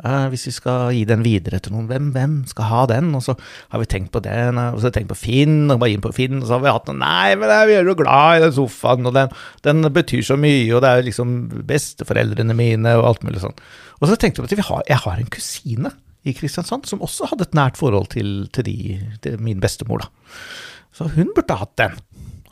Uh, 0.00 0.30
hvis 0.32 0.46
vi 0.48 0.52
skal 0.56 0.94
gi 0.96 1.02
den 1.08 1.24
videre 1.24 1.58
til 1.60 1.74
noen, 1.74 1.88
hvem, 1.90 2.08
hvem, 2.14 2.34
skal 2.48 2.68
ha 2.70 2.82
den? 2.88 3.10
Og 3.16 3.24
så 3.24 3.34
har 3.72 3.82
vi 3.82 3.88
tenkt 3.92 4.12
på 4.14 4.22
den, 4.24 4.60
og 4.60 4.78
så 4.78 4.88
har 4.88 4.94
vi 4.94 4.96
tenkt 4.96 5.12
på 5.12 5.20
Finn, 5.20 5.58
og 5.66 5.80
bare 5.82 5.92
inn 5.92 6.04
på 6.04 6.12
Finn, 6.16 6.40
og 6.40 6.46
så 6.48 6.56
har 6.56 6.64
vi 6.64 6.72
hatt 6.72 6.88
noe 6.88 7.00
Nei, 7.00 7.36
men 7.40 7.52
vi 7.68 7.76
er 7.76 7.88
jo 7.88 7.96
glad 7.98 8.38
i 8.38 8.44
den 8.46 8.54
sofaen, 8.56 9.08
og 9.08 9.16
den, 9.16 9.32
den, 9.66 9.88
betyr 9.92 10.24
så 10.30 10.40
mye, 10.40 10.68
og 10.72 10.84
det 10.84 10.92
er 10.92 11.08
liksom 11.08 11.40
besteforeldrene 11.68 12.56
mine, 12.56 12.96
og 12.96 13.10
alt 13.10 13.28
mulig 13.28 13.44
sånn. 13.44 13.56
Og 14.00 14.08
så 14.08 14.16
tenkte 14.20 14.44
vi 14.44 14.52
at 14.52 14.62
vi 14.62 14.70
har, 14.70 14.86
jeg 14.88 15.04
har 15.04 15.20
en 15.20 15.34
kusine 15.36 15.92
i 16.28 16.34
Kristiansand, 16.36 16.86
som 16.88 17.02
også 17.04 17.30
hadde 17.30 17.46
et 17.48 17.56
nært 17.56 17.78
forhold 17.80 18.10
til, 18.12 18.44
til, 18.54 18.66
de, 18.66 18.98
til 19.24 19.40
min 19.40 19.60
bestemor. 19.62 20.04
Da. 20.04 20.36
Så 20.96 21.08
hun 21.14 21.32
burde 21.36 21.56
hatt 21.56 21.76
den, 21.80 21.96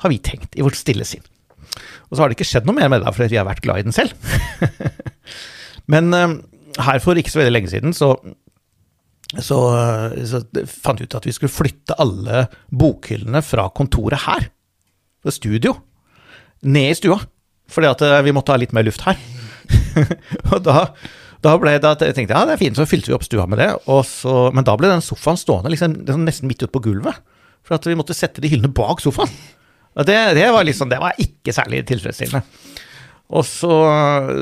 har 0.02 0.12
vi 0.12 0.20
tenkt, 0.24 0.54
i 0.56 0.64
vårt 0.64 0.78
stille 0.78 1.06
sinn. 1.08 1.24
Og 2.08 2.16
så 2.16 2.22
har 2.22 2.30
det 2.30 2.38
ikke 2.38 2.48
skjedd 2.48 2.68
noe 2.68 2.78
mer 2.78 2.90
med 2.92 3.04
det, 3.04 3.12
fordi 3.14 3.34
vi 3.34 3.40
har 3.40 3.48
vært 3.48 3.64
glad 3.64 3.82
i 3.82 3.88
den 3.88 3.96
selv. 3.96 4.14
Men 5.92 6.12
uh, 6.14 6.38
her 6.84 7.02
for 7.04 7.18
ikke 7.18 7.32
så 7.32 7.42
veldig 7.42 7.54
lenge 7.54 7.72
siden 7.72 7.94
så, 7.96 8.12
så, 9.36 9.58
så 10.30 10.42
fant 10.70 11.00
vi 11.00 11.08
ut 11.08 11.18
at 11.18 11.28
vi 11.28 11.34
skulle 11.36 11.52
flytte 11.52 11.96
alle 12.00 12.46
bokhyllene 12.72 13.42
fra 13.44 13.68
kontoret 13.76 14.24
her, 14.24 14.48
fra 15.24 15.34
studio, 15.34 15.74
ned 16.64 16.94
i 16.94 16.98
stua. 16.98 17.20
Fordi 17.68 17.90
at 17.90 18.04
uh, 18.06 18.20
vi 18.24 18.32
måtte 18.36 18.54
ha 18.54 18.60
litt 18.60 18.72
mer 18.76 18.86
luft 18.88 19.04
her. 19.04 19.20
og 20.54 20.62
da 20.64 20.78
da 21.44 21.54
ble 21.60 21.76
det 21.78 21.86
at 21.86 22.02
jeg 22.02 22.16
tenkte 22.16 22.34
ja, 22.34 22.46
det 22.48 22.56
er 22.56 22.60
fint, 22.60 22.78
så 22.78 22.86
fylte 22.88 23.12
vi 23.12 23.16
opp 23.16 23.26
stua 23.26 23.46
med 23.50 23.60
det. 23.62 23.70
Så, 24.08 24.34
men 24.54 24.66
da 24.66 24.74
ble 24.78 24.90
den 24.90 25.04
sofaen 25.04 25.38
stående 25.38 25.70
liksom, 25.72 26.00
liksom 26.02 26.26
nesten 26.26 26.50
midt 26.50 26.64
ute 26.64 26.72
på 26.74 26.82
gulvet. 26.88 27.20
For 27.66 27.76
at 27.76 27.86
vi 27.86 27.96
måtte 27.98 28.16
sette 28.16 28.42
de 28.42 28.50
hyllene 28.50 28.72
bak 28.74 29.02
sofaen. 29.04 29.30
Det, 29.98 30.16
det, 30.38 30.46
var 30.54 30.66
liksom, 30.66 30.90
det 30.90 31.00
var 31.02 31.16
ikke 31.18 31.54
særlig 31.54 31.82
tilfredsstillende. 31.88 32.42
Og 33.28 33.44
så, 33.44 33.72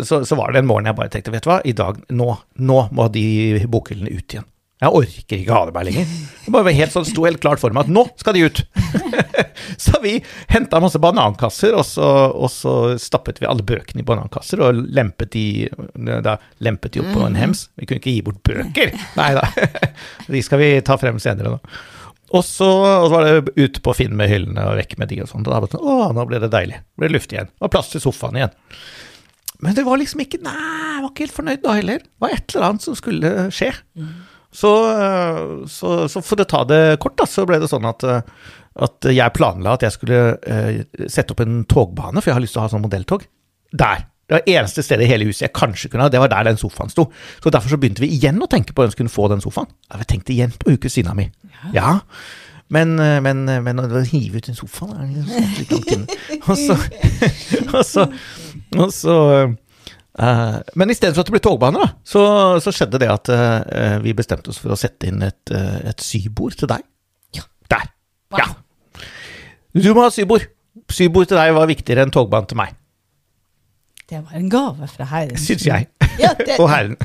så, 0.07 0.21
så, 0.25 0.37
var 0.39 0.53
det 0.53 0.63
en 0.63 0.69
morgen 0.69 0.87
jeg 0.87 0.99
bare 0.99 1.11
tenkte, 1.11 1.33
vet 1.35 1.47
du 1.47 1.51
hva, 1.51 1.59
i 1.67 1.75
dag, 1.75 1.99
nå, 2.15 2.29
nå 2.63 2.83
må 2.95 3.09
de 3.13 3.25
bokhyllene 3.73 4.13
ut 4.13 4.37
igjen. 4.37 4.47
Jeg 4.77 4.93
orker 4.93 5.39
ikke 5.41 5.57
ha 5.57 5.63
det 5.65 5.73
meg 5.73 5.87
lenger. 5.89 6.09
Det 6.45 6.53
bare 6.53 6.73
helt 6.77 6.93
sånn, 6.93 7.07
sto 7.09 7.25
helt 7.25 7.41
klart 7.41 7.63
for 7.63 7.73
meg 7.73 7.87
at 7.87 7.93
nå 7.97 8.03
skal 8.21 8.37
de 8.37 8.43
ut! 8.45 8.61
så 9.87 10.01
vi 10.03 10.19
henta 10.53 10.83
masse 10.85 11.01
banankasser, 11.01 11.73
og 11.79 11.87
så, 11.89 12.09
og 12.37 12.51
så, 12.53 12.75
stappet 13.01 13.41
vi 13.41 13.49
alle 13.49 13.65
bøkene 13.65 14.05
i 14.05 14.07
banankasser 14.07 14.61
og 14.61 14.83
lempet 14.93 15.33
de, 15.33 15.47
da, 16.25 16.37
lempet 16.61 16.93
de 16.93 17.01
opp 17.01 17.09
på 17.15 17.23
en 17.23 17.33
mhm. 17.33 17.41
hems. 17.41 17.67
Vi 17.81 17.89
kunne 17.89 18.05
ikke 18.05 18.17
gi 18.19 18.25
bort 18.27 18.43
bøker! 18.45 18.93
Nei 19.17 19.31
da. 19.39 19.49
de 20.37 20.45
skal 20.45 20.61
vi 20.61 20.71
ta 20.85 20.99
frem 21.01 21.23
senere 21.25 21.57
nå. 21.57 21.63
Og 22.37 22.45
så, 22.45 22.69
og 22.69 23.09
så, 23.09 23.15
var 23.15 23.25
det 23.25 23.57
ut 23.57 23.81
på 23.81 23.97
Finn 23.97 24.17
med 24.19 24.29
hyllene 24.29 24.69
og 24.69 24.77
vekk 24.83 24.97
med 25.01 25.09
de 25.15 25.23
og 25.25 25.31
sånn. 25.31 25.47
Og 25.47 25.67
da 25.71 25.81
å, 25.81 25.99
nå 26.13 26.29
ble 26.29 26.43
det 26.43 26.53
deilig. 26.53 26.83
Det 26.83 27.05
ble 27.05 27.15
luft 27.15 27.33
igjen. 27.33 27.49
Og 27.63 27.73
plass 27.73 27.93
til 27.95 28.03
sofaen 28.03 28.37
igjen. 28.43 28.57
Men 29.65 29.77
det 29.77 29.87
var 29.87 29.97
liksom 29.97 30.21
ikke 30.21 30.43
Nei, 30.45 30.57
jeg 30.97 31.05
var 31.05 31.13
ikke 31.13 31.25
helt 31.25 31.37
fornøyd 31.37 31.63
da 31.63 31.77
heller. 31.79 32.03
Det 32.05 32.25
var 32.25 32.35
et 32.35 32.51
eller 32.53 32.67
annet 32.69 32.85
som 32.85 32.97
skulle 32.99 33.31
skje. 33.55 33.71
Mm. 33.97 34.17
Så, 34.55 34.71
så, 35.69 35.91
så, 36.09 36.21
for 36.25 36.41
å 36.41 36.47
ta 36.49 36.63
det 36.69 36.81
kort, 37.03 37.17
da, 37.19 37.27
så 37.29 37.45
ble 37.49 37.59
det 37.61 37.69
sånn 37.69 37.85
at, 37.89 38.05
at 38.07 39.09
jeg 39.13 39.35
planla 39.37 39.75
at 39.77 39.85
jeg 39.85 39.97
skulle 39.97 40.21
uh, 40.39 41.03
sette 41.13 41.35
opp 41.35 41.43
en 41.45 41.59
togbane, 41.69 42.23
for 42.23 42.31
jeg 42.31 42.39
har 42.39 42.45
lyst 42.45 42.57
til 42.57 42.63
å 42.63 42.65
ha 42.65 42.73
sånn 42.73 42.85
modelltog. 42.87 43.27
Der. 43.77 44.07
Det 44.27 44.35
var 44.39 44.49
eneste 44.51 44.83
stedet 44.83 45.07
i 45.07 45.11
hele 45.11 45.29
huset 45.29 45.45
jeg 45.45 45.55
kanskje 45.55 45.91
kunne 45.91 46.07
ha, 46.07 46.11
det 46.11 46.19
var 46.19 46.33
der 46.33 46.49
den 46.49 46.59
sofaen 46.59 46.91
sto. 46.91 47.07
Så 47.43 47.53
derfor 47.53 47.71
så 47.71 47.79
begynte 47.79 48.03
vi 48.03 48.11
igjen 48.17 48.41
å 48.43 48.49
tenke 48.51 48.75
på 48.75 48.83
hvem 48.83 48.91
som 48.91 49.03
kunne 49.03 49.13
få 49.13 49.29
den 49.31 49.45
sofaen. 49.45 49.71
Ja, 49.87 50.01
vi 50.01 50.09
tenkte 50.11 50.35
igjen 50.35 50.55
på 50.57 50.75
ukesyna 50.75 51.15
mi. 51.15 51.29
Ja. 51.53 51.71
ja. 51.77 51.93
Men, 52.75 52.99
eh, 52.99 53.21
men, 53.23 53.45
eh, 53.49 53.61
men 53.63 53.79
å 53.79 54.03
hive 54.03 54.41
ut 54.41 54.49
en 54.51 54.59
sofa 54.59 54.89
det 54.91 55.23
er 55.23 55.53
litt 55.61 55.71
langt 55.71 55.93
inne. 55.95 56.17
Og 56.41 56.59
så, 56.59 56.75
og 57.77 57.85
så, 57.87 58.09
og 58.75 58.91
så 58.95 59.17
Uh, 60.17 60.63
men 60.81 60.89
istedenfor 60.93 61.21
at 61.21 61.29
det 61.29 61.35
ble 61.35 61.43
togbane, 61.45 61.81
da, 61.83 61.91
så, 62.09 62.23
så 62.65 62.73
skjedde 62.73 63.01
det 63.03 63.11
at 63.13 63.29
uh, 63.29 63.99
vi 64.01 64.15
bestemte 64.17 64.49
oss 64.49 64.61
for 64.63 64.73
å 64.73 64.79
sette 64.81 65.11
inn 65.11 65.21
et, 65.27 65.53
uh, 65.53 65.77
et 65.91 66.01
sybord 66.01 66.57
til 66.57 66.71
deg. 66.71 66.87
Ja. 67.37 67.45
Der. 67.73 67.91
Wow. 68.33 68.41
Ja. 68.41 69.05
Du 69.77 69.91
må 69.93 70.07
ha 70.07 70.13
sybord. 70.15 70.49
Sybord 70.93 71.29
til 71.29 71.37
deg 71.37 71.53
var 71.57 71.69
viktigere 71.69 72.07
enn 72.07 72.15
togbane 72.15 72.49
til 72.49 72.61
meg, 72.61 72.75
Det 74.07 74.21
var 74.23 74.39
en 74.39 74.49
gave 74.49 74.89
fra 74.89 75.09
Herren. 75.11 75.37
syns 75.41 75.67
jeg. 75.67 75.89
Ja, 76.21 76.31
det, 76.39 76.57
Og 76.63 76.71
Herren. 76.71 76.97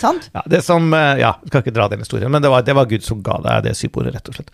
Sant? 0.00 0.30
Ja, 0.34 0.42
det 0.50 0.62
som, 0.66 0.90
ja, 0.94 1.34
skal 1.46 1.62
ikke 1.62 1.74
dra 1.76 1.86
den 1.92 2.02
historien, 2.02 2.32
men 2.32 2.42
det 2.42 2.50
var, 2.50 2.64
det 2.66 2.74
var 2.74 2.88
Gud 2.90 3.04
som 3.06 3.22
ga 3.22 3.36
deg 3.44 3.68
det 3.68 3.76
sybordet, 3.78 4.16
rett 4.16 4.30
og 4.32 4.38
slett. 4.38 4.50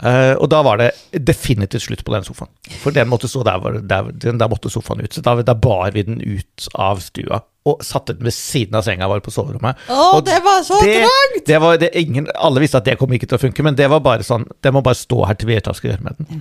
Eh, 0.00 0.32
og 0.40 0.48
da 0.48 0.62
var 0.64 0.80
det 0.80 0.90
definitivt 1.12 1.84
slutt 1.84 2.04
på 2.06 2.14
den 2.14 2.24
sofaen. 2.24 2.50
For 2.80 2.94
den 2.96 3.10
måtte 3.10 3.28
stå 3.28 3.44
der, 3.44 3.80
der, 3.84 4.10
den 4.22 4.40
der 4.40 4.50
måtte 4.50 4.72
sofaen 4.72 5.02
ut. 5.04 5.12
Så 5.12 5.24
da, 5.24 5.36
da 5.44 5.54
bar 5.54 5.92
vi 5.96 6.06
den 6.08 6.20
ut 6.24 6.68
av 6.74 7.02
stua 7.04 7.42
og 7.68 7.82
satte 7.84 8.14
den 8.16 8.24
ved 8.24 8.32
siden 8.32 8.78
av 8.78 8.86
senga 8.86 9.08
vår 9.10 9.20
på 9.24 9.32
soverommet. 9.34 9.80
Å, 9.92 10.04
Og 10.16 10.22
det 10.24 10.38
var 10.44 10.62
så 10.64 10.78
det, 10.80 11.02
trangt! 11.04 11.42
det 11.46 11.58
var, 11.60 11.80
det, 11.82 11.90
ingen, 12.00 12.30
alle 12.40 12.62
visste 12.62 12.80
at 12.80 12.88
det 12.88 12.96
kom 13.00 13.12
ikke 13.12 13.28
til 13.28 13.36
å 13.36 13.42
funke, 13.42 13.64
men 13.66 13.76
det 13.76 13.90
var 13.92 14.00
bare 14.04 14.24
sånn 14.24 14.46
Den 14.64 14.72
må 14.76 14.80
bare 14.86 14.96
stå 14.96 15.26
her 15.28 15.36
til 15.36 15.50
vi 15.50 15.60
skal 15.60 15.92
gjøre 15.92 16.06
med 16.06 16.22
den. 16.22 16.40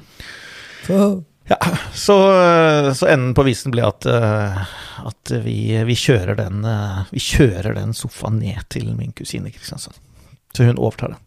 Ja, 1.50 1.58
så, 1.98 2.16
så 2.96 3.08
enden 3.10 3.34
på 3.36 3.44
visen 3.48 3.74
ble 3.74 3.82
at, 3.88 4.06
eh, 4.06 4.60
at 5.10 5.32
vi, 5.44 5.58
vi, 5.88 5.96
kjører 5.98 6.38
den, 6.38 6.62
eh, 6.62 7.00
vi 7.10 7.24
kjører 7.26 7.74
den 7.74 7.96
sofaen 7.98 8.38
ned 8.38 8.62
til 8.70 8.92
min 8.94 9.16
kusine 9.18 9.50
Kristiansand. 9.50 9.98
Så 10.54 10.68
hun 10.70 10.78
overtar 10.78 11.16
den. 11.16 11.24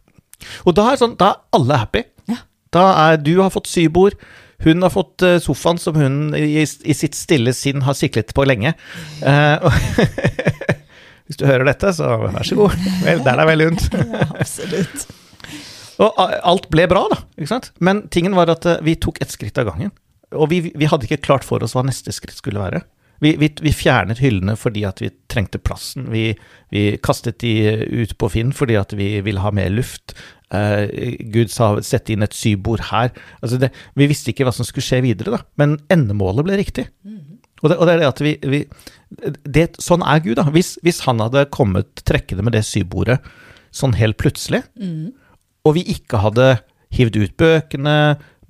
Og 0.62 0.76
da 0.78 0.92
er, 0.92 1.00
sånn, 1.00 1.16
da 1.18 1.32
er 1.32 1.58
alle 1.58 1.80
happy. 1.82 2.04
Da 2.72 2.86
er 3.08 3.20
Du 3.20 3.34
har 3.40 3.52
fått 3.54 3.70
sybord. 3.70 4.16
Hun 4.62 4.84
har 4.84 4.92
fått 4.94 5.22
eh, 5.26 5.40
sofaen 5.42 5.80
som 5.80 5.96
hun 5.98 6.36
i, 6.38 6.62
i 6.62 6.94
sitt 6.94 7.16
stille 7.18 7.52
sinn 7.56 7.82
har 7.82 7.98
siklet 7.98 8.30
på 8.36 8.44
lenge. 8.46 8.76
Uh, 9.24 9.66
Hvis 11.26 11.40
du 11.40 11.46
hører 11.48 11.66
dette, 11.66 11.90
så 11.96 12.14
vær 12.22 12.46
så 12.46 12.58
god. 12.58 12.78
Vel, 13.02 13.24
der 13.26 13.42
er 13.42 13.50
veldig 13.50 13.68
lunt. 13.72 13.88
Ja, 14.12 14.28
absolutt. 14.38 15.08
Og 16.02 16.16
alt 16.18 16.66
ble 16.72 16.86
bra, 16.90 17.04
da. 17.12 17.18
ikke 17.36 17.50
sant? 17.52 17.70
Men 17.82 18.06
tingen 18.14 18.34
var 18.38 18.50
at 18.50 18.66
eh, 18.66 18.80
vi 18.86 18.96
tok 19.00 19.20
ett 19.22 19.34
skritt 19.34 19.58
av 19.60 19.68
gangen. 19.70 19.92
Og 20.32 20.48
vi, 20.50 20.64
vi 20.74 20.88
hadde 20.88 21.06
ikke 21.08 21.24
klart 21.26 21.46
for 21.46 21.62
oss 21.62 21.74
hva 21.76 21.84
neste 21.86 22.14
skritt 22.14 22.38
skulle 22.38 22.62
være. 22.62 22.82
Vi, 23.22 23.36
vi, 23.38 23.52
vi 23.62 23.70
fjernet 23.76 24.18
hyllene 24.18 24.56
fordi 24.58 24.82
at 24.88 24.98
vi 25.02 25.12
trengte 25.30 25.60
plassen. 25.62 26.08
Vi, 26.10 26.32
vi 26.74 26.82
kastet 27.04 27.38
de 27.44 27.52
ut 28.02 28.16
på 28.18 28.30
Finn 28.32 28.50
fordi 28.56 28.78
at 28.80 28.94
vi 28.98 29.14
ville 29.22 29.44
ha 29.44 29.52
mer 29.54 29.70
luft. 29.70 30.16
Eh, 30.52 31.16
Gud 31.32 31.52
sa 31.52 31.74
sett 31.84 32.10
inn 32.12 32.24
et 32.24 32.36
sybord 32.36 32.84
her. 32.90 33.12
Altså 33.40 33.60
det, 33.62 33.72
vi 33.98 34.08
visste 34.10 34.32
ikke 34.32 34.46
hva 34.48 34.54
som 34.54 34.68
skulle 34.68 34.84
skje 34.84 35.02
videre, 35.06 35.38
da. 35.38 35.44
Men 35.60 35.78
endemålet 35.92 36.48
ble 36.48 36.58
riktig. 36.60 36.88
Og 37.62 37.70
det, 37.70 37.78
og 37.78 37.86
det 37.86 37.92
er 37.94 38.02
det 38.02 38.10
at 38.10 38.20
vi, 38.24 38.34
vi 38.50 38.64
det, 39.46 39.68
Sånn 39.82 40.02
er 40.02 40.22
Gud, 40.24 40.36
da. 40.40 40.48
Hvis, 40.52 40.74
hvis 40.82 41.04
han 41.06 41.22
hadde 41.22 41.46
kommet 41.54 42.02
trekkende 42.08 42.44
med 42.44 42.56
det 42.56 42.64
sybordet 42.66 43.20
sånn 43.72 43.94
helt 43.96 44.18
plutselig, 44.20 44.60
og 45.64 45.76
vi 45.78 45.86
ikke 45.94 46.20
hadde 46.20 46.48
hivd 46.92 47.16
ut 47.22 47.36
bøkene, 47.40 47.96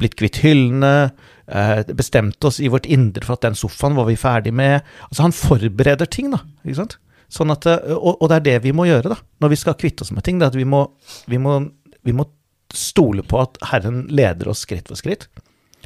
blitt 0.00 0.16
kvitt 0.18 0.40
hyllene, 0.42 1.12
eh, 1.46 1.82
bestemt 1.94 2.42
oss 2.44 2.58
i 2.58 2.70
vårt 2.72 2.88
indre 2.90 3.22
for 3.22 3.36
at 3.36 3.44
den 3.46 3.54
sofaen 3.58 3.94
var 3.94 4.08
vi 4.08 4.16
ferdig 4.18 4.52
med 4.52 4.80
Altså, 5.08 5.22
han 5.22 5.36
forbereder 5.36 6.10
ting, 6.10 6.32
da. 6.32 6.42
ikke 6.64 6.80
sant? 6.80 6.98
Sånn 7.32 7.52
at, 7.54 7.66
eh, 7.66 7.94
og, 7.94 8.18
og 8.20 8.28
det 8.28 8.40
er 8.40 8.46
det 8.48 8.56
vi 8.66 8.74
må 8.76 8.88
gjøre 8.88 9.14
da, 9.14 9.20
når 9.40 9.54
vi 9.54 9.60
skal 9.60 9.78
kvitte 9.78 10.04
oss 10.04 10.12
med 10.12 10.24
ting. 10.26 10.40
Det 10.40 10.50
at 10.50 10.58
vi 10.58 10.66
må, 10.68 10.84
vi, 11.30 11.38
må, 11.38 11.60
vi 12.06 12.14
må 12.16 12.26
stole 12.72 13.24
på 13.26 13.40
at 13.42 13.58
Herren 13.72 14.06
leder 14.08 14.48
oss 14.52 14.64
skritt 14.66 14.88
for 14.88 14.98
skritt. 14.98 15.28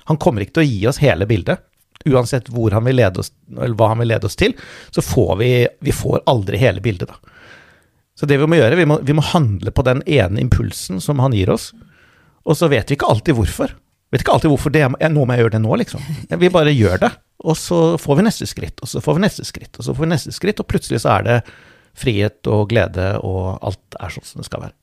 Han 0.06 0.20
kommer 0.22 0.44
ikke 0.44 0.58
til 0.58 0.66
å 0.66 0.70
gi 0.70 0.82
oss 0.90 1.00
hele 1.02 1.26
bildet. 1.26 1.64
Uansett 2.06 2.50
hvor 2.54 2.74
han 2.76 2.86
vil 2.86 3.00
lede 3.00 3.22
oss, 3.22 3.32
eller 3.50 3.74
hva 3.78 3.90
han 3.90 4.02
vil 4.02 4.12
lede 4.12 4.28
oss 4.28 4.38
til, 4.38 4.54
så 4.94 5.02
får 5.02 5.32
vi, 5.40 5.50
vi 5.82 5.94
får 5.94 6.22
aldri 6.30 6.60
hele 6.60 6.82
bildet, 6.84 7.10
da. 7.10 7.34
Så 8.16 8.28
det 8.30 8.38
vi 8.40 8.46
må 8.48 8.56
gjøre, 8.56 8.78
vi 8.78 8.86
må, 8.88 9.00
vi 9.04 9.16
må 9.16 9.24
handle 9.28 9.72
på 9.74 9.84
den 9.84 10.00
ene 10.08 10.40
impulsen 10.40 11.02
som 11.04 11.18
han 11.20 11.34
gir 11.36 11.50
oss. 11.52 11.72
Og 12.48 12.56
så 12.56 12.70
vet 12.72 12.88
vi 12.88 12.96
ikke 12.96 13.10
alltid 13.12 13.36
hvorfor. 13.36 13.74
Vet 14.14 14.22
ikke 14.22 14.36
alltid 14.36 14.52
hvorfor 14.54 14.72
det 14.72 14.86
er 14.86 15.12
nå 15.12 15.26
må 15.26 15.34
jeg 15.34 15.44
gjøre 15.44 15.56
det 15.56 15.62
nå, 15.66 15.76
liksom. 15.82 16.06
Vi 16.40 16.52
bare 16.54 16.72
gjør 16.72 17.02
det, 17.02 17.10
og 17.44 17.58
så 17.60 17.80
får 18.00 18.20
vi 18.20 18.24
neste 18.28 18.48
skritt, 18.48 18.78
og 18.80 18.88
så 18.88 19.02
får 19.04 19.18
vi 19.18 19.24
neste 19.26 19.44
skritt, 19.44 19.74
og 19.74 19.84
så 19.84 19.92
får 19.92 20.06
vi 20.06 20.12
neste 20.14 20.32
skritt, 20.32 20.62
og 20.62 20.70
plutselig 20.70 21.02
så 21.02 21.18
er 21.18 21.26
det 21.26 21.36
frihet 21.96 22.48
og 22.52 22.70
glede, 22.70 23.10
og 23.26 23.58
alt 23.66 23.98
er 23.98 24.14
sånn 24.14 24.28
som 24.30 24.40
det 24.40 24.48
skal 24.48 24.68
være. 24.68 24.76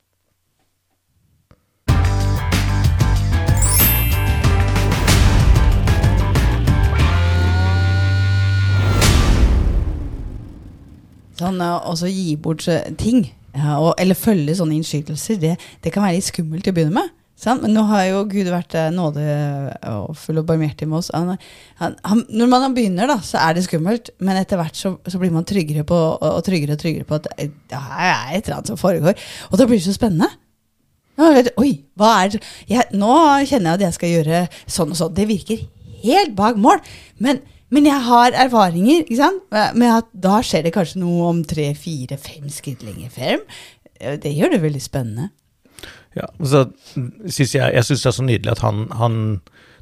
Sånn, 11.43 11.59
å 11.59 11.93
gi 12.07 12.37
bort 12.39 12.67
eh, 12.71 12.87
ting, 12.99 13.25
ja, 13.53 13.75
og, 13.77 13.91
eller 14.01 14.17
følge 14.17 14.55
sånne 14.57 14.79
innskytelser, 14.79 15.41
det, 15.41 15.57
det 15.83 15.91
kan 15.93 16.05
være 16.05 16.17
litt 16.17 16.29
skummelt 16.31 16.65
til 16.65 16.73
å 16.73 16.77
begynne 16.79 17.01
med. 17.01 17.11
Sant? 17.43 17.63
Men 17.65 17.73
nå 17.75 17.81
har 17.89 18.05
jo 18.07 18.21
Gud 18.29 18.47
vært 18.53 18.75
nådefull 18.93 20.37
nåde 20.37 20.43
og 20.43 20.47
barmhjertig 20.47 20.87
med 20.87 21.01
oss. 21.01 21.09
Han, 21.15 21.33
han, 21.81 21.97
han, 22.07 22.21
når 22.31 22.51
man 22.51 22.75
begynner, 22.77 23.09
da, 23.09 23.17
så 23.25 23.41
er 23.41 23.57
det 23.57 23.65
skummelt, 23.65 24.13
men 24.23 24.39
etter 24.39 24.61
hvert 24.61 24.77
så, 24.79 24.93
så 25.09 25.19
blir 25.19 25.33
man 25.33 25.47
tryggere 25.47 25.83
på, 25.87 25.97
og, 26.13 26.23
og 26.29 26.45
tryggere 26.45 26.77
og 26.77 26.83
tryggere 26.83 27.09
på 27.09 27.19
at 27.19 27.27
eh, 27.35 27.51
det 27.51 27.81
er 27.81 28.37
et 28.37 28.45
eller 28.45 28.59
annet 28.59 28.71
som 28.71 28.79
foregår. 28.79 29.19
Og 29.51 29.59
da 29.59 29.67
blir 29.67 29.81
det 29.81 29.87
så 29.89 29.95
spennende. 29.97 30.29
Vet, 31.19 31.51
oi, 31.61 31.75
hva 31.99 32.13
er 32.23 32.33
det? 32.33 32.41
Jeg, 32.69 32.87
nå 32.97 33.13
kjenner 33.45 33.73
jeg 33.73 33.75
at 33.75 33.85
jeg 33.87 33.97
skal 33.97 34.13
gjøre 34.13 34.43
sånn 34.77 34.93
og 34.95 34.97
sånn. 34.97 35.17
Det 35.17 35.27
virker 35.29 35.65
helt 36.05 36.33
bak 36.37 36.57
mål. 36.61 36.79
Men, 37.21 37.43
men 37.73 37.87
jeg 37.89 37.99
har 38.05 38.35
erfaringer 38.45 39.01
ikke 39.03 39.17
sant? 39.19 39.45
med 39.79 39.89
at 39.89 40.09
da 40.13 40.39
skjer 40.45 40.67
det 40.67 40.73
kanskje 40.75 41.01
noe 41.01 41.31
om 41.31 41.41
tre, 41.47 41.71
fire, 41.77 42.19
fem 42.21 42.45
skritt 42.53 42.83
lenger 42.85 43.09
frem. 43.13 43.41
Eh, 43.99 44.17
Det 44.21 44.31
gjør 44.35 44.53
det 44.55 44.61
veldig 44.63 44.83
spennende. 44.83 45.31
Ja, 46.13 46.27
så 46.45 46.67
synes 47.25 47.55
jeg, 47.57 47.73
jeg 47.73 47.85
syns 47.87 48.03
det 48.05 48.09
er 48.11 48.17
så 48.19 48.25
nydelig 48.27 48.51
at 48.53 48.61
han, 48.61 48.85
han 48.93 49.15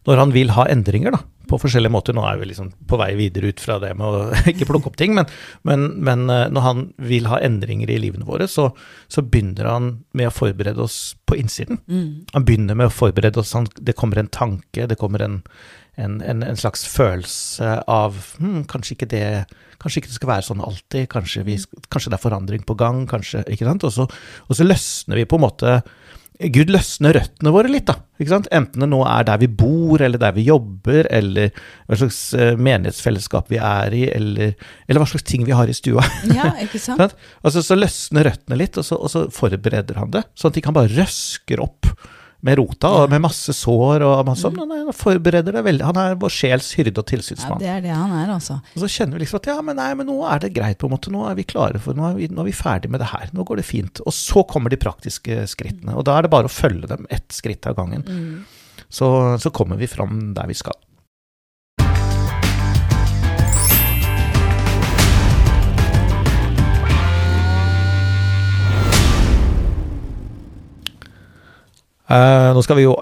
Når 0.08 0.18
han 0.18 0.32
vil 0.34 0.54
ha 0.56 0.64
endringer, 0.72 1.12
da, 1.14 1.20
på 1.52 1.60
forskjellige 1.60 1.92
måter 1.92 2.16
Nå 2.16 2.24
er 2.26 2.40
vi 2.40 2.48
liksom 2.50 2.70
på 2.88 2.98
vei 2.98 3.10
videre 3.20 3.52
ut 3.52 3.60
fra 3.62 3.76
det 3.84 3.92
med 4.00 4.08
å 4.08 4.22
ikke 4.54 4.66
plukke 4.70 4.88
opp 4.90 4.96
ting, 4.98 5.14
men, 5.18 5.28
men, 5.68 5.84
men 6.02 6.24
eh, 6.32 6.48
når 6.54 6.66
han 6.66 6.86
vil 7.12 7.28
ha 7.30 7.42
endringer 7.44 7.92
i 7.92 8.00
livene 8.02 8.26
våre, 8.26 8.48
så, 8.50 8.70
så 9.12 9.22
begynner 9.28 9.68
han 9.70 9.92
med 10.18 10.32
å 10.32 10.34
forberede 10.34 10.82
oss 10.82 10.98
på 11.28 11.36
innsiden. 11.42 11.82
Han 12.34 12.48
begynner 12.48 12.80
med 12.80 12.90
å 12.90 12.96
forberede 12.96 13.44
oss, 13.44 13.52
han, 13.58 13.68
det 13.78 13.98
kommer 14.00 14.24
en 14.24 14.32
tanke, 14.32 14.88
det 14.88 14.98
kommer 15.00 15.22
en, 15.28 15.42
en, 16.02 16.20
en, 16.26 16.46
en 16.46 16.60
slags 16.60 16.84
følelse 16.90 17.76
av 17.92 18.18
hm, 18.40 18.64
kanskje 18.72 18.98
ikke 18.98 19.12
det 19.16 19.26
Kanskje 19.82 20.04
ikke 20.04 20.12
det 20.12 20.18
skal 20.20 20.30
være 20.30 20.46
sånn 20.46 20.60
alltid, 20.62 21.08
kanskje, 21.10 21.42
vi, 21.42 21.56
kanskje 21.90 22.12
det 22.14 22.18
er 22.20 22.22
forandring 22.22 22.62
på 22.70 22.76
gang, 22.78 23.00
kanskje 23.10 23.40
ikke 23.50 23.66
sant? 23.66 23.82
Og 23.88 23.90
så, 23.96 24.04
og 24.46 24.54
så 24.54 24.68
løsner 24.68 25.18
vi 25.18 25.24
på 25.26 25.40
en 25.40 25.42
måte 25.42 25.72
Gud 26.50 26.72
løsner 26.74 27.14
røttene 27.14 27.52
våre 27.54 27.70
litt, 27.70 27.86
da. 27.90 28.00
Ikke 28.18 28.32
sant? 28.32 28.48
Enten 28.56 28.82
det 28.82 28.88
nå 28.90 29.02
er 29.06 29.26
der 29.28 29.42
vi 29.44 29.50
bor, 29.62 30.02
eller 30.02 30.22
der 30.22 30.34
vi 30.34 30.48
jobber, 30.48 31.06
eller 31.14 31.52
hva 31.86 32.00
slags 32.00 32.22
eh, 32.34 32.54
menighetsfellesskap 32.58 33.52
vi 33.52 33.60
er 33.62 33.94
i, 33.94 34.04
eller, 34.10 34.56
eller 34.88 35.04
hva 35.04 35.10
slags 35.12 35.28
ting 35.28 35.46
vi 35.46 35.54
har 35.58 35.70
i 35.70 35.76
stua. 35.78 36.06
Ja, 36.38 36.54
ikke 36.64 36.82
sant? 36.86 37.04
Sant? 37.04 37.28
Altså, 37.44 37.62
så 37.66 37.78
løsner 37.78 38.30
røttene 38.32 38.58
litt, 38.58 38.80
og 38.80 38.88
så, 38.88 38.98
og 38.98 39.14
så 39.14 39.28
forbereder 39.36 40.02
han 40.02 40.14
det. 40.16 40.24
Sånn 40.34 40.54
at 40.54 40.58
de 40.58 40.66
kan 40.66 40.78
bare 40.78 40.94
røsker 40.96 41.62
opp 41.62 41.92
med 42.42 42.58
rota 42.58 42.90
og 43.04 43.12
med 43.12 43.22
masse 43.22 43.54
sår 43.54 44.04
og 44.08 44.26
masse 44.26 44.50
Mm. 44.52 44.58
Men 44.58 44.86
Han 44.88 44.98
forbereder 44.98 45.54
det 45.54 45.64
veldig. 45.64 45.86
Han 45.86 45.98
er 46.02 46.16
vår 46.20 46.34
sjels 46.34 46.72
hyrde 46.78 46.98
og 46.98 47.06
tilsynsmann. 47.08 47.62
Ja, 47.62 47.68
det 47.68 47.72
er 47.78 47.82
det 47.86 47.96
han 47.96 48.12
er, 48.18 48.34
altså. 48.34 48.60
Og 48.76 48.82
så 48.84 48.90
kjenner 48.90 49.18
vi 49.18 49.24
liksom 49.24 49.40
at 49.42 49.50
ja, 49.52 49.58
men 49.62 49.78
nei, 49.78 49.90
men 49.96 50.10
nå 50.10 50.18
er 50.28 50.40
det 50.44 50.54
greit, 50.56 50.78
på 50.82 50.90
en 50.90 50.96
måte. 50.96 51.12
Nå 51.14 51.24
er 51.30 51.36
vi 51.38 51.46
klare 51.48 51.80
for 51.80 51.94
Nå 51.98 52.10
er 52.10 52.16
vi, 52.18 52.28
nå 52.32 52.42
er 52.42 52.50
vi 52.50 52.56
ferdig 52.58 52.90
med 52.92 53.00
det 53.04 53.12
her. 53.14 53.30
Nå 53.38 53.46
går 53.48 53.62
det 53.62 53.68
fint. 53.70 54.02
Og 54.06 54.14
så 54.14 54.44
kommer 54.50 54.74
de 54.74 54.80
praktiske 54.82 55.46
skrittene. 55.48 55.96
Og 55.96 56.06
da 56.10 56.18
er 56.18 56.26
det 56.26 56.34
bare 56.34 56.50
å 56.50 56.54
følge 56.54 56.90
dem 56.90 57.06
ett 57.10 57.30
skritt 57.32 57.68
av 57.70 57.78
gangen. 57.78 58.06
Så, 58.90 59.08
så 59.40 59.50
kommer 59.54 59.78
vi 59.80 59.88
fram 59.88 60.34
der 60.36 60.50
vi 60.50 60.58
skal. 60.58 60.76
Eh, 72.12 72.50
nå 72.56 72.64
skal 72.66 72.80
vi 72.80 72.86
jo 72.88 72.96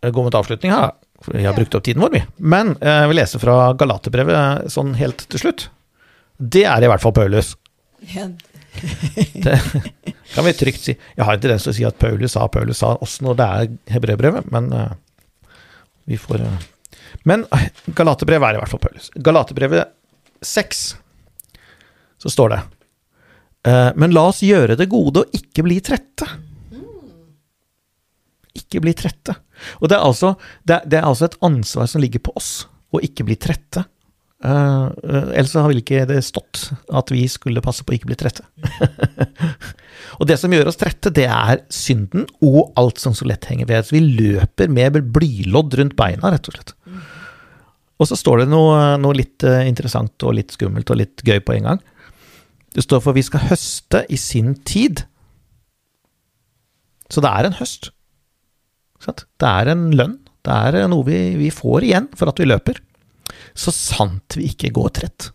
gå 0.00 0.24
mot 0.24 0.36
avslutning 0.36 0.72
her. 0.74 0.92
for 1.24 1.36
Vi 1.36 1.44
har 1.44 1.56
brukt 1.56 1.74
opp 1.74 1.84
tiden 1.84 2.02
vår, 2.02 2.12
vi. 2.14 2.22
Men 2.38 2.76
eh, 2.80 3.02
jeg 3.02 3.12
vil 3.12 3.20
lese 3.22 3.40
fra 3.42 3.56
Galaterbrevet 3.78 4.36
eh, 4.36 4.70
sånn 4.72 4.94
helt 5.00 5.26
til 5.32 5.44
slutt. 5.44 5.68
Det 6.40 6.64
er 6.68 6.84
i 6.84 6.90
hvert 6.90 7.04
fall 7.04 7.16
Paulus. 7.16 7.54
Det 9.44 9.56
kan 10.34 10.46
vi 10.46 10.52
trygt 10.54 10.84
si. 10.84 10.94
Jeg 10.94 11.26
har 11.26 11.36
en 11.36 11.42
tendens 11.42 11.66
til 11.66 11.72
å 11.72 11.76
si 11.76 11.86
at 11.88 11.98
Paulus 12.00 12.36
sa 12.36 12.46
Paulus 12.48 12.80
sa, 12.80 12.94
også 13.02 13.26
når 13.26 13.38
det 13.40 13.46
er 13.46 13.72
hebreerbrevet, 13.96 14.46
men 14.54 14.68
uh, 14.72 14.92
vi 16.06 16.18
får 16.20 16.44
eh. 16.46 16.68
Men 17.26 17.44
eh, 17.52 17.66
Galaterbrevet 17.98 18.48
er 18.48 18.58
i 18.58 18.60
hvert 18.62 18.72
fall 18.72 18.82
Paulus. 18.82 19.10
Galaterbrevet 19.14 19.90
6, 20.46 20.84
så 22.22 22.32
står 22.32 22.54
det 22.54 22.60
eh, 23.68 23.90
Men 24.00 24.14
la 24.16 24.28
oss 24.30 24.44
gjøre 24.46 24.78
det 24.78 24.88
gode 24.92 25.24
og 25.24 25.36
ikke 25.36 25.66
bli 25.66 25.80
trette. 25.84 26.28
Ikke 28.70 28.84
bli 28.84 28.94
trette. 28.94 29.34
Og 29.82 29.90
det 29.90 29.98
er 29.98 30.04
altså, 30.06 30.36
det 30.62 30.84
det 30.86 31.00
er 31.00 31.08
altså 31.08 31.26
et 31.26 31.40
ansvar 31.42 31.88
som 31.90 32.02
ligger 32.02 32.22
på 32.22 32.34
oss, 32.38 32.68
å 32.94 33.02
ikke 33.02 33.26
bli 33.26 33.34
trette. 33.34 33.82
Uh, 34.40 34.88
uh, 35.04 35.26
ellers 35.36 35.50
så 35.52 35.66
ville 35.68 35.82
ikke 35.82 36.06
det 36.08 36.22
stått 36.24 36.70
at 36.96 37.10
vi 37.12 37.26
skulle 37.28 37.60
passe 37.60 37.82
på 37.84 37.92
å 37.92 37.96
ikke 37.98 38.08
bli 38.08 38.16
trette. 38.22 38.46
og 40.18 40.24
det 40.30 40.38
som 40.40 40.54
gjør 40.54 40.70
oss 40.70 40.78
trette, 40.80 41.12
det 41.12 41.26
er 41.26 41.60
synden 41.68 42.24
og 42.46 42.70
alt 42.80 43.02
som 43.02 43.12
så 43.16 43.28
lett 43.28 43.50
henger 43.50 43.68
ved. 43.68 43.84
Så 43.84 43.98
vi 43.98 44.04
løper 44.06 44.72
med 44.72 44.96
blylodd 45.12 45.76
rundt 45.82 45.98
beina, 45.98 46.32
rett 46.32 46.48
og 46.48 46.56
slett. 46.56 46.72
Og 48.00 48.08
så 48.08 48.16
står 48.16 48.44
det 48.44 48.50
noe, 48.54 48.94
noe 49.02 49.18
litt 49.18 49.44
uh, 49.44 49.60
interessant 49.66 50.24
og 50.24 50.38
litt 50.38 50.56
skummelt 50.56 50.88
og 50.94 51.02
litt 51.02 51.26
gøy 51.26 51.42
på 51.44 51.58
en 51.58 51.72
gang. 51.72 51.84
Det 52.72 52.86
står 52.86 53.02
for 53.02 53.18
vi 53.18 53.26
skal 53.26 53.48
høste 53.50 54.06
i 54.08 54.16
sin 54.16 54.54
tid. 54.64 55.04
Så 57.10 57.20
det 57.20 57.28
er 57.34 57.50
en 57.50 57.58
høst. 57.58 57.90
Det 59.00 59.48
er 59.48 59.72
en 59.72 59.90
lønn. 59.96 60.18
Det 60.44 60.54
er 60.54 60.86
noe 60.88 61.04
vi, 61.04 61.18
vi 61.36 61.50
får 61.52 61.84
igjen 61.88 62.08
for 62.16 62.32
at 62.32 62.40
vi 62.40 62.48
løper 62.48 62.78
så 63.54 63.72
sant 63.74 64.36
vi 64.38 64.48
ikke 64.50 64.72
går 64.74 64.90
trett. 65.00 65.30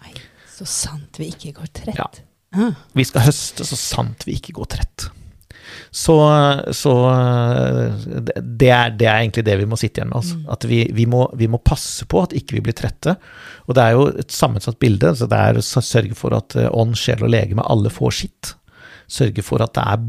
Nei, 0.00 0.12
så 0.50 0.66
sant 0.68 1.20
vi 1.20 1.30
ikke 1.32 1.54
går 1.60 1.72
trett. 1.82 1.96
Ja. 1.98 2.10
Ah. 2.50 2.76
Vi 2.96 3.06
skal 3.06 3.28
høste 3.28 3.66
så 3.66 3.78
sant 3.78 4.26
vi 4.26 4.36
ikke 4.38 4.56
går 4.58 4.70
trett. 4.76 5.08
Så, 5.94 6.16
så 6.74 6.92
det, 8.26 8.70
er, 8.70 8.90
det, 8.90 9.06
er, 9.06 9.20
egentlig 9.20 9.44
det 9.46 9.54
vi 9.60 9.68
må 9.70 9.78
sitte 9.78 10.00
igjen 10.00 10.10
med. 10.10 10.18
Altså. 10.18 10.38
Mm. 10.40 10.48
At 10.54 10.66
vi, 10.66 10.80
vi, 10.94 11.06
må, 11.10 11.24
vi, 11.38 11.46
må, 11.50 11.60
passe 11.62 12.06
på 12.10 12.24
at 12.24 12.34
ikke 12.36 12.56
vi 12.58 12.64
blir 12.66 12.76
trette. 12.78 13.14
Og 13.68 13.76
det 13.78 13.84
er 13.84 13.94
jo 13.98 14.08
et 14.22 14.34
sammensatt 14.34 14.80
bilde. 14.82 15.12
så 15.18 15.28
Det 15.30 15.38
er 15.38 15.60
å 15.60 15.64
sørge 15.64 16.16
for 16.18 16.34
at 16.38 16.58
eh, 16.58 16.70
ånd, 16.70 16.98
sjel 16.98 17.22
og 17.26 17.30
legeme 17.34 17.66
alle 17.70 17.92
får 17.92 18.16
sitt. 18.22 18.52
Sørge 19.10 19.46
for 19.46 19.62
at 19.62 19.76
det 19.78 19.86
er 19.94 20.04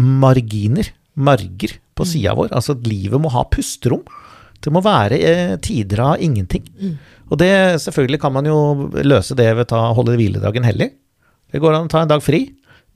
marginer, 0.00 0.88
marger, 1.14 1.78
på 1.92 2.06
mm. 2.06 2.08
sida 2.08 2.34
vår. 2.38 2.52
Altså 2.56 2.76
at 2.76 2.86
livet 2.88 3.20
må 3.20 3.32
ha 3.34 3.44
pusterom. 3.52 4.04
Det 4.62 4.72
må 4.72 4.82
være 4.84 5.18
eh, 5.18 5.54
tider 5.62 6.00
av 6.04 6.22
ingenting. 6.22 6.64
Mm. 6.78 6.96
Og 7.32 7.38
det, 7.40 7.52
selvfølgelig 7.84 8.20
kan 8.22 8.34
man 8.34 8.48
jo 8.48 8.58
løse 9.02 9.36
det 9.38 9.48
ved 9.58 9.72
å 9.74 9.84
holde 9.96 10.16
hviledagen 10.18 10.66
hellig. 10.68 10.92
Det 11.52 11.60
går 11.60 11.76
an 11.76 11.88
å 11.88 11.92
ta 11.92 12.04
en 12.04 12.12
dag 12.12 12.24
fri. 12.24 12.46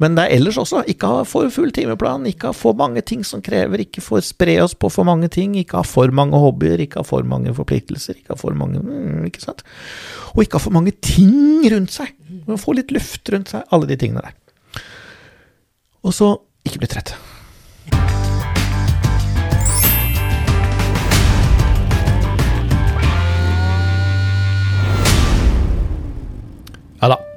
Men 0.02 0.16
det 0.16 0.26
er 0.26 0.34
ellers 0.36 0.58
også. 0.60 0.82
Ikke 0.92 1.08
ha 1.08 1.22
for 1.28 1.48
full 1.52 1.70
timeplan, 1.72 2.26
ikke 2.28 2.50
ha 2.50 2.56
for 2.56 2.76
mange 2.76 3.00
ting 3.08 3.22
som 3.24 3.40
krever, 3.44 3.80
ikke 3.86 4.02
for 4.04 4.24
spre 4.24 4.58
oss 4.60 4.74
på 4.76 4.90
for 4.92 5.08
mange 5.08 5.30
ting, 5.32 5.54
ikke 5.56 5.80
ha 5.80 5.86
for 5.88 6.12
mange 6.12 6.36
hobbyer, 6.40 6.82
ikke 6.84 7.00
ha 7.00 7.06
for 7.06 7.24
mange 7.28 7.54
forpliktelser, 7.56 8.18
ikke 8.20 8.34
ha 8.34 8.40
for 8.40 8.56
mange 8.58 8.82
mm, 8.84 9.24
Ikke 9.30 9.40
sant? 9.44 9.64
Og 10.34 10.44
ikke 10.44 10.60
ha 10.60 10.66
for 10.66 10.76
mange 10.76 10.92
ting 11.00 11.64
rundt 11.72 11.96
seg. 11.96 12.12
Få 12.60 12.76
litt 12.76 12.92
luft 12.92 13.32
rundt 13.32 13.54
seg. 13.54 13.64
Alle 13.72 13.88
de 13.88 13.96
tingene 14.00 14.26
der. 14.26 14.84
Og 16.04 16.12
så 16.14 16.34
ikke 16.68 16.84
bli 16.84 16.92
trett. 16.92 17.16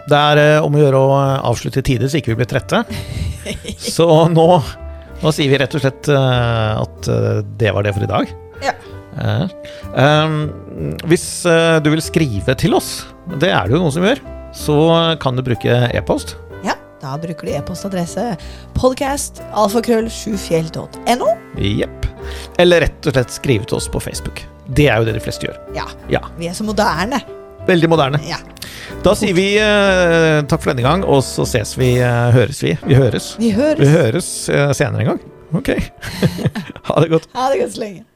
Det 0.09 0.17
er 0.17 0.41
eh, 0.41 0.65
om 0.65 0.75
å 0.75 0.81
gjøre 0.81 0.99
å 0.99 1.17
avslutte 1.51 1.83
i 1.83 1.87
tide, 1.91 2.09
så 2.09 2.19
ikke 2.19 2.33
vi 2.33 2.41
blir 2.41 2.49
trette. 2.49 2.83
Så 3.79 4.05
nå, 4.29 4.47
nå 5.21 5.31
sier 5.33 5.51
vi 5.51 5.59
rett 5.61 5.75
og 5.77 5.83
slett 5.83 6.09
eh, 6.11 6.81
at 6.81 7.09
eh, 7.09 7.39
det 7.61 7.73
var 7.75 7.85
det 7.85 7.95
for 7.95 8.05
i 8.05 8.09
dag. 8.09 8.33
Ja. 8.65 8.75
Um, 9.19 10.35
hvis 11.09 11.25
du 11.43 11.89
vil 11.91 12.01
skrive 12.03 12.53
til 12.59 12.75
oss, 12.77 13.01
det 13.41 13.49
er 13.51 13.67
det 13.67 13.75
jo 13.75 13.81
noen 13.81 13.95
som 13.95 14.05
gjør, 14.05 14.21
så 14.55 14.77
kan 15.19 15.35
du 15.35 15.43
bruke 15.43 15.79
e-post. 15.97 16.37
Ja, 16.63 16.77
da 17.01 17.17
bruker 17.19 17.49
du 17.49 17.51
e-postadresse 17.57 18.29
podcast 18.77 19.41
alfakrøll7fjell.no. 19.59 21.33
Jepp. 21.59 22.07
Eller 22.61 22.85
rett 22.85 23.09
og 23.09 23.17
slett 23.17 23.35
skrive 23.35 23.67
til 23.67 23.81
oss 23.81 23.89
på 23.91 24.03
Facebook. 24.03 24.45
Det 24.69 24.87
er 24.87 25.01
jo 25.01 25.09
det 25.09 25.17
de 25.17 25.25
fleste 25.25 25.49
gjør. 25.49 25.59
Ja. 25.75 25.89
ja. 26.13 26.23
Vi 26.39 26.47
er 26.47 26.55
så 26.55 26.67
moderne. 26.67 27.19
Veldig 27.69 27.89
moderne. 27.91 28.21
Ja. 28.25 28.39
Da 29.05 29.13
sier 29.15 29.35
vi 29.37 29.51
uh, 29.61 30.41
takk 30.49 30.63
for 30.63 30.73
denne 30.73 30.83
gang, 30.85 31.05
og 31.05 31.21
så 31.23 31.45
ses 31.47 31.75
vi. 31.79 31.93
Uh, 32.01 32.33
høres 32.35 32.63
vi. 32.65 32.75
Vi 32.83 32.97
høres. 32.97 33.33
Vi 33.39 33.53
høres, 33.55 33.79
vi 33.83 33.91
høres 33.93 34.29
uh, 34.51 34.69
senere 34.75 35.05
en 35.05 35.11
gang. 35.13 35.25
Ok. 35.55 35.73
ha 36.89 37.01
det 37.03 37.11
godt. 37.13 37.29
Ha 37.37 37.51
det 37.53 37.61
godt 37.63 37.77
så 37.77 37.85
lenge. 37.85 38.08